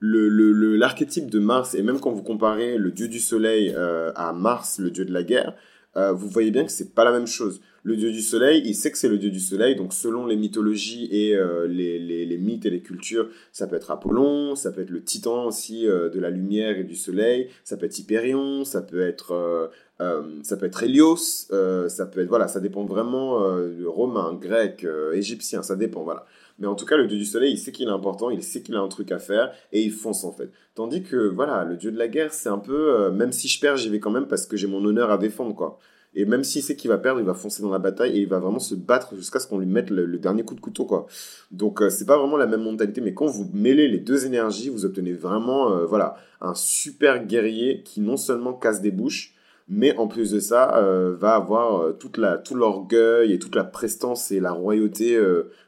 L'archétype 0.00 1.24
le, 1.24 1.30
de 1.30 1.38
Mars, 1.38 1.74
et 1.74 1.82
même 1.82 2.00
quand 2.00 2.12
vous 2.12 2.22
comparez 2.22 2.78
le 2.78 2.90
dieu 2.90 3.08
du 3.08 3.18
soleil 3.18 3.74
euh, 3.76 4.12
à 4.14 4.32
Mars, 4.32 4.78
le 4.78 4.90
dieu 4.90 5.04
de 5.04 5.12
la 5.12 5.22
guerre, 5.22 5.54
euh, 5.96 6.12
vous 6.12 6.28
voyez 6.28 6.50
bien 6.50 6.64
que 6.64 6.70
c'est 6.70 6.94
pas 6.94 7.04
la 7.04 7.12
même 7.12 7.26
chose 7.26 7.60
le 7.86 7.94
dieu 7.94 8.10
du 8.10 8.20
soleil, 8.20 8.62
il 8.64 8.74
sait 8.74 8.90
que 8.90 8.98
c'est 8.98 9.08
le 9.08 9.16
dieu 9.16 9.30
du 9.30 9.38
soleil, 9.38 9.76
donc 9.76 9.92
selon 9.92 10.26
les 10.26 10.34
mythologies 10.34 11.08
et 11.12 11.36
euh, 11.36 11.68
les, 11.68 12.36
mythes 12.36 12.66
et 12.66 12.70
les 12.70 12.80
cultures, 12.80 13.28
ça 13.52 13.68
peut 13.68 13.76
être 13.76 13.92
Apollon, 13.92 14.56
ça 14.56 14.72
peut 14.72 14.80
être 14.80 14.90
le 14.90 15.04
titan 15.04 15.46
aussi 15.46 15.86
euh, 15.86 16.08
de 16.08 16.18
la 16.18 16.30
lumière 16.30 16.76
et 16.78 16.82
du 16.82 16.96
soleil, 16.96 17.48
ça 17.62 17.76
peut 17.76 17.86
être 17.86 17.96
Hyperion, 17.96 18.64
ça 18.64 18.82
peut 18.82 19.02
être, 19.02 19.70
euh, 20.00 20.22
ça 20.42 20.56
peut 20.56 20.66
être 20.66 20.82
Hélios, 20.82 21.46
ça 21.88 22.06
peut 22.06 22.22
être, 22.22 22.28
voilà, 22.28 22.48
ça 22.48 22.58
dépend 22.58 22.84
vraiment 22.84 23.38
romain, 23.86 24.34
grec, 24.34 24.84
égyptien, 25.12 25.62
ça 25.62 25.76
dépend, 25.76 26.02
voilà. 26.02 26.26
Mais 26.58 26.66
en 26.66 26.74
tout 26.74 26.86
cas, 26.86 26.96
le 26.96 27.06
dieu 27.06 27.18
du 27.18 27.24
soleil, 27.24 27.52
il 27.52 27.58
sait 27.58 27.70
qu'il 27.70 27.86
est 27.86 27.92
important, 27.92 28.30
il 28.30 28.42
sait 28.42 28.62
qu'il 28.62 28.74
a 28.74 28.80
un 28.80 28.88
truc 28.88 29.12
à 29.12 29.20
faire, 29.20 29.52
et 29.70 29.80
il 29.80 29.92
fonce 29.92 30.24
en 30.24 30.32
fait. 30.32 30.50
Tandis 30.74 31.04
que, 31.04 31.28
voilà, 31.28 31.62
le 31.62 31.76
dieu 31.76 31.92
de 31.92 31.98
la 31.98 32.08
guerre, 32.08 32.34
c'est 32.34 32.48
un 32.48 32.58
peu, 32.58 33.12
même 33.12 33.30
si 33.30 33.46
je 33.46 33.60
perds, 33.60 33.76
j'y 33.76 33.90
vais 33.90 34.00
quand 34.00 34.10
même 34.10 34.26
parce 34.26 34.44
que 34.44 34.56
j'ai 34.56 34.66
mon 34.66 34.84
honneur 34.84 35.12
à 35.12 35.18
défendre, 35.18 35.54
quoi. 35.54 35.78
Et 36.18 36.24
même 36.24 36.44
s'il 36.44 36.62
sait 36.62 36.76
qu'il 36.76 36.88
va 36.88 36.96
perdre, 36.96 37.20
il 37.20 37.26
va 37.26 37.34
foncer 37.34 37.62
dans 37.62 37.70
la 37.70 37.78
bataille 37.78 38.16
et 38.16 38.22
il 38.22 38.26
va 38.26 38.38
vraiment 38.38 38.58
se 38.58 38.74
battre 38.74 39.14
jusqu'à 39.14 39.38
ce 39.38 39.46
qu'on 39.46 39.58
lui 39.58 39.66
mette 39.66 39.90
le, 39.90 40.18
dernier 40.18 40.44
coup 40.44 40.54
de 40.54 40.60
couteau, 40.60 40.86
quoi. 40.86 41.06
Donc, 41.50 41.82
euh, 41.82 41.90
c'est 41.90 42.06
pas 42.06 42.16
vraiment 42.16 42.38
la 42.38 42.46
même 42.46 42.62
mentalité, 42.62 43.02
mais 43.02 43.12
quand 43.12 43.26
vous 43.26 43.46
mêlez 43.52 43.86
les 43.86 43.98
deux 43.98 44.24
énergies, 44.24 44.70
vous 44.70 44.86
obtenez 44.86 45.12
vraiment, 45.12 45.72
euh, 45.72 45.84
voilà, 45.84 46.16
un 46.40 46.54
super 46.54 47.26
guerrier 47.26 47.82
qui 47.82 48.00
non 48.00 48.16
seulement 48.16 48.54
casse 48.54 48.80
des 48.80 48.90
bouches, 48.90 49.34
mais 49.68 49.94
en 49.98 50.08
plus 50.08 50.30
de 50.30 50.40
ça, 50.40 50.78
euh, 50.78 51.14
va 51.14 51.34
avoir 51.34 51.98
toute 51.98 52.16
la, 52.16 52.38
tout 52.38 52.54
l'orgueil 52.54 53.34
et 53.34 53.38
toute 53.38 53.54
la 53.54 53.64
prestance 53.64 54.30
et 54.32 54.40
la 54.40 54.52
royauté 54.52 55.20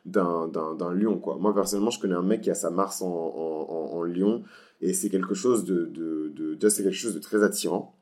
d'un, 0.07 0.51
lion. 0.95 1.21
Moi, 1.39 1.55
personnellement, 1.55 1.91
je 1.91 2.01
connais 2.01 2.15
un 2.15 2.23
mec 2.23 2.41
qui 2.41 2.51
a 2.51 2.55
sa 2.55 2.71
Mars 2.71 3.03
en, 3.03 4.03
lion, 4.03 4.45
et 4.81 4.95
c'est 4.95 5.11
quelque 5.11 5.35
chose 5.35 5.67
de, 5.67 5.85
de, 5.85 6.33
de 6.35 6.69
quelque 6.69 6.91
chose 6.93 7.15
de 7.15 7.21
très 7.21 7.43
attirant. 7.43 7.98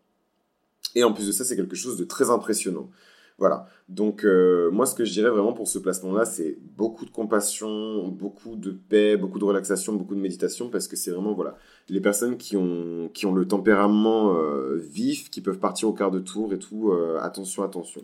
Et 0.97 1.05
en 1.05 1.13
plus 1.13 1.27
de 1.27 1.33
ça, 1.33 1.45
c'est 1.45 1.55
quelque 1.55 1.77
chose 1.77 1.97
de 1.97 2.05
très 2.05 2.31
impressionnant. 2.31 2.89
Voilà. 3.39 3.67
Donc, 3.91 4.25
euh, 4.25 4.71
moi, 4.71 4.87
ce 4.87 4.95
que 4.95 5.05
je 5.05 5.13
dirais 5.13 5.29
vraiment 5.29 5.53
pour 5.53 5.69
ce 5.69 5.79
placement-là, 5.79 6.25
c'est 6.25 6.57
beaucoup 6.75 7.05
de 7.05 7.11
compassion, 7.11 8.09
beaucoup 8.09 8.57
de 8.57 8.71
paix, 8.71 9.19
beaucoup 9.19 9.39
de 9.39 9.45
relaxation, 9.45 9.93
beaucoup 9.93 10.15
de 10.15 10.21
méditation, 10.21 10.71
parce 10.71 10.89
que 10.89 10.97
c'est 10.97 11.11
vraiment, 11.11 11.35
voilà, 11.35 11.59
les 11.91 12.01
personnes 12.01 12.39
qui 12.39 12.57
ont, 12.57 13.11
qui 13.13 13.27
ont 13.27 13.35
le 13.35 13.47
tempérament 13.47 14.35
euh, 14.35 14.77
vif, 14.77 15.29
qui 15.29 15.43
peuvent 15.43 15.59
partir 15.59 15.89
au 15.89 15.93
quart 15.93 16.11
de 16.11 16.19
tour 16.19 16.55
et 16.55 16.59
tout, 16.59 16.91
euh, 16.91 17.19
attention, 17.21 17.63
attention. 17.63 18.01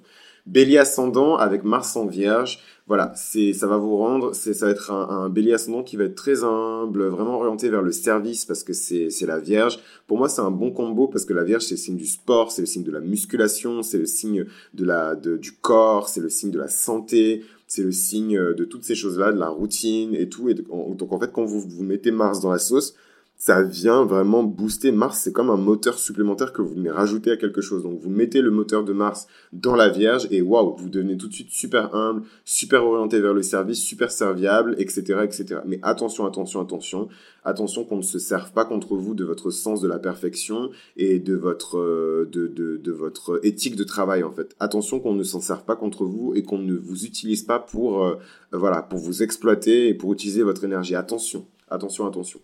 Bélier 0.46 0.78
ascendant 0.78 1.37
avec 1.37 1.62
Mars 1.62 1.96
en 1.96 2.07
Vierge, 2.07 2.59
voilà, 2.88 3.12
c'est 3.14 3.52
ça 3.52 3.68
va 3.68 3.76
vous 3.76 3.96
rendre, 3.96 4.35
c'est 4.35 4.55
ça 4.55 4.66
va 4.66 4.72
être 4.72 4.90
un, 4.90 5.28
Bélier 5.28 5.52
ascendant 5.52 5.85
qui 5.85 5.96
va 5.96 6.05
être 6.05 6.16
très 6.16 6.42
humble, 6.42 7.07
vraiment 7.07 7.37
orienté 7.37 7.70
vers 7.70 7.83
le 7.83 7.92
service 7.92 8.44
parce 8.44 8.64
que 8.64 8.72
c'est 8.72 9.09
c'est 9.09 9.26
la 9.26 9.38
Vierge. 9.38 9.78
Pour 10.09 10.18
moi, 10.18 10.28
c'est 10.28 10.40
un 10.40 10.50
bon 10.50 10.72
combo 10.72 11.07
parce 11.07 11.24
que 11.24 11.33
la 11.33 11.44
Vierge 11.44 11.62
c'est 11.62 11.74
le 11.74 11.78
signe 11.78 11.96
du 11.96 12.07
sport, 12.07 12.50
c'est 12.50 12.62
le 12.62 12.66
signe 12.66 12.83
de 12.83 12.90
la 12.90 13.00
musculation, 13.00 13.83
c'est 13.83 13.98
le 13.98 14.07
signe 14.07 14.44
de 14.74 14.85
la 14.85 15.14
de, 15.14 15.37
du 15.37 15.52
corps, 15.52 16.09
c'est 16.09 16.20
le 16.20 16.28
signe 16.28 16.50
de 16.50 16.59
la 16.59 16.68
santé, 16.68 17.44
c'est 17.68 17.85
le 17.85 17.92
signe 17.92 18.37
de 18.37 18.64
toutes 18.64 18.85
ces 18.85 18.96
choses-là, 18.96 19.33
de 19.33 19.38
la 19.38 19.48
routine 19.48 20.14
et 20.14 20.28
tout. 20.28 20.48
Et 20.48 20.55
donc 20.55 21.12
en 21.12 21.20
fait, 21.20 21.31
quand 21.33 21.44
vous 21.44 21.61
vous 21.61 21.85
mettez 21.85 22.11
Mars 22.11 22.40
dans 22.40 22.50
la 22.50 22.59
sauce, 22.59 22.96
ça 23.44 23.61
vient 23.61 24.05
vraiment 24.05 24.44
booster 24.44 24.92
Mars. 24.92 25.18
C'est 25.18 25.33
comme 25.33 25.50
un 25.50 25.57
moteur 25.57 25.98
supplémentaire 25.98 26.52
que 26.52 26.62
vous 26.62 26.74
venez 26.76 26.92
rajouter 26.92 27.33
à 27.33 27.37
quelque 27.37 27.61
chose. 27.61 27.83
Donc 27.83 27.98
vous 27.98 28.09
mettez 28.09 28.40
le 28.40 28.52
moteur 28.52 28.85
de 28.85 28.92
Mars 28.92 29.26
dans 29.52 29.74
la 29.74 29.88
Vierge 29.88 30.28
et 30.31 30.40
waouh, 30.40 30.76
vous 30.76 30.88
devenez 30.88 31.16
tout 31.16 31.26
de 31.26 31.33
suite 31.33 31.50
super 31.50 31.92
humble, 31.92 32.22
super 32.44 32.85
orienté 32.85 33.18
vers 33.20 33.35
le 33.35 33.42
service, 33.42 33.83
super 33.83 34.12
serviable, 34.12 34.76
etc., 34.78 35.24
etc. 35.24 35.61
Mais 35.66 35.81
attention, 35.83 36.24
attention, 36.24 36.61
attention, 36.61 37.09
attention 37.42 37.85
qu'on 37.85 37.96
ne 37.96 38.02
se 38.02 38.20
serve 38.20 38.52
pas 38.52 38.64
contre 38.64 38.94
vous 38.94 39.16
de 39.16 39.24
votre 39.24 39.50
sens 39.50 39.81
de 39.81 39.88
la 39.88 39.98
perfection 39.98 40.70
et 40.96 41.18
de 41.18 41.35
votre 41.35 41.78
euh, 41.78 42.28
de, 42.31 42.46
de, 42.46 42.76
de 42.76 42.92
votre 42.92 43.44
éthique 43.44 43.74
de 43.74 43.83
travail 43.83 44.22
en 44.22 44.31
fait. 44.31 44.55
Attention 44.61 45.00
qu'on 45.00 45.14
ne 45.14 45.24
s'en 45.24 45.40
serve 45.40 45.64
pas 45.64 45.74
contre 45.74 46.05
vous 46.05 46.33
et 46.37 46.44
qu'on 46.44 46.59
ne 46.59 46.76
vous 46.76 47.07
utilise 47.07 47.42
pas 47.42 47.59
pour 47.59 48.05
euh, 48.05 48.14
voilà 48.52 48.83
pour 48.83 49.00
vous 49.00 49.24
exploiter 49.24 49.88
et 49.88 49.94
pour 49.94 50.12
utiliser 50.12 50.44
votre 50.44 50.62
énergie. 50.62 50.94
Attention, 50.94 51.44
attention, 51.68 52.07
attention. 52.07 52.38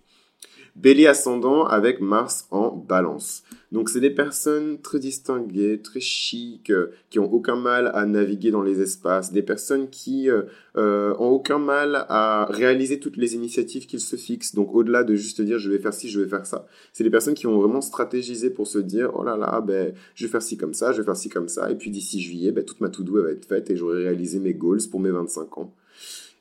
Bélier 0.77 1.07
ascendant 1.07 1.65
avec 1.65 2.01
Mars 2.01 2.47
en 2.51 2.71
balance. 2.71 3.43
Donc 3.71 3.91
c'est 3.91 4.01
des 4.01 4.11
personnes 4.11 4.81
très 4.81 4.99
distinguées, 4.99 5.81
très 5.83 6.01
chic, 6.01 6.71
euh, 6.71 6.89
qui 7.11 7.19
ont 7.19 7.31
aucun 7.31 7.57
mal 7.57 7.91
à 7.93 8.07
naviguer 8.07 8.51
dans 8.51 8.63
les 8.63 8.81
espaces, 8.81 9.31
des 9.31 9.43
personnes 9.43 9.91
qui 9.91 10.31
euh, 10.31 10.45
euh, 10.77 11.15
ont 11.19 11.29
aucun 11.29 11.59
mal 11.59 12.07
à 12.09 12.47
réaliser 12.51 12.99
toutes 12.99 13.19
les 13.19 13.35
initiatives 13.35 13.87
qu'ils 13.87 14.01
se 14.01 14.17
fixent. 14.17 14.55
Donc 14.55 14.75
au-delà 14.75 15.05
de 15.05 15.15
juste 15.15 15.43
dire 15.43 15.59
je 15.59 15.71
vais 15.71 15.79
faire 15.79 15.93
ci, 15.93 16.09
je 16.09 16.21
vais 16.21 16.29
faire 16.29 16.47
ça, 16.47 16.67
c'est 16.93 17.05
des 17.05 17.11
personnes 17.11 17.35
qui 17.35 17.47
ont 17.47 17.61
vraiment 17.61 17.83
stratégisé 17.83 18.49
pour 18.49 18.67
se 18.67 18.79
dire 18.79 19.11
oh 19.15 19.23
là 19.23 19.37
là, 19.37 19.61
ben 19.61 19.93
je 20.15 20.25
vais 20.25 20.31
faire 20.31 20.43
ci 20.43 20.57
comme 20.57 20.75
ça, 20.75 20.93
je 20.93 20.99
vais 20.99 21.05
faire 21.05 21.17
ci 21.17 21.29
comme 21.29 21.49
ça, 21.49 21.71
et 21.71 21.75
puis 21.75 21.91
d'ici 21.91 22.23
juillet, 22.23 22.53
ben, 22.53 22.65
toute 22.65 22.81
ma 22.81 22.89
to-do 22.89 23.23
va 23.23 23.31
être 23.31 23.45
faite 23.45 23.69
et 23.71 23.77
j'aurai 23.77 24.05
réalisé 24.05 24.39
mes 24.39 24.55
goals 24.55 24.89
pour 24.91 25.01
mes 25.01 25.11
25 25.11 25.59
ans. 25.59 25.75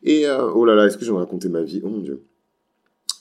Et 0.03 0.25
oh 0.29 0.63
là 0.63 0.75
là, 0.75 0.85
est-ce 0.85 0.97
que 0.97 1.03
je 1.03 1.11
vais 1.11 1.17
raconter 1.17 1.49
ma 1.49 1.63
vie? 1.63 1.81
Oh 1.83 1.89
mon 1.89 1.99
dieu. 1.99 2.21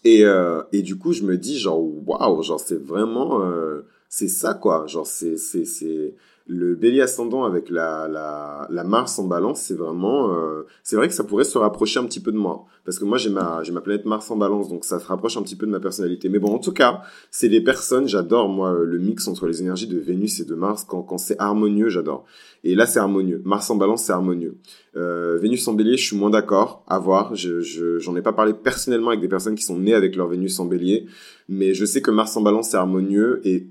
Et, 0.04 0.24
euh, 0.24 0.62
et 0.72 0.82
du 0.82 0.96
coup, 0.96 1.12
je 1.12 1.22
me 1.22 1.36
dis, 1.36 1.58
genre, 1.58 1.80
waouh, 2.06 2.42
genre, 2.42 2.60
c'est 2.60 2.80
vraiment. 2.82 3.42
Euh, 3.42 3.82
c'est 4.08 4.28
ça, 4.28 4.54
quoi. 4.54 4.86
Genre, 4.86 5.06
c'est, 5.06 5.36
c'est, 5.36 5.64
c'est 5.64 6.14
le 6.48 6.76
bélier 6.76 7.00
ascendant 7.00 7.44
avec 7.44 7.70
la, 7.70 8.06
la, 8.06 8.68
la 8.70 8.84
Mars 8.84 9.18
en 9.18 9.26
balance, 9.26 9.60
c'est 9.62 9.74
vraiment. 9.74 10.32
Euh, 10.32 10.62
c'est 10.84 10.94
vrai 10.94 11.08
que 11.08 11.14
ça 11.14 11.24
pourrait 11.24 11.44
se 11.44 11.58
rapprocher 11.58 11.98
un 11.98 12.04
petit 12.04 12.20
peu 12.20 12.30
de 12.30 12.36
moi. 12.36 12.66
Parce 12.84 13.00
que 13.00 13.04
moi, 13.04 13.18
j'ai 13.18 13.30
ma, 13.30 13.64
j'ai 13.64 13.72
ma 13.72 13.80
planète 13.80 14.04
Mars 14.04 14.30
en 14.30 14.36
balance, 14.36 14.68
donc 14.68 14.84
ça 14.84 15.00
se 15.00 15.06
rapproche 15.06 15.36
un 15.36 15.42
petit 15.42 15.56
peu 15.56 15.66
de 15.66 15.72
ma 15.72 15.80
personnalité. 15.80 16.28
Mais 16.28 16.38
bon, 16.38 16.54
en 16.54 16.60
tout 16.60 16.72
cas, 16.72 17.02
c'est 17.32 17.48
des 17.48 17.60
personnes, 17.60 18.06
j'adore, 18.06 18.48
moi, 18.48 18.72
le 18.72 18.98
mix 18.98 19.26
entre 19.26 19.48
les 19.48 19.60
énergies 19.60 19.88
de 19.88 19.98
Vénus 19.98 20.38
et 20.38 20.44
de 20.44 20.54
Mars. 20.54 20.84
Quand, 20.84 21.02
quand 21.02 21.18
c'est 21.18 21.36
harmonieux, 21.40 21.88
j'adore. 21.88 22.24
Et 22.62 22.76
là, 22.76 22.86
c'est 22.86 23.00
harmonieux. 23.00 23.42
Mars 23.44 23.68
en 23.70 23.76
balance, 23.76 24.04
c'est 24.04 24.12
harmonieux. 24.12 24.58
Euh, 24.96 25.38
Vénus 25.38 25.66
en 25.66 25.74
bélier, 25.74 25.96
je 25.96 26.06
suis 26.06 26.16
moins 26.16 26.30
d'accord. 26.30 26.84
À 26.86 27.00
voir. 27.00 27.34
Je, 27.34 27.60
je, 27.60 27.98
j'en 27.98 28.14
ai 28.14 28.22
pas 28.22 28.32
parlé 28.32 28.54
personnellement 28.54 29.08
avec 29.08 29.20
des 29.20 29.28
personnes 29.28 29.56
qui 29.56 29.64
sont 29.64 29.78
nées 29.78 29.94
avec 29.94 30.14
leur 30.14 30.28
Vénus 30.28 30.60
en 30.60 30.66
bélier. 30.66 31.06
Mais 31.48 31.74
je 31.74 31.84
sais 31.84 32.02
que 32.02 32.12
Mars 32.12 32.36
en 32.36 32.42
balance, 32.42 32.70
c'est 32.70 32.76
harmonieux. 32.76 33.40
Et 33.44 33.66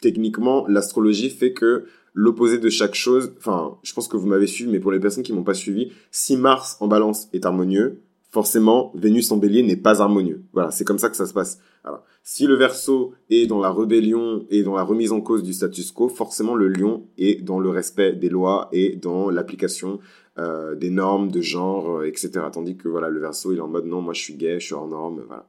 techniquement, 0.00 0.66
l'astrologie 0.66 1.30
fait 1.30 1.52
que 1.52 1.84
l'opposé 2.18 2.58
de 2.58 2.68
chaque 2.68 2.96
chose, 2.96 3.32
enfin, 3.38 3.78
je 3.84 3.92
pense 3.92 4.08
que 4.08 4.16
vous 4.16 4.26
m'avez 4.26 4.48
suivi, 4.48 4.68
mais 4.68 4.80
pour 4.80 4.90
les 4.90 4.98
personnes 4.98 5.22
qui 5.22 5.32
m'ont 5.32 5.44
pas 5.44 5.54
suivi, 5.54 5.92
si 6.10 6.36
Mars 6.36 6.76
en 6.80 6.88
balance 6.88 7.28
est 7.32 7.46
harmonieux, 7.46 8.00
forcément, 8.30 8.90
Vénus 8.96 9.30
en 9.30 9.36
bélier 9.36 9.62
n'est 9.62 9.76
pas 9.76 10.02
harmonieux. 10.02 10.42
Voilà, 10.52 10.72
c'est 10.72 10.84
comme 10.84 10.98
ça 10.98 11.10
que 11.10 11.16
ça 11.16 11.26
se 11.26 11.32
passe. 11.32 11.60
Alors, 11.84 12.02
si 12.24 12.48
le 12.48 12.56
verso 12.56 13.14
est 13.30 13.46
dans 13.46 13.60
la 13.60 13.70
rébellion 13.70 14.44
et 14.50 14.64
dans 14.64 14.74
la 14.74 14.82
remise 14.82 15.12
en 15.12 15.20
cause 15.20 15.44
du 15.44 15.52
status 15.52 15.92
quo, 15.92 16.08
forcément 16.08 16.56
le 16.56 16.66
lion 16.66 17.06
est 17.18 17.40
dans 17.44 17.60
le 17.60 17.70
respect 17.70 18.14
des 18.14 18.28
lois 18.28 18.68
et 18.72 18.96
dans 18.96 19.30
l'application 19.30 20.00
euh, 20.38 20.74
des 20.74 20.90
normes 20.90 21.30
de 21.30 21.40
genre, 21.40 21.98
euh, 21.98 22.08
etc. 22.08 22.30
Tandis 22.52 22.76
que 22.76 22.88
voilà, 22.88 23.10
le 23.10 23.20
verso, 23.20 23.52
il 23.52 23.58
est 23.58 23.60
en 23.60 23.68
mode 23.68 23.86
non, 23.86 24.00
moi 24.00 24.12
je 24.12 24.22
suis 24.22 24.34
gay, 24.34 24.58
je 24.58 24.66
suis 24.66 24.74
hors 24.74 24.88
norme, 24.88 25.22
voilà. 25.24 25.46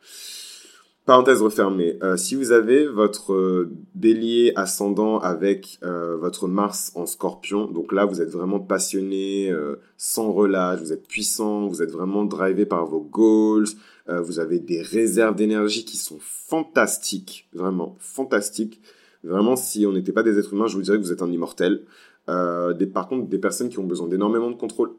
Parenthèse 1.10 1.42
refermée. 1.42 1.98
Euh, 2.04 2.18
si 2.18 2.36
vous 2.36 2.52
avez 2.52 2.86
votre 2.86 3.34
euh, 3.34 3.72
bélier 3.96 4.54
ascendant 4.56 5.18
avec 5.18 5.80
euh, 5.82 6.16
votre 6.18 6.48
Mars 6.48 6.92
en 6.94 7.08
scorpion, 7.08 7.66
donc 7.66 7.94
là 7.94 8.06
vous 8.06 8.22
êtes 8.22 8.30
vraiment 8.30 8.60
passionné, 8.60 9.52
sans 9.98 10.32
relâche, 10.32 10.82
vous 10.82 10.94
êtes 10.94 11.08
puissant, 11.08 11.66
vous 11.66 11.82
êtes 11.82 11.90
vraiment 11.90 12.26
drivé 12.26 12.68
par 12.68 12.86
vos 12.86 13.02
goals, 13.02 13.66
vous 14.08 14.38
avez 14.38 14.60
des 14.60 14.84
réserves 14.84 15.36
d'énergie 15.36 15.84
qui 15.84 15.98
sont 15.98 16.20
fantastiques, 16.20 17.50
vraiment 17.54 17.96
fantastiques. 17.98 18.80
Vraiment, 19.24 19.56
si 19.56 19.88
on 19.88 19.94
n'était 19.94 20.12
pas 20.12 20.22
des 20.22 20.38
êtres 20.38 20.54
humains, 20.54 20.68
je 20.68 20.76
vous 20.76 20.84
dirais 20.84 20.98
que 20.98 21.04
vous 21.04 21.12
êtes 21.12 21.24
un 21.24 21.32
immortel. 21.32 21.86
par 22.28 23.08
contre, 23.08 23.28
des 23.28 23.40
personnes 23.40 23.70
qui 23.70 23.80
ont 23.80 23.88
besoin 23.88 24.08
d'énormément 24.08 24.52
de 24.52 24.58
contrôle. 24.58 24.92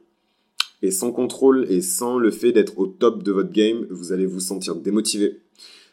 Et 0.82 0.90
sans 0.90 1.12
contrôle 1.12 1.66
et 1.70 1.82
sans 1.82 2.18
le 2.18 2.32
fait 2.32 2.50
d'être 2.50 2.80
au 2.80 2.88
top 2.88 3.22
de 3.22 3.30
votre 3.30 3.52
game, 3.52 3.86
vous 3.90 4.12
allez 4.12 4.26
vous 4.26 4.40
sentir 4.40 4.74
démotivé 4.74 5.40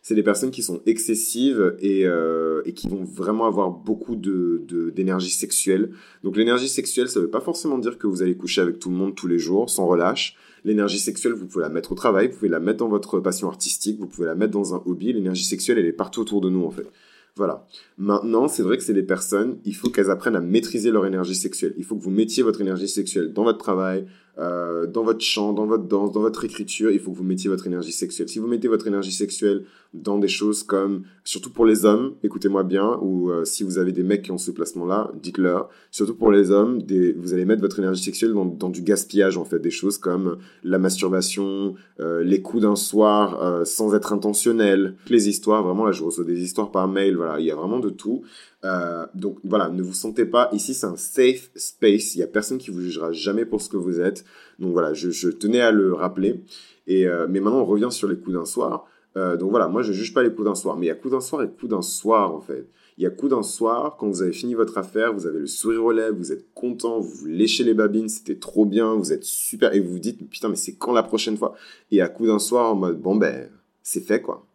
c'est 0.07 0.15
des 0.15 0.23
personnes 0.23 0.51
qui 0.51 0.63
sont 0.63 0.79
excessives 0.85 1.75
et, 1.81 2.05
euh, 2.05 2.61
et 2.63 2.71
qui 2.71 2.87
vont 2.87 3.03
vraiment 3.03 3.45
avoir 3.45 3.71
beaucoup 3.71 4.15
de, 4.15 4.63
d'énergie 4.95 5.29
sexuelle. 5.29 5.91
Donc 6.23 6.37
l'énergie 6.37 6.69
sexuelle, 6.69 7.09
ça 7.09 7.19
ne 7.19 7.25
veut 7.25 7.29
pas 7.29 7.41
forcément 7.41 7.77
dire 7.77 7.97
que 7.97 8.07
vous 8.07 8.21
allez 8.21 8.37
coucher 8.37 8.61
avec 8.61 8.79
tout 8.79 8.89
le 8.89 8.95
monde 8.95 9.15
tous 9.15 9.27
les 9.27 9.37
jours, 9.37 9.69
sans 9.69 9.85
relâche. 9.85 10.37
L'énergie 10.63 10.99
sexuelle, 10.99 11.33
vous 11.33 11.45
pouvez 11.45 11.65
la 11.65 11.69
mettre 11.69 11.91
au 11.91 11.95
travail, 11.95 12.29
vous 12.29 12.35
pouvez 12.35 12.47
la 12.47 12.61
mettre 12.61 12.77
dans 12.77 12.87
votre 12.87 13.19
passion 13.19 13.49
artistique, 13.49 13.99
vous 13.99 14.07
pouvez 14.07 14.27
la 14.27 14.35
mettre 14.35 14.53
dans 14.53 14.73
un 14.73 14.81
hobby. 14.85 15.11
L'énergie 15.11 15.43
sexuelle, 15.43 15.77
elle 15.77 15.85
est 15.85 15.91
partout 15.91 16.21
autour 16.21 16.39
de 16.39 16.49
nous, 16.49 16.63
en 16.63 16.71
fait. 16.71 16.87
Voilà. 17.35 17.67
Maintenant, 17.97 18.47
c'est 18.47 18.63
vrai 18.63 18.77
que 18.77 18.83
c'est 18.83 18.93
des 18.93 19.03
personnes, 19.03 19.59
il 19.65 19.75
faut 19.75 19.89
qu'elles 19.89 20.09
apprennent 20.09 20.37
à 20.37 20.41
maîtriser 20.41 20.89
leur 20.89 21.05
énergie 21.05 21.35
sexuelle. 21.35 21.73
Il 21.77 21.83
faut 21.83 21.97
que 21.97 22.01
vous 22.01 22.11
mettiez 22.11 22.43
votre 22.43 22.61
énergie 22.61 22.87
sexuelle 22.87 23.33
dans 23.33 23.43
votre 23.43 23.59
travail, 23.59 24.05
euh, 24.39 24.85
dans 24.85 25.03
votre 25.03 25.21
chant, 25.21 25.53
dans 25.53 25.65
votre 25.65 25.85
danse, 25.85 26.11
dans 26.11 26.21
votre 26.21 26.45
écriture, 26.45 26.91
il 26.91 26.99
faut 26.99 27.11
que 27.11 27.17
vous 27.17 27.23
mettiez 27.23 27.49
votre 27.49 27.67
énergie 27.67 27.91
sexuelle. 27.91 28.29
Si 28.29 28.39
vous 28.39 28.47
mettez 28.47 28.67
votre 28.67 28.87
énergie 28.87 29.11
sexuelle 29.11 29.65
dans 29.93 30.17
des 30.17 30.27
choses 30.27 30.63
comme, 30.63 31.03
surtout 31.23 31.51
pour 31.51 31.65
les 31.65 31.85
hommes, 31.85 32.13
écoutez-moi 32.23 32.63
bien, 32.63 32.97
ou 33.01 33.31
euh, 33.31 33.45
si 33.45 33.63
vous 33.63 33.77
avez 33.77 33.91
des 33.91 34.03
mecs 34.03 34.23
qui 34.23 34.31
ont 34.31 34.37
ce 34.37 34.51
placement-là, 34.51 35.11
dites-leur. 35.21 35.69
Surtout 35.91 36.15
pour 36.15 36.31
les 36.31 36.51
hommes, 36.51 36.81
vous 37.17 37.33
allez 37.33 37.45
mettre 37.45 37.61
votre 37.61 37.79
énergie 37.79 38.03
sexuelle 38.03 38.33
dans, 38.33 38.69
du 38.69 38.81
gaspillage, 38.81 39.37
en 39.37 39.45
fait, 39.45 39.59
des 39.59 39.71
choses 39.71 39.97
comme 39.97 40.37
la 40.63 40.77
masturbation, 40.77 41.75
euh, 41.99 42.23
les 42.23 42.41
coups 42.41 42.63
d'un 42.63 42.75
soir 42.75 43.41
euh, 43.41 43.65
sans 43.65 43.95
être 43.95 44.13
intentionnel, 44.13 44.95
les 45.09 45.29
histoires, 45.29 45.63
vraiment, 45.63 45.85
là, 45.85 45.91
je 45.91 46.03
reçois 46.03 46.25
des 46.25 46.41
histoires 46.41 46.71
par 46.71 46.87
mail, 46.87 47.15
voilà, 47.15 47.39
il 47.39 47.45
y 47.45 47.51
a 47.51 47.55
vraiment 47.55 47.79
de 47.79 47.89
tout. 47.89 48.23
Euh, 48.65 49.05
donc 49.13 49.37
voilà, 49.43 49.69
ne 49.69 49.81
vous 49.81 49.93
sentez 49.93 50.25
pas. 50.25 50.49
Ici, 50.51 50.73
c'est 50.73 50.85
un 50.85 50.97
safe 50.97 51.51
space. 51.55 52.15
Il 52.15 52.19
y 52.19 52.23
a 52.23 52.27
personne 52.27 52.57
qui 52.57 52.71
vous 52.71 52.81
jugera 52.81 53.11
jamais 53.11 53.45
pour 53.45 53.61
ce 53.61 53.69
que 53.69 53.77
vous 53.77 53.99
êtes. 53.99 54.25
Donc 54.59 54.71
voilà, 54.71 54.93
je, 54.93 55.29
tenais 55.29 55.61
à 55.61 55.71
le 55.71 55.93
rappeler. 55.93 56.41
Et 56.87 57.07
euh, 57.07 57.27
mais 57.29 57.39
maintenant, 57.39 57.61
on 57.61 57.65
revient 57.65 57.91
sur 57.91 58.07
les 58.07 58.17
coups 58.17 58.35
d'un 58.35 58.45
soir. 58.45 58.85
Euh, 59.15 59.35
donc 59.35 59.51
voilà, 59.51 59.67
moi, 59.67 59.81
je 59.81 59.93
juge 59.93 60.13
pas 60.13 60.23
les 60.23 60.29
coups 60.29 60.45
d'un 60.45 60.55
soir, 60.55 60.77
mais 60.77 60.85
il 60.87 60.89
y 60.89 60.91
a 60.91 60.95
coups 60.95 61.13
d'un 61.13 61.21
soir 61.21 61.43
et 61.43 61.49
coups 61.49 61.71
d'un 61.71 61.81
soir 61.81 62.33
en 62.33 62.41
fait. 62.41 62.67
Il 62.97 63.03
y 63.03 63.05
a 63.05 63.11
coup 63.11 63.29
d'un 63.29 63.43
soir, 63.43 63.95
quand 63.99 64.07
vous 64.07 64.23
avez 64.23 64.31
fini 64.31 64.55
votre 64.55 64.75
affaire, 64.79 65.13
vous 65.13 65.27
avez 65.27 65.39
le 65.39 65.45
sourire 65.45 65.85
aux 65.85 65.91
lèvres, 65.91 66.17
vous 66.17 66.31
êtes 66.31 66.51
content, 66.55 66.99
vous 66.99 67.27
léchez 67.27 67.63
les 67.63 67.75
babines, 67.75 68.09
c'était 68.09 68.37
trop 68.37 68.65
bien, 68.65 68.95
vous 68.95 69.13
êtes 69.13 69.23
super, 69.23 69.75
et 69.75 69.79
vous 69.79 69.91
vous 69.91 69.99
dites, 69.99 70.27
putain, 70.27 70.49
mais 70.49 70.55
c'est 70.55 70.73
quand 70.73 70.93
la 70.93 71.03
prochaine 71.03 71.37
fois? 71.37 71.53
Et 71.91 72.01
à 72.01 72.09
coup 72.09 72.25
d'un 72.25 72.39
soir, 72.39 72.71
en 72.71 72.75
mode, 72.75 72.99
bon 72.99 73.15
ben, 73.15 73.49
c'est 73.83 74.01
fait 74.01 74.21
quoi. 74.21 74.47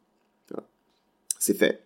C'est 1.38 1.54
fait 1.54 1.81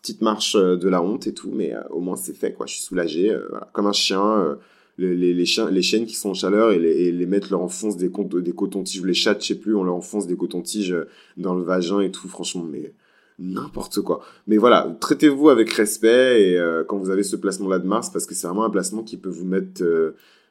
petite 0.00 0.22
marche 0.22 0.56
euh, 0.56 0.76
de 0.76 0.88
la 0.88 1.02
honte 1.02 1.26
et 1.26 1.34
tout, 1.34 1.50
mais 1.52 1.74
euh, 1.74 1.82
au 1.90 2.00
moins 2.00 2.16
c'est 2.16 2.34
fait, 2.34 2.52
quoi. 2.52 2.66
Je 2.66 2.74
suis 2.74 2.82
soulagé, 2.82 3.30
euh, 3.30 3.48
comme 3.72 3.86
un 3.86 3.92
chien. 3.92 4.56
Les, 4.98 5.32
les, 5.32 5.46
chiennes 5.46 6.04
qui 6.04 6.14
sont 6.14 6.30
en 6.30 6.34
chaleur 6.34 6.72
et 6.72 6.78
les, 6.78 7.10
les 7.10 7.26
mettre 7.26 7.50
leur 7.50 7.62
enfonce 7.62 7.96
des, 7.96 8.10
des 8.10 8.52
cotons-tiges, 8.52 9.02
les 9.02 9.14
chats, 9.14 9.34
je 9.40 9.46
sais 9.46 9.54
plus, 9.54 9.74
on 9.74 9.82
leur 9.82 9.94
enfonce 9.94 10.26
des 10.26 10.36
cotons-tiges 10.36 10.94
dans 11.38 11.54
le 11.54 11.62
vagin 11.62 12.00
et 12.00 12.10
tout, 12.10 12.28
franchement, 12.28 12.66
mais 12.70 12.92
n'importe 13.38 14.02
quoi. 14.02 14.20
Mais 14.46 14.58
voilà, 14.58 14.94
traitez-vous 15.00 15.48
avec 15.48 15.70
respect 15.70 16.50
et 16.50 16.82
quand 16.86 16.98
vous 16.98 17.08
avez 17.08 17.22
ce 17.22 17.36
placement-là 17.36 17.78
de 17.78 17.86
Mars, 17.86 18.10
parce 18.10 18.26
que 18.26 18.34
c'est 18.34 18.46
vraiment 18.46 18.64
un 18.64 18.70
placement 18.70 19.02
qui 19.02 19.16
peut 19.16 19.30
vous 19.30 19.46
mettre 19.46 19.82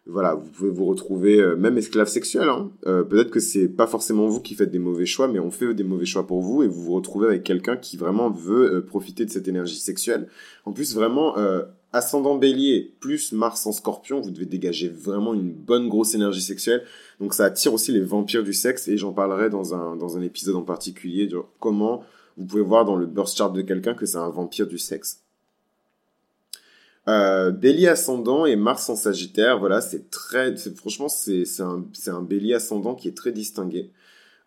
voilà, 0.09 0.33
vous 0.33 0.49
pouvez 0.49 0.69
vous 0.69 0.85
retrouver 0.85 1.39
euh, 1.39 1.55
même 1.55 1.77
esclave 1.77 2.07
sexuel. 2.07 2.49
Hein. 2.49 2.71
Euh, 2.87 3.03
peut-être 3.03 3.29
que 3.29 3.39
c'est 3.39 3.67
pas 3.67 3.87
forcément 3.87 4.27
vous 4.27 4.41
qui 4.41 4.55
faites 4.55 4.71
des 4.71 4.79
mauvais 4.79 5.05
choix, 5.05 5.27
mais 5.27 5.39
on 5.39 5.51
fait 5.51 5.73
des 5.73 5.83
mauvais 5.83 6.05
choix 6.05 6.25
pour 6.25 6.41
vous 6.41 6.63
et 6.63 6.67
vous 6.67 6.83
vous 6.83 6.93
retrouvez 6.93 7.27
avec 7.27 7.43
quelqu'un 7.43 7.77
qui 7.77 7.97
vraiment 7.97 8.29
veut 8.29 8.75
euh, 8.75 8.81
profiter 8.81 9.25
de 9.25 9.29
cette 9.29 9.47
énergie 9.47 9.79
sexuelle. 9.79 10.27
En 10.65 10.71
plus, 10.71 10.95
vraiment, 10.95 11.35
ascendant 11.93 12.35
bélier 12.35 12.93
plus 12.99 13.31
Mars 13.31 13.65
en 13.65 13.71
scorpion, 13.71 14.21
vous 14.21 14.29
devez 14.29 14.45
dégager 14.45 14.87
vraiment 14.87 15.33
une 15.33 15.51
bonne 15.51 15.87
grosse 15.89 16.13
énergie 16.13 16.41
sexuelle. 16.41 16.83
Donc 17.19 17.33
ça 17.33 17.45
attire 17.45 17.73
aussi 17.73 17.91
les 17.91 18.01
vampires 18.01 18.43
du 18.43 18.53
sexe 18.53 18.87
et 18.87 18.97
j'en 18.97 19.13
parlerai 19.13 19.49
dans 19.49 19.73
un, 19.73 19.95
dans 19.95 20.17
un 20.17 20.21
épisode 20.21 20.55
en 20.55 20.61
particulier 20.61 21.27
de 21.27 21.39
comment 21.59 22.03
vous 22.37 22.45
pouvez 22.45 22.61
voir 22.61 22.85
dans 22.85 22.95
le 22.95 23.05
birth 23.05 23.35
chart 23.35 23.51
de 23.51 23.61
quelqu'un 23.61 23.95
que 23.95 24.05
c'est 24.05 24.17
un 24.17 24.29
vampire 24.29 24.67
du 24.67 24.77
sexe. 24.77 25.23
Euh, 27.09 27.49
bélier 27.49 27.87
ascendant 27.87 28.45
et 28.45 28.55
Mars 28.55 28.87
en 28.89 28.95
Sagittaire, 28.95 29.57
voilà, 29.57 29.81
c'est 29.81 30.11
très, 30.11 30.55
franchement, 30.75 31.09
c'est 31.09 31.43
un, 31.59 31.83
un 32.07 32.21
bélier 32.21 32.53
ascendant 32.53 32.93
qui 32.93 33.07
est 33.07 33.17
très 33.17 33.31
distingué, 33.31 33.91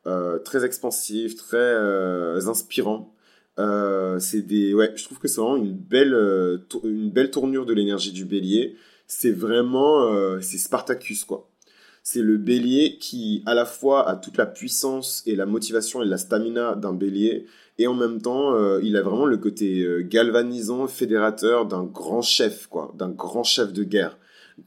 euh, 0.07 0.39
très 0.39 0.65
expansif, 0.65 1.35
très 1.35 1.57
euh, 1.57 2.47
inspirant. 2.47 3.13
c'est 3.59 4.43
des, 4.43 4.75
ouais, 4.75 4.93
je 4.95 5.05
trouve 5.05 5.19
que 5.19 5.27
c'est 5.27 5.41
vraiment 5.41 5.57
une 5.57 5.73
belle, 5.73 6.15
une 6.85 7.11
belle 7.11 7.33
tournure 7.33 7.67
de 7.67 7.75
l'énergie 7.75 8.13
du 8.13 8.25
bélier. 8.25 8.77
C'est 9.09 9.33
vraiment, 9.33 10.41
c'est 10.41 10.59
Spartacus, 10.59 11.25
quoi. 11.25 11.49
C'est 12.05 12.23
le 12.23 12.37
bélier 12.37 12.99
qui, 12.99 13.43
à 13.47 13.55
la 13.55 13.65
fois, 13.65 14.09
a 14.09 14.17
toute 14.17 14.37
la 14.37 14.47
puissance 14.47 15.23
et 15.27 15.37
la 15.37 15.47
motivation 15.47 16.03
et 16.03 16.07
la 16.07 16.19
stamina 16.19 16.75
d'un 16.75 16.93
bélier, 16.93 17.47
et 17.79 17.87
en 17.87 17.95
même 17.95 18.21
temps, 18.21 18.55
euh, 18.55 18.81
il 18.83 18.97
a 18.97 19.03
vraiment 19.03 19.27
le 19.27 19.39
côté 19.39 19.83
euh, 19.83 20.03
galvanisant, 20.03 20.87
fédérateur 20.87 21.67
d'un 21.67 21.85
grand 21.85 22.23
chef, 22.23 22.67
quoi, 22.67 22.93
d'un 22.97 23.11
grand 23.11 23.45
chef 23.45 23.73
de 23.73 23.85
guerre 23.85 24.19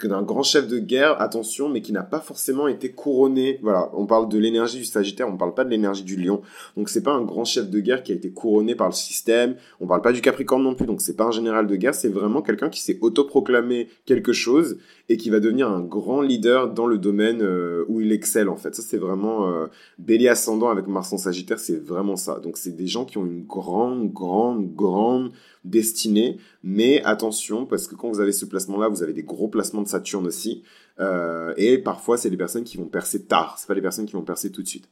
d'un 0.03 0.23
grand 0.23 0.43
chef 0.43 0.67
de 0.67 0.79
guerre, 0.79 1.21
attention, 1.21 1.69
mais 1.69 1.81
qui 1.81 1.91
n'a 1.93 2.03
pas 2.03 2.19
forcément 2.19 2.67
été 2.67 2.91
couronné. 2.91 3.59
Voilà, 3.61 3.89
on 3.93 4.05
parle 4.05 4.29
de 4.29 4.37
l'énergie 4.37 4.77
du 4.77 4.85
Sagittaire, 4.85 5.27
on 5.27 5.37
parle 5.37 5.53
pas 5.53 5.63
de 5.63 5.69
l'énergie 5.69 6.03
du 6.03 6.15
Lion. 6.15 6.41
Donc 6.75 6.89
c'est 6.89 7.03
pas 7.03 7.13
un 7.13 7.23
grand 7.23 7.45
chef 7.45 7.69
de 7.69 7.79
guerre 7.79 8.03
qui 8.03 8.11
a 8.11 8.15
été 8.15 8.31
couronné 8.31 8.75
par 8.75 8.87
le 8.87 8.93
système. 8.93 9.55
On 9.79 9.87
parle 9.87 10.01
pas 10.01 10.11
du 10.11 10.21
Capricorne 10.21 10.63
non 10.63 10.75
plus, 10.75 10.85
donc 10.85 11.01
c'est 11.01 11.15
pas 11.15 11.25
un 11.25 11.31
général 11.31 11.67
de 11.67 11.75
guerre, 11.75 11.95
c'est 11.95 12.09
vraiment 12.09 12.41
quelqu'un 12.41 12.69
qui 12.69 12.81
s'est 12.81 12.97
autoproclamé 13.01 13.89
quelque 14.05 14.33
chose 14.33 14.77
et 15.07 15.17
qui 15.17 15.29
va 15.29 15.39
devenir 15.39 15.69
un 15.69 15.81
grand 15.81 16.21
leader 16.21 16.73
dans 16.73 16.87
le 16.87 16.97
domaine 16.97 17.41
euh, 17.41 17.85
où 17.87 18.01
il 18.01 18.11
excelle 18.11 18.49
en 18.49 18.55
fait. 18.55 18.75
Ça 18.75 18.81
c'est 18.81 18.97
vraiment 18.97 19.47
euh, 19.49 19.67
Bélier 19.99 20.29
ascendant 20.29 20.69
avec 20.69 20.87
Mars 20.87 21.13
en 21.13 21.17
Sagittaire, 21.17 21.59
c'est 21.59 21.77
vraiment 21.77 22.15
ça. 22.15 22.39
Donc 22.39 22.57
c'est 22.57 22.75
des 22.75 22.87
gens 22.87 23.05
qui 23.05 23.17
ont 23.17 23.25
une 23.25 23.43
grande, 23.45 24.11
grande, 24.11 24.73
grande 24.73 25.31
destinée, 25.65 26.37
mais 26.63 27.03
attention 27.03 27.65
parce 27.65 27.87
que 27.87 27.95
quand 27.95 28.09
vous 28.09 28.19
avez 28.19 28.31
ce 28.31 28.45
placement-là, 28.45 28.87
vous 28.87 29.03
avez 29.03 29.13
des 29.13 29.23
gros 29.23 29.47
placements 29.47 29.81
de 29.81 29.87
Saturne 29.87 30.27
aussi, 30.27 30.63
euh, 30.99 31.53
et 31.57 31.77
parfois 31.77 32.17
c'est 32.17 32.29
des 32.29 32.37
personnes 32.37 32.63
qui 32.63 32.77
vont 32.77 32.85
percer 32.85 33.23
tard, 33.23 33.55
c'est 33.57 33.67
pas 33.67 33.73
les 33.73 33.81
personnes 33.81 34.05
qui 34.05 34.13
vont 34.13 34.23
percer 34.23 34.51
tout 34.51 34.61
de 34.61 34.67
suite. 34.67 34.87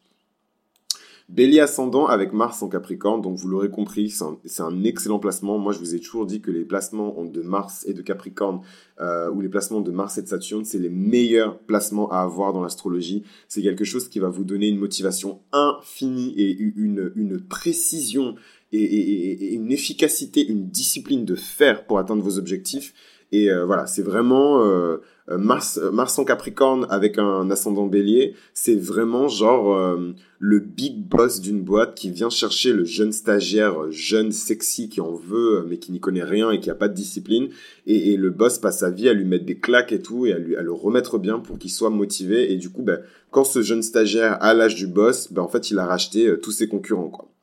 Bélier 1.29 1.61
ascendant 1.61 2.05
avec 2.05 2.33
Mars 2.33 2.61
en 2.63 2.67
Capricorne, 2.67 3.21
donc 3.21 3.37
vous 3.37 3.47
l'aurez 3.47 3.69
compris, 3.69 4.09
c'est 4.09 4.61
un, 4.61 4.83
excellent 4.83 5.19
placement. 5.19 5.57
Moi, 5.57 5.71
je 5.71 5.79
vous 5.79 5.95
ai 5.95 5.99
toujours 5.99 6.25
dit 6.25 6.41
que 6.41 6.51
les 6.51 6.65
placements 6.65 7.23
de 7.23 7.41
Mars 7.41 7.85
et 7.87 7.93
de 7.93 8.01
Capricorne, 8.01 8.59
euh, 8.99 9.31
ou 9.31 9.39
les 9.39 9.47
placements 9.47 9.79
de 9.79 9.91
Mars 9.91 10.17
et 10.17 10.21
de 10.21 10.27
Saturne, 10.27 10.65
c'est 10.65 10.79
les 10.79 10.89
meilleurs 10.89 11.59
placements 11.59 12.11
à 12.11 12.19
avoir 12.19 12.51
dans 12.51 12.61
l'astrologie. 12.61 13.23
C'est 13.47 13.61
quelque 13.61 13.85
chose 13.85 14.09
qui 14.09 14.19
va 14.19 14.27
vous 14.27 14.43
donner 14.43 14.67
une 14.67 14.77
motivation 14.77 15.39
infinie 15.53 16.33
et 16.37 16.51
une, 16.59 17.13
une 17.15 17.39
précision 17.39 18.35
et, 18.73 19.53
une 19.53 19.71
efficacité, 19.71 20.45
une 20.45 20.69
discipline 20.69 21.25
de 21.25 21.35
faire 21.35 21.85
pour 21.85 21.99
atteindre 21.99 22.23
vos 22.23 22.37
objectifs. 22.37 22.93
Et 23.31 23.49
euh, 23.49 23.65
voilà, 23.65 23.87
c'est 23.87 24.03
vraiment 24.03 24.63
euh, 24.63 24.97
Mars, 25.27 25.79
Mars 25.91 26.19
en 26.19 26.23
Capricorne 26.23 26.85
avec 26.91 27.17
un 27.17 27.49
ascendant 27.49 27.87
Bélier. 27.87 28.35
C'est 28.53 28.75
vraiment 28.75 29.27
genre 29.27 29.75
euh, 29.75 30.13
le 30.37 30.59
big 30.59 31.07
boss 31.07 31.41
d'une 31.41 31.61
boîte 31.61 31.95
qui 31.95 32.11
vient 32.11 32.29
chercher 32.29 32.73
le 32.73 32.83
jeune 32.83 33.11
stagiaire, 33.11 33.89
jeune 33.89 34.31
sexy 34.31 34.87
qui 34.87 35.01
en 35.01 35.13
veut 35.13 35.65
mais 35.67 35.77
qui 35.77 35.91
n'y 35.91 35.99
connaît 35.99 36.23
rien 36.23 36.51
et 36.51 36.59
qui 36.59 36.69
a 36.69 36.75
pas 36.75 36.87
de 36.87 36.93
discipline. 36.93 37.49
Et, 37.87 38.17
le 38.17 38.29
boss 38.29 38.59
passe 38.59 38.79
sa 38.79 38.91
vie 38.91 39.09
à 39.09 39.13
lui 39.13 39.25
mettre 39.25 39.45
des 39.45 39.57
claques 39.57 39.93
et 39.93 40.01
tout 40.01 40.27
et 40.27 40.33
à 40.33 40.37
lui 40.37 40.55
à 40.55 40.61
le 40.61 40.71
remettre 40.71 41.17
bien 41.17 41.39
pour 41.39 41.57
qu'il 41.57 41.71
soit 41.71 41.89
motivé. 41.89 42.53
Et 42.53 42.57
du 42.57 42.69
coup, 42.69 42.83
ben, 42.83 42.99
quand 43.31 43.45
ce 43.45 43.63
jeune 43.63 43.81
stagiaire 43.81 44.37
a 44.43 44.53
l'âge 44.53 44.75
du 44.75 44.85
boss, 44.85 45.33
ben 45.33 45.41
en 45.41 45.47
fait, 45.47 45.71
il 45.71 45.79
a 45.79 45.87
racheté 45.87 46.35
tous 46.39 46.51
ses 46.51 46.67
concurrents 46.67 47.09
quoi. 47.09 47.33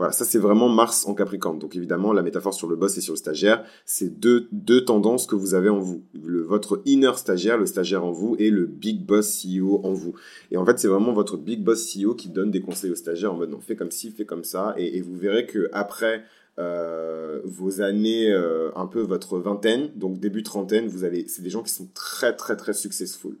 Voilà, 0.00 0.12
ça 0.12 0.24
c'est 0.24 0.38
vraiment 0.38 0.70
Mars 0.70 1.06
en 1.06 1.12
Capricorne. 1.12 1.58
Donc 1.58 1.76
évidemment, 1.76 2.14
la 2.14 2.22
métaphore 2.22 2.54
sur 2.54 2.66
le 2.66 2.74
boss 2.74 2.96
et 2.96 3.02
sur 3.02 3.12
le 3.12 3.18
stagiaire, 3.18 3.66
c'est 3.84 4.18
deux, 4.18 4.48
deux 4.50 4.82
tendances 4.82 5.26
que 5.26 5.34
vous 5.34 5.52
avez 5.52 5.68
en 5.68 5.78
vous. 5.78 6.06
Le, 6.14 6.40
votre 6.40 6.80
inner 6.86 7.12
stagiaire, 7.18 7.58
le 7.58 7.66
stagiaire 7.66 8.02
en 8.02 8.10
vous, 8.10 8.34
et 8.38 8.48
le 8.48 8.64
big 8.64 9.04
boss 9.04 9.44
CEO 9.44 9.82
en 9.84 9.92
vous. 9.92 10.14
Et 10.50 10.56
en 10.56 10.64
fait, 10.64 10.78
c'est 10.78 10.88
vraiment 10.88 11.12
votre 11.12 11.36
big 11.36 11.62
boss 11.62 11.94
CEO 11.94 12.14
qui 12.14 12.30
donne 12.30 12.50
des 12.50 12.62
conseils 12.62 12.90
aux 12.90 12.94
stagiaires 12.94 13.34
en 13.34 13.36
mode 13.36 13.50
non, 13.50 13.60
fais 13.60 13.76
comme 13.76 13.90
ci, 13.90 14.10
fais 14.10 14.24
comme 14.24 14.42
ça. 14.42 14.72
Et, 14.78 15.02
vous 15.02 15.18
verrez 15.18 15.44
que 15.44 15.68
après 15.74 16.24
euh, 16.58 17.42
vos 17.44 17.82
années, 17.82 18.32
euh, 18.32 18.70
un 18.76 18.86
peu 18.86 19.02
votre 19.02 19.38
vingtaine, 19.38 19.90
donc 19.96 20.18
début 20.18 20.42
trentaine, 20.42 20.86
vous 20.86 21.04
allez, 21.04 21.26
c'est 21.28 21.42
des 21.42 21.50
gens 21.50 21.62
qui 21.62 21.74
sont 21.74 21.90
très 21.92 22.34
très 22.34 22.56
très 22.56 22.72
successful. 22.72 23.36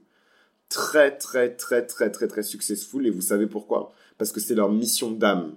Très 0.68 1.16
très 1.16 1.56
très 1.56 1.86
très 1.86 2.10
très 2.10 2.28
très 2.28 2.42
successful. 2.42 3.06
Et 3.06 3.10
vous 3.10 3.22
savez 3.22 3.46
pourquoi? 3.46 3.94
Parce 4.18 4.30
que 4.30 4.40
c'est 4.40 4.54
leur 4.54 4.70
mission 4.70 5.10
d'âme 5.10 5.54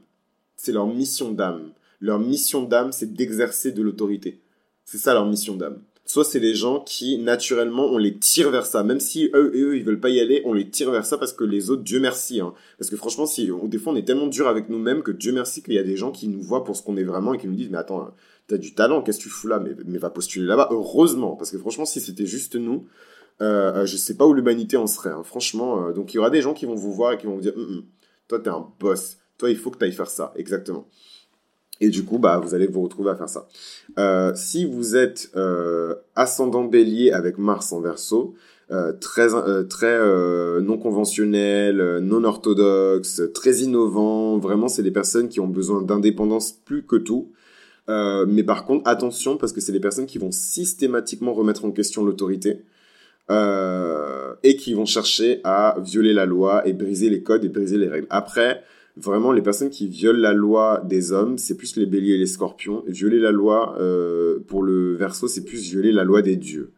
c'est 0.55 0.71
leur 0.71 0.87
mission 0.87 1.31
d'âme. 1.31 1.71
Leur 1.99 2.19
mission 2.19 2.63
d'âme, 2.63 2.91
c'est 2.91 3.13
d'exercer 3.13 3.71
de 3.71 3.81
l'autorité. 3.81 4.41
C'est 4.85 4.97
ça 4.97 5.13
leur 5.13 5.25
mission 5.25 5.55
d'âme. 5.55 5.81
Soit 6.05 6.25
c'est 6.25 6.39
les 6.39 6.53
gens 6.53 6.81
qui, 6.81 7.17
naturellement, 7.17 7.85
on 7.85 7.97
les 7.97 8.17
tire 8.17 8.49
vers 8.51 8.65
ça. 8.65 8.83
Même 8.83 8.99
si 8.99 9.29
eux, 9.33 9.51
eux, 9.55 9.77
ils 9.77 9.85
veulent 9.85 10.01
pas 10.01 10.09
y 10.09 10.19
aller, 10.19 10.41
on 10.43 10.51
les 10.51 10.69
tire 10.69 10.91
vers 10.91 11.05
ça 11.05 11.17
parce 11.17 11.31
que 11.31 11.45
les 11.45 11.69
autres, 11.69 11.83
Dieu 11.83 12.01
merci. 12.01 12.41
Hein. 12.41 12.53
Parce 12.77 12.89
que 12.89 12.97
franchement, 12.97 13.25
si, 13.25 13.49
des 13.65 13.77
fois, 13.77 13.93
on 13.93 13.95
est 13.95 14.05
tellement 14.05 14.27
dur 14.27 14.47
avec 14.47 14.67
nous-mêmes 14.67 15.01
que 15.01 15.11
Dieu 15.11 15.31
merci 15.31 15.63
qu'il 15.63 15.75
y 15.75 15.79
a 15.79 15.83
des 15.83 15.95
gens 15.95 16.11
qui 16.11 16.27
nous 16.27 16.41
voient 16.41 16.65
pour 16.65 16.75
ce 16.75 16.83
qu'on 16.83 16.97
est 16.97 17.05
vraiment 17.05 17.33
et 17.33 17.37
qui 17.37 17.47
nous 17.47 17.55
disent, 17.55 17.69
mais 17.69 17.77
attends, 17.77 18.13
t'as 18.47 18.57
du 18.57 18.75
talent, 18.75 19.01
qu'est-ce 19.01 19.19
que 19.19 19.23
tu 19.23 19.29
fous 19.29 19.47
là? 19.47 19.59
Mais, 19.59 19.71
mais 19.85 19.97
va 19.97 20.09
postuler 20.09 20.45
là-bas. 20.45 20.67
Heureusement. 20.71 21.37
Parce 21.37 21.51
que 21.51 21.57
franchement, 21.57 21.85
si 21.85 22.01
c'était 22.01 22.25
juste 22.25 22.55
nous, 22.55 22.85
euh, 23.41 23.73
euh, 23.73 23.85
je 23.85 23.95
sais 23.95 24.15
pas 24.15 24.25
où 24.25 24.33
l'humanité 24.33 24.75
en 24.75 24.87
serait. 24.87 25.11
Hein. 25.11 25.23
Franchement, 25.23 25.87
euh, 25.87 25.93
donc 25.93 26.13
il 26.13 26.17
y 26.17 26.19
aura 26.19 26.29
des 26.29 26.41
gens 26.41 26.53
qui 26.53 26.65
vont 26.65 26.75
vous 26.75 26.91
voir 26.91 27.13
et 27.13 27.17
qui 27.17 27.27
vont 27.27 27.35
vous 27.35 27.41
dire, 27.41 27.53
hum, 27.55 27.63
hum, 27.63 27.85
toi, 28.27 28.39
t'es 28.39 28.49
un 28.49 28.67
boss 28.79 29.17
toi, 29.37 29.49
il 29.49 29.57
faut 29.57 29.71
que 29.71 29.77
tu 29.77 29.85
ailles 29.85 29.91
faire 29.91 30.09
ça, 30.09 30.33
exactement. 30.35 30.87
Et 31.81 31.89
du 31.89 32.05
coup, 32.05 32.17
bah, 32.17 32.39
vous 32.43 32.53
allez 32.53 32.67
vous 32.67 32.81
retrouver 32.81 33.11
à 33.11 33.15
faire 33.15 33.29
ça. 33.29 33.47
Euh, 33.99 34.31
si 34.35 34.65
vous 34.65 34.95
êtes 34.95 35.31
euh, 35.35 35.95
ascendant 36.15 36.63
bélier 36.63 37.11
avec 37.11 37.37
Mars 37.37 37.73
en 37.73 37.81
verso, 37.81 38.35
euh, 38.71 38.93
très, 38.93 39.27
très 39.67 39.99
non 40.61 40.77
conventionnel, 40.77 41.99
non 42.01 42.23
orthodoxe, 42.23 43.21
très 43.33 43.57
innovant, 43.57 44.37
vraiment, 44.37 44.67
c'est 44.67 44.83
des 44.83 44.91
personnes 44.91 45.29
qui 45.29 45.39
ont 45.39 45.47
besoin 45.47 45.81
d'indépendance 45.81 46.53
plus 46.53 46.85
que 46.85 46.95
tout. 46.95 47.31
mais 47.87 48.43
par 48.43 48.65
contre, 48.65 48.87
attention, 48.87 49.37
parce 49.37 49.51
que 49.51 49.59
c'est 49.59 49.73
des 49.73 49.81
personnes 49.81 50.05
qui 50.05 50.19
vont 50.19 50.31
systématiquement 50.31 51.33
remettre 51.33 51.65
en 51.65 51.71
question 51.71 52.05
l'autorité. 52.05 52.61
et 53.29 54.55
qui 54.55 54.73
vont 54.73 54.85
chercher 54.85 55.41
à 55.43 55.75
violer 55.81 56.13
la 56.13 56.25
loi 56.25 56.65
et 56.67 56.73
briser 56.73 57.09
les 57.09 57.23
codes 57.23 57.43
et 57.43 57.49
briser 57.49 57.77
les 57.77 57.89
règles. 57.89 58.07
Après, 58.09 58.63
Vraiment, 58.95 59.31
les 59.31 59.41
personnes 59.41 59.71
qui 59.71 59.87
violent 59.87 60.19
la 60.19 60.33
loi 60.33 60.83
des 60.85 61.11
hommes, 61.11 61.39
c'est 61.39 61.57
plus 61.57 61.75
les 61.77 61.87
béliers 61.87 62.13
et 62.13 62.17
les 62.17 62.27
scorpions. 62.27 62.83
Violer 62.87 63.19
la 63.19 63.31
loi 63.31 63.75
euh, 63.79 64.39
pour 64.47 64.61
le 64.61 64.95
verso, 64.95 65.27
c'est 65.27 65.43
plus 65.43 65.61
violer 65.63 65.91
la 65.91 66.03
loi 66.03 66.21
des 66.21 66.35
dieux. 66.35 66.71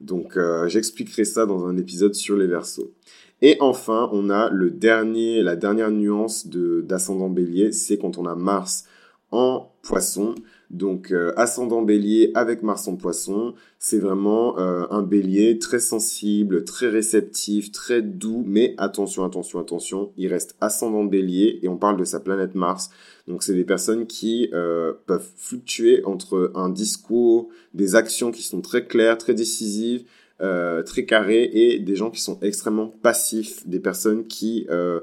Donc, 0.00 0.36
euh, 0.36 0.68
j'expliquerai 0.68 1.24
ça 1.24 1.46
dans 1.46 1.66
un 1.66 1.78
épisode 1.78 2.14
sur 2.14 2.36
les 2.36 2.46
versos. 2.46 2.92
Et 3.40 3.56
enfin, 3.60 4.10
on 4.12 4.28
a 4.28 4.50
le 4.50 4.70
dernier, 4.70 5.42
la 5.42 5.56
dernière 5.56 5.90
nuance 5.90 6.46
d'ascendant 6.46 7.30
bélier, 7.30 7.72
c'est 7.72 7.96
quand 7.96 8.18
on 8.18 8.26
a 8.26 8.34
Mars 8.34 8.84
en 9.30 9.72
poisson. 9.82 10.34
Donc 10.70 11.12
euh, 11.12 11.32
ascendant 11.36 11.82
bélier 11.82 12.30
avec 12.34 12.62
Mars 12.62 12.88
en 12.88 12.96
poisson, 12.96 13.54
c'est 13.78 13.98
vraiment 13.98 14.58
euh, 14.58 14.84
un 14.90 15.02
bélier 15.02 15.58
très 15.58 15.78
sensible, 15.78 16.64
très 16.64 16.88
réceptif, 16.88 17.70
très 17.70 18.02
doux, 18.02 18.42
mais 18.46 18.74
attention, 18.78 19.24
attention, 19.24 19.60
attention, 19.60 20.12
il 20.16 20.28
reste 20.28 20.56
ascendant 20.60 21.04
bélier 21.04 21.60
et 21.62 21.68
on 21.68 21.76
parle 21.76 21.96
de 21.96 22.04
sa 22.04 22.20
planète 22.20 22.54
Mars. 22.54 22.90
Donc 23.28 23.42
c'est 23.42 23.54
des 23.54 23.64
personnes 23.64 24.06
qui 24.06 24.48
euh, 24.52 24.92
peuvent 25.06 25.30
fluctuer 25.36 26.04
entre 26.04 26.50
un 26.54 26.70
discours, 26.70 27.48
des 27.72 27.94
actions 27.94 28.32
qui 28.32 28.42
sont 28.42 28.60
très 28.60 28.86
claires, 28.86 29.18
très 29.18 29.34
décisives, 29.34 30.04
très 30.84 31.06
carrées 31.06 31.48
et 31.54 31.78
des 31.78 31.96
gens 31.96 32.10
qui 32.10 32.20
sont 32.20 32.38
extrêmement 32.42 32.88
passifs, 32.88 33.66
des 33.66 33.80
personnes 33.80 34.26
qui 34.26 34.66
euh, 34.68 35.00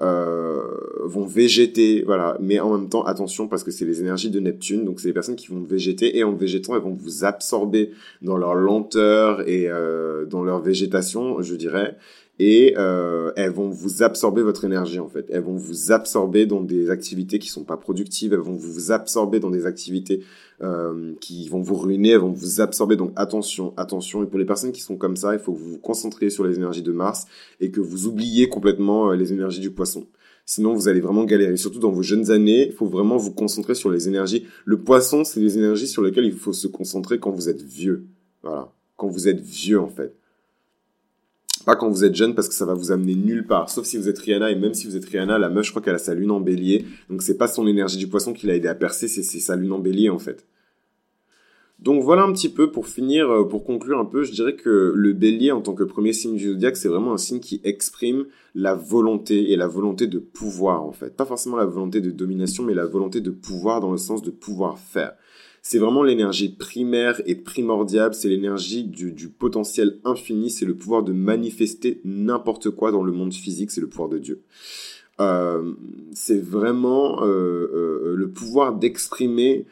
vont 0.00 1.26
végéter, 1.26 2.02
voilà. 2.04 2.36
Mais 2.40 2.58
en 2.60 2.76
même 2.76 2.88
temps, 2.88 3.04
attention 3.04 3.48
parce 3.48 3.62
que 3.62 3.70
c'est 3.70 3.84
les 3.84 4.00
énergies 4.00 4.30
de 4.30 4.40
Neptune, 4.40 4.84
donc 4.84 5.00
c'est 5.00 5.08
les 5.08 5.14
personnes 5.14 5.36
qui 5.36 5.48
vont 5.48 5.62
végéter 5.62 6.16
et 6.18 6.24
en 6.24 6.32
végétant, 6.32 6.74
elles 6.74 6.82
vont 6.82 6.94
vous 6.94 7.24
absorber 7.24 7.90
dans 8.20 8.36
leur 8.36 8.54
lenteur 8.54 9.46
et 9.48 9.68
euh, 9.68 10.24
dans 10.26 10.42
leur 10.42 10.60
végétation, 10.60 11.40
je 11.42 11.54
dirais 11.54 11.96
et 12.38 12.74
euh, 12.76 13.30
elles 13.36 13.50
vont 13.50 13.68
vous 13.68 14.02
absorber 14.02 14.42
votre 14.42 14.64
énergie 14.64 14.98
en 14.98 15.08
fait. 15.08 15.26
Elles 15.30 15.42
vont 15.42 15.54
vous 15.54 15.92
absorber 15.92 16.46
dans 16.46 16.60
des 16.60 16.90
activités 16.90 17.38
qui 17.38 17.48
sont 17.48 17.64
pas 17.64 17.76
productives, 17.76 18.32
elles 18.32 18.40
vont 18.40 18.56
vous 18.56 18.90
absorber 18.90 19.38
dans 19.38 19.50
des 19.50 19.66
activités 19.66 20.24
euh, 20.62 21.14
qui 21.20 21.48
vont 21.48 21.60
vous 21.60 21.76
ruiner, 21.76 22.16
vont 22.16 22.30
vous 22.30 22.60
absorber. 22.60 22.96
Donc 22.96 23.12
attention, 23.16 23.74
attention. 23.76 24.22
Et 24.22 24.26
pour 24.26 24.38
les 24.38 24.44
personnes 24.44 24.72
qui 24.72 24.80
sont 24.80 24.96
comme 24.96 25.16
ça, 25.16 25.34
il 25.34 25.40
faut 25.40 25.52
que 25.52 25.58
vous 25.58 25.72
vous 25.72 25.78
concentriez 25.78 26.30
sur 26.30 26.44
les 26.44 26.56
énergies 26.56 26.82
de 26.82 26.92
Mars 26.92 27.26
et 27.60 27.70
que 27.70 27.80
vous 27.80 28.06
oubliez 28.06 28.48
complètement 28.48 29.10
euh, 29.10 29.16
les 29.16 29.32
énergies 29.32 29.60
du 29.60 29.70
Poisson. 29.70 30.06
Sinon, 30.44 30.74
vous 30.74 30.88
allez 30.88 31.00
vraiment 31.00 31.24
galérer. 31.24 31.56
Surtout 31.56 31.78
dans 31.78 31.90
vos 31.90 32.02
jeunes 32.02 32.30
années, 32.30 32.66
il 32.66 32.72
faut 32.72 32.86
vraiment 32.86 33.16
vous 33.16 33.32
concentrer 33.32 33.74
sur 33.74 33.90
les 33.90 34.08
énergies. 34.08 34.44
Le 34.64 34.80
Poisson, 34.80 35.24
c'est 35.24 35.40
les 35.40 35.56
énergies 35.56 35.86
sur 35.86 36.02
lesquelles 36.02 36.26
il 36.26 36.32
faut 36.32 36.52
se 36.52 36.66
concentrer 36.66 37.18
quand 37.18 37.30
vous 37.30 37.48
êtes 37.48 37.62
vieux. 37.62 38.06
Voilà, 38.42 38.72
quand 38.96 39.08
vous 39.08 39.28
êtes 39.28 39.40
vieux 39.40 39.80
en 39.80 39.88
fait. 39.88 40.16
Pas 41.64 41.76
quand 41.76 41.88
vous 41.88 42.04
êtes 42.04 42.14
jeune 42.14 42.34
parce 42.34 42.48
que 42.48 42.54
ça 42.54 42.66
va 42.66 42.74
vous 42.74 42.90
amener 42.90 43.14
nulle 43.14 43.46
part. 43.46 43.70
Sauf 43.70 43.86
si 43.86 43.96
vous 43.96 44.08
êtes 44.08 44.18
Rihanna 44.18 44.50
et 44.50 44.56
même 44.56 44.74
si 44.74 44.88
vous 44.88 44.96
êtes 44.96 45.04
Rihanna, 45.04 45.38
la 45.38 45.48
meuf, 45.48 45.66
je 45.66 45.70
crois 45.70 45.80
qu'elle 45.80 45.94
a 45.94 45.98
sa 45.98 46.14
lune 46.14 46.32
en 46.32 46.40
bélier. 46.40 46.84
Donc 47.08 47.22
c'est 47.22 47.36
pas 47.36 47.46
son 47.46 47.68
énergie 47.68 47.98
du 47.98 48.08
poisson 48.08 48.32
qui 48.32 48.46
l'a 48.46 48.56
aidé 48.56 48.66
à 48.66 48.74
percer, 48.74 49.06
c'est 49.06 49.22
sa 49.22 49.54
lune 49.54 49.72
en 49.72 49.78
bélier 49.78 50.10
en 50.10 50.18
fait. 50.18 50.44
Donc 51.82 52.00
voilà 52.04 52.22
un 52.22 52.32
petit 52.32 52.48
peu 52.48 52.70
pour 52.70 52.86
finir, 52.86 53.28
euh, 53.28 53.44
pour 53.44 53.64
conclure 53.64 53.98
un 53.98 54.04
peu, 54.04 54.22
je 54.22 54.30
dirais 54.30 54.54
que 54.54 54.92
le 54.94 55.12
bélier 55.14 55.50
en 55.50 55.60
tant 55.60 55.74
que 55.74 55.82
premier 55.82 56.12
signe 56.12 56.36
du 56.36 56.52
zodiaque, 56.52 56.76
c'est 56.76 56.88
vraiment 56.88 57.12
un 57.12 57.18
signe 57.18 57.40
qui 57.40 57.60
exprime 57.64 58.26
la 58.54 58.74
volonté 58.74 59.50
et 59.50 59.56
la 59.56 59.66
volonté 59.66 60.06
de 60.06 60.20
pouvoir 60.20 60.84
en 60.84 60.92
fait. 60.92 61.16
Pas 61.16 61.24
forcément 61.24 61.56
la 61.56 61.64
volonté 61.64 62.00
de 62.00 62.12
domination, 62.12 62.62
mais 62.62 62.74
la 62.74 62.86
volonté 62.86 63.20
de 63.20 63.30
pouvoir 63.30 63.80
dans 63.80 63.90
le 63.90 63.98
sens 63.98 64.22
de 64.22 64.30
pouvoir 64.30 64.78
faire. 64.78 65.14
C'est 65.60 65.78
vraiment 65.78 66.04
l'énergie 66.04 66.50
primaire 66.50 67.20
et 67.26 67.34
primordiale, 67.34 68.14
c'est 68.14 68.28
l'énergie 68.28 68.84
du, 68.84 69.10
du, 69.10 69.28
potentiel 69.28 69.98
infini, 70.04 70.50
c'est 70.50 70.66
le 70.66 70.76
pouvoir 70.76 71.02
de 71.02 71.12
manifester 71.12 72.00
n'importe 72.04 72.70
quoi 72.70 72.92
dans 72.92 73.02
le 73.02 73.12
monde 73.12 73.34
physique, 73.34 73.72
c'est 73.72 73.80
le 73.80 73.88
pouvoir 73.88 74.08
de 74.08 74.18
Dieu. 74.18 74.42
c'est 76.12 76.40
vraiment 76.40 77.22
le 77.22 78.26
pouvoir 78.32 78.74
d'exprimer 78.74 79.66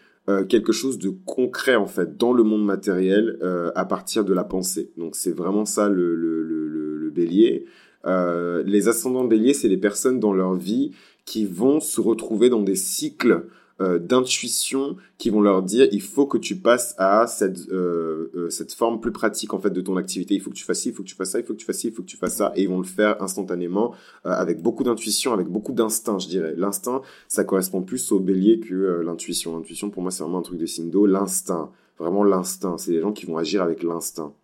quelque 0.48 0.70
chose 0.72 0.98
de 0.98 1.10
concret 1.10 1.74
en 1.74 1.86
fait 1.86 2.16
dans 2.16 2.32
le 2.32 2.44
monde 2.44 2.64
matériel 2.64 3.38
à 3.74 3.84
partir 3.84 4.24
de 4.24 4.32
la 4.32 4.44
pensée. 4.44 4.92
Donc 4.96 5.16
c'est 5.16 5.32
vraiment 5.32 5.64
ça 5.64 5.88
le, 5.88 6.14
le, 6.14 6.42
le, 6.44 6.96
le 6.98 7.10
bélier. 7.10 7.64
les 8.04 8.88
ascendants 8.88 9.24
béliers, 9.24 9.54
c'est 9.54 9.68
les 9.68 9.76
personnes 9.76 10.20
dans 10.20 10.32
leur 10.32 10.54
vie 10.54 10.92
qui 11.24 11.46
vont 11.46 11.80
se 11.80 12.00
retrouver 12.00 12.48
dans 12.48 12.62
des 12.62 12.76
cycles 12.76 13.46
euh, 13.80 13.98
d'intuition 13.98 14.96
qui 15.16 15.30
vont 15.30 15.40
leur 15.40 15.62
dire 15.62 15.88
il 15.90 16.02
faut 16.02 16.26
que 16.26 16.36
tu 16.36 16.56
passes 16.56 16.94
à 16.98 17.26
cette 17.26 17.70
euh, 17.70 18.30
euh, 18.34 18.50
cette 18.50 18.74
forme 18.74 19.00
plus 19.00 19.12
pratique 19.12 19.54
en 19.54 19.58
fait 19.58 19.70
de 19.70 19.80
ton 19.80 19.96
activité. 19.96 20.34
Il 20.34 20.40
faut 20.40 20.50
que 20.50 20.54
tu 20.56 20.64
fasses 20.64 20.80
ci 20.80 20.90
il 20.90 20.94
faut 20.94 21.02
que 21.02 21.08
tu 21.08 21.14
fasses 21.14 21.30
ça 21.30 21.38
il 21.38 21.44
faut 21.46 21.54
que 21.54 21.58
tu 21.58 21.64
fasses 21.64 21.78
ci 21.78 21.88
il 21.88 21.92
faut 21.92 22.02
que 22.02 22.08
tu 22.08 22.18
fasses 22.18 22.36
ça. 22.36 22.52
Et 22.56 22.62
ils 22.62 22.68
vont 22.68 22.78
le 22.78 22.84
faire 22.84 23.22
instantanément 23.22 23.94
avec 24.24 24.60
beaucoup 24.60 24.84
d'intuition 24.84 25.32
avec 25.32 25.48
beaucoup 25.48 25.72
d'instinct 25.72 26.18
je 26.18 26.28
dirais. 26.28 26.54
L'instinct 26.56 27.00
ça 27.28 27.44
correspond 27.44 27.80
plus 27.80 28.12
au 28.12 28.20
bélier 28.20 28.60
que 28.60 29.00
l'intuition. 29.00 29.56
L'intuition 29.56 29.88
pour 29.88 30.02
moi 30.02 30.10
c'est 30.10 30.22
vraiment 30.22 30.40
un 30.40 30.42
truc 30.42 30.58
de 30.58 30.66
signe 30.66 30.90
d'eau. 30.90 31.06
L'instinct 31.06 31.70
vraiment 31.98 32.24
l'instinct. 32.24 32.76
C'est 32.76 32.92
les 32.92 33.00
gens 33.00 33.12
qui 33.12 33.26
vont 33.26 33.38
agir 33.38 33.62
avec 33.62 33.82
l'instinct 33.82 34.34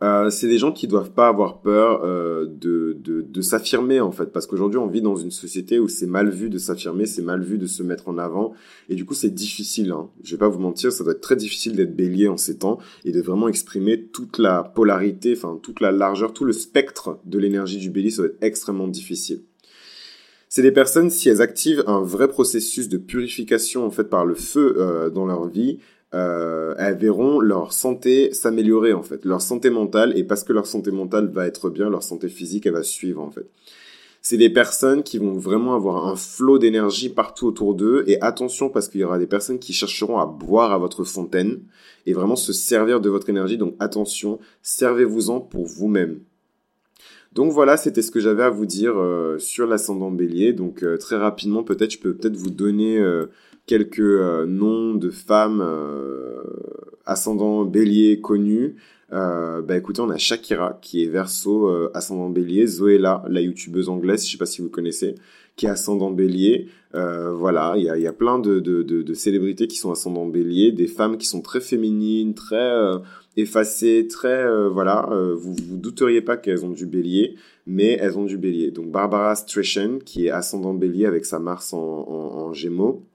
euh, 0.00 0.30
c'est 0.30 0.46
des 0.46 0.58
gens 0.58 0.70
qui 0.70 0.86
doivent 0.86 1.10
pas 1.10 1.26
avoir 1.26 1.60
peur 1.60 2.02
euh, 2.04 2.46
de, 2.46 2.96
de, 3.00 3.20
de 3.20 3.40
s'affirmer 3.40 4.00
en 4.00 4.12
fait, 4.12 4.26
parce 4.26 4.46
qu'aujourd'hui 4.46 4.78
on 4.78 4.86
vit 4.86 5.02
dans 5.02 5.16
une 5.16 5.32
société 5.32 5.80
où 5.80 5.88
c'est 5.88 6.06
mal 6.06 6.30
vu 6.30 6.50
de 6.50 6.58
s'affirmer, 6.58 7.04
c'est 7.04 7.22
mal 7.22 7.42
vu 7.42 7.58
de 7.58 7.66
se 7.66 7.82
mettre 7.82 8.08
en 8.08 8.16
avant, 8.16 8.54
et 8.88 8.94
du 8.94 9.04
coup 9.04 9.14
c'est 9.14 9.34
difficile. 9.34 9.90
Hein. 9.90 10.08
Je 10.22 10.32
vais 10.32 10.38
pas 10.38 10.48
vous 10.48 10.60
mentir, 10.60 10.92
ça 10.92 11.02
doit 11.02 11.14
être 11.14 11.20
très 11.20 11.34
difficile 11.34 11.74
d'être 11.74 11.96
bélier 11.96 12.28
en 12.28 12.36
ces 12.36 12.58
temps 12.58 12.78
et 13.04 13.10
de 13.10 13.20
vraiment 13.20 13.48
exprimer 13.48 14.00
toute 14.00 14.38
la 14.38 14.62
polarité, 14.62 15.34
enfin 15.36 15.58
toute 15.60 15.80
la 15.80 15.90
largeur, 15.90 16.32
tout 16.32 16.44
le 16.44 16.52
spectre 16.52 17.18
de 17.24 17.38
l'énergie 17.38 17.78
du 17.78 17.90
bélier, 17.90 18.10
ça 18.10 18.22
doit 18.22 18.30
être 18.30 18.42
extrêmement 18.42 18.88
difficile. 18.88 19.42
C'est 20.48 20.62
des 20.62 20.72
personnes, 20.72 21.10
si 21.10 21.28
elles 21.28 21.42
activent 21.42 21.84
un 21.86 22.00
vrai 22.00 22.28
processus 22.28 22.88
de 22.88 22.96
purification 22.96 23.84
en 23.84 23.90
fait 23.90 24.04
par 24.04 24.24
le 24.24 24.34
feu 24.34 24.76
euh, 24.78 25.10
dans 25.10 25.26
leur 25.26 25.46
vie, 25.46 25.78
euh, 26.14 26.74
elles 26.78 26.96
verront 26.96 27.38
leur 27.38 27.72
santé 27.72 28.32
s'améliorer 28.32 28.94
en 28.94 29.02
fait, 29.02 29.24
leur 29.24 29.42
santé 29.42 29.68
mentale 29.68 30.16
et 30.16 30.24
parce 30.24 30.42
que 30.42 30.54
leur 30.54 30.66
santé 30.66 30.90
mentale 30.90 31.28
va 31.28 31.46
être 31.46 31.68
bien, 31.68 31.90
leur 31.90 32.02
santé 32.02 32.28
physique 32.28 32.66
elle 32.66 32.72
va 32.72 32.82
suivre 32.82 33.22
en 33.22 33.30
fait. 33.30 33.46
C'est 34.22 34.36
des 34.36 34.50
personnes 34.50 35.02
qui 35.02 35.18
vont 35.18 35.34
vraiment 35.34 35.74
avoir 35.74 36.06
un 36.06 36.16
flot 36.16 36.58
d'énergie 36.58 37.08
partout 37.08 37.46
autour 37.46 37.74
d'eux 37.74 38.04
et 38.06 38.20
attention 38.20 38.68
parce 38.68 38.88
qu'il 38.88 39.00
y 39.00 39.04
aura 39.04 39.18
des 39.18 39.26
personnes 39.26 39.58
qui 39.58 39.72
chercheront 39.72 40.18
à 40.18 40.26
boire 40.26 40.72
à 40.72 40.78
votre 40.78 41.04
fontaine 41.04 41.60
et 42.06 42.14
vraiment 42.14 42.36
se 42.36 42.52
servir 42.52 43.00
de 43.00 43.10
votre 43.10 43.28
énergie 43.28 43.58
donc 43.58 43.74
attention, 43.78 44.38
servez-vous-en 44.62 45.40
pour 45.40 45.66
vous-même. 45.66 46.20
Donc 47.32 47.52
voilà, 47.52 47.76
c'était 47.76 48.02
ce 48.02 48.10
que 48.10 48.20
j'avais 48.20 48.42
à 48.42 48.50
vous 48.50 48.66
dire 48.66 48.94
euh, 48.96 49.38
sur 49.38 49.66
l'ascendant 49.66 50.10
bélier. 50.10 50.54
Donc 50.54 50.82
euh, 50.82 50.96
très 50.96 51.16
rapidement, 51.16 51.62
peut-être 51.62 51.92
je 51.92 51.98
peux 51.98 52.14
peut-être 52.14 52.36
vous 52.36 52.50
donner 52.50 52.98
quelques 53.68 54.00
euh, 54.00 54.46
noms 54.46 54.94
de 54.94 55.10
femmes 55.10 55.60
euh, 55.60 56.42
ascendant 57.06 57.64
bélier 57.64 58.20
connus. 58.20 58.74
Euh, 59.12 59.62
bah 59.62 59.76
écoutez, 59.76 60.00
on 60.00 60.10
a 60.10 60.16
Shakira 60.16 60.78
qui 60.82 61.04
est 61.04 61.08
verso 61.08 61.70
ascendant 61.94 62.28
bélier, 62.28 62.66
Zoella, 62.66 63.22
la 63.28 63.40
youtubeuse 63.40 63.88
anglaise, 63.88 64.26
je 64.26 64.32
sais 64.32 64.38
pas 64.38 64.46
si 64.46 64.60
vous 64.60 64.68
connaissez, 64.68 65.14
qui 65.56 65.66
est 65.66 65.70
ascendant 65.70 66.10
bélier. 66.10 66.68
voilà, 66.92 67.74
il 67.76 67.84
y 67.84 67.90
a, 67.90 67.96
y 67.96 68.06
a, 68.06 68.12
plein 68.12 68.38
de, 68.38 68.60
de, 68.60 68.82
de, 68.82 69.14
célébrités 69.14 69.66
qui 69.66 69.76
sont 69.76 69.90
ascendant 69.90 70.26
bélier, 70.26 70.72
des 70.72 70.88
femmes 70.88 71.16
qui 71.16 71.26
sont 71.26 71.40
très 71.40 71.60
féminines, 71.60 72.34
très 72.34 72.74
effacées, 73.38 74.08
très 74.10 74.68
voilà. 74.68 75.08
vous 75.36 75.54
vous 75.54 75.76
douteriez 75.78 76.20
pas 76.20 76.36
qu'elles 76.36 76.66
ont 76.66 76.70
du 76.70 76.84
bélier, 76.84 77.36
mais 77.66 77.96
elles 77.98 78.18
ont 78.18 78.26
du 78.26 78.36
bélier. 78.36 78.70
Donc 78.70 78.90
Barbara 78.90 79.34
Streisand 79.36 80.00
qui 80.04 80.26
est 80.26 80.30
ascendant 80.30 80.74
bélier 80.74 81.06
avec 81.06 81.24
sa 81.24 81.38
Mars 81.38 81.72
en, 81.72 81.78
en 81.78 82.52
Gémeaux. 82.52 83.06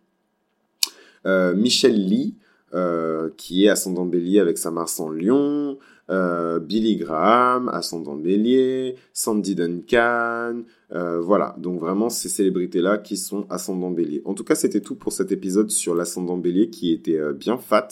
Euh, 1.26 1.55
Michel 1.55 1.95
Lee, 1.95 2.36
euh, 2.74 3.30
qui 3.38 3.65
est 3.65 3.69
ascendant 3.69 4.05
bélier 4.05 4.39
avec 4.39 4.57
sa 4.57 4.71
Mars 4.71 4.99
en 4.99 5.09
Lion, 5.09 5.78
euh, 6.09 6.59
Billy 6.59 6.97
Graham, 6.97 7.69
ascendant 7.69 8.15
bélier, 8.15 8.95
Sandy 9.13 9.55
Duncan, 9.55 10.63
voilà, 10.89 11.55
donc 11.57 11.80
vraiment 11.80 12.09
ces 12.09 12.30
célébrités-là 12.30 12.99
qui 12.99 13.17
sont 13.17 13.47
ascendant 13.49 13.89
bélier. 13.89 14.21
En 14.26 14.36
tout 14.36 14.43
cas, 14.43 14.53
c'était 14.53 14.82
tout 14.82 14.95
pour 14.95 15.11
cet 15.11 15.32
épisode 15.32 15.71
sur 15.71 15.95
l'ascendant 15.95 16.38
bélier 16.38 16.69
qui 16.69 16.91
était 16.91 17.19
bien 17.34 17.57
fat. 17.57 17.88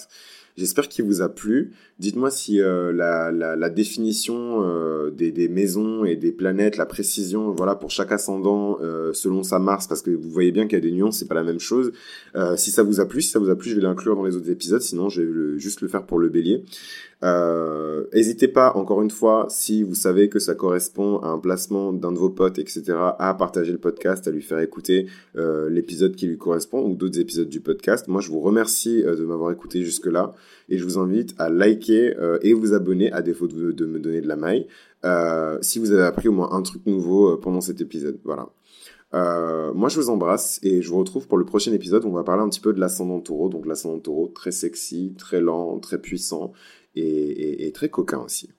J'espère 0.62 0.90
qu'il 0.90 1.06
vous 1.06 1.24
a 1.24 1.30
plu. 1.30 1.72
Dites-moi 1.98 2.30
si 2.30 2.62
euh, 2.62 2.92
la, 2.94 3.70
définition 3.72 4.64
euh, 4.64 5.10
des, 5.10 5.32
des, 5.32 5.48
maisons 5.48 6.06
et 6.06 6.16
des 6.16 6.32
planètes, 6.32 6.78
la 6.78 6.86
précision, 6.86 7.50
voilà, 7.52 7.74
pour 7.74 7.90
chaque 7.90 8.12
ascendant 8.12 8.78
euh, 8.80 9.12
selon 9.12 9.42
sa 9.42 9.58
Mars, 9.58 9.88
parce 9.88 10.04
que 10.04 10.12
vous 10.12 10.30
voyez 10.30 10.52
bien 10.52 10.68
qu'il 10.68 10.78
y 10.78 10.82
a 10.82 10.82
des 10.82 10.92
nuances, 10.92 11.18
c'est 11.18 11.28
pas 11.28 11.34
la 11.34 11.44
même 11.44 11.60
chose. 11.60 11.94
si 12.58 12.70
ça 12.70 12.84
vous 12.84 13.00
a 13.00 13.08
plu, 13.08 13.24
si 13.24 13.32
ça 13.32 13.40
vous 13.40 13.50
a 13.50 13.56
plu, 13.56 13.72
je 13.72 13.76
vais 13.76 13.82
l'inclure 13.82 14.16
dans 14.16 14.24
les 14.24 14.36
autres 14.36 14.52
épisodes. 14.52 14.82
Sinon, 14.82 15.10
je 15.10 15.24
vais 15.24 15.60
juste 15.60 15.82
le 15.82 15.88
faire 15.88 16.06
pour 16.06 16.20
le 16.20 16.30
Bélier. 16.30 16.64
N'hésitez 17.24 18.48
pas, 18.48 18.74
encore 18.76 19.02
une 19.02 19.12
fois, 19.12 19.46
si 19.50 19.84
vous 19.84 19.96
savez 19.96 20.28
que 20.28 20.40
ça 20.40 20.56
correspond 20.56 21.20
à 21.20 21.28
un 21.28 21.38
placement 21.38 21.94
d'un 21.94 22.12
de 22.12 22.18
vos 22.18 22.30
potes, 22.30 22.60
etc., 22.60 22.84
à 23.20 23.34
partager 23.38 23.72
le 23.72 23.78
podcast, 23.78 24.28
à 24.28 24.32
lui 24.32 24.42
faire 24.42 24.60
écouter 24.60 25.08
l'épisode 25.36 26.16
qui 26.16 26.28
lui 26.28 26.38
correspond 26.38 26.82
ou 26.84 26.96
d'autres 26.96 27.20
épisodes 27.20 27.50
du 27.50 27.60
podcast. 27.60 28.08
Moi, 28.08 28.22
je 28.22 28.30
vous 28.30 28.40
remercie 28.40 29.04
de 29.04 29.24
m'avoir 29.24 29.52
écouté 29.52 29.84
jusque-là 29.84 30.34
et 30.72 30.78
je 30.78 30.84
vous 30.84 30.98
invite 30.98 31.36
à 31.38 31.50
liker 31.50 32.18
euh, 32.18 32.40
et 32.42 32.54
vous 32.54 32.74
abonner 32.74 33.12
à 33.12 33.22
défaut 33.22 33.48
de, 33.48 33.86
me 33.86 34.00
donner 34.00 34.22
de 34.22 34.28
la 34.28 34.38
maille 34.38 34.68
euh, 35.04 35.58
si 35.62 35.80
vous 35.80 35.92
avez 35.92 36.04
appris 36.04 36.30
au 36.30 36.32
moins 36.32 36.54
un 36.54 36.62
truc 36.62 36.86
nouveau 36.86 37.34
euh, 37.34 37.40
pendant 37.40 37.62
cet 37.62 37.82
épisode. 37.82 38.18
Voilà. 38.24 38.48
moi, 39.74 39.90
je 39.90 40.00
vous 40.00 40.10
embrasse 40.10 40.60
et 40.64 40.82
je 40.82 40.90
vous 40.90 40.98
retrouve 40.98 41.28
pour 41.28 41.38
le 41.38 41.46
prochain 41.46 41.74
épisode 41.74 42.06
où 42.06 42.08
on 42.08 42.14
va 42.14 42.24
parler 42.24 42.42
un 42.42 42.50
petit 42.50 42.62
peu 42.62 42.72
de 42.72 42.80
l'ascendant 42.80 43.20
taureau. 43.20 43.50
Donc, 43.50 43.66
l'ascendant 43.66 44.00
taureau, 44.00 44.32
très 44.34 44.52
sexy, 44.52 45.14
très 45.18 45.42
lent, 45.42 45.78
très 45.80 46.00
puissant 46.00 46.54
et 46.96 47.72
très 47.74 47.90
coquin 47.90 48.20
aussi. 48.20 48.50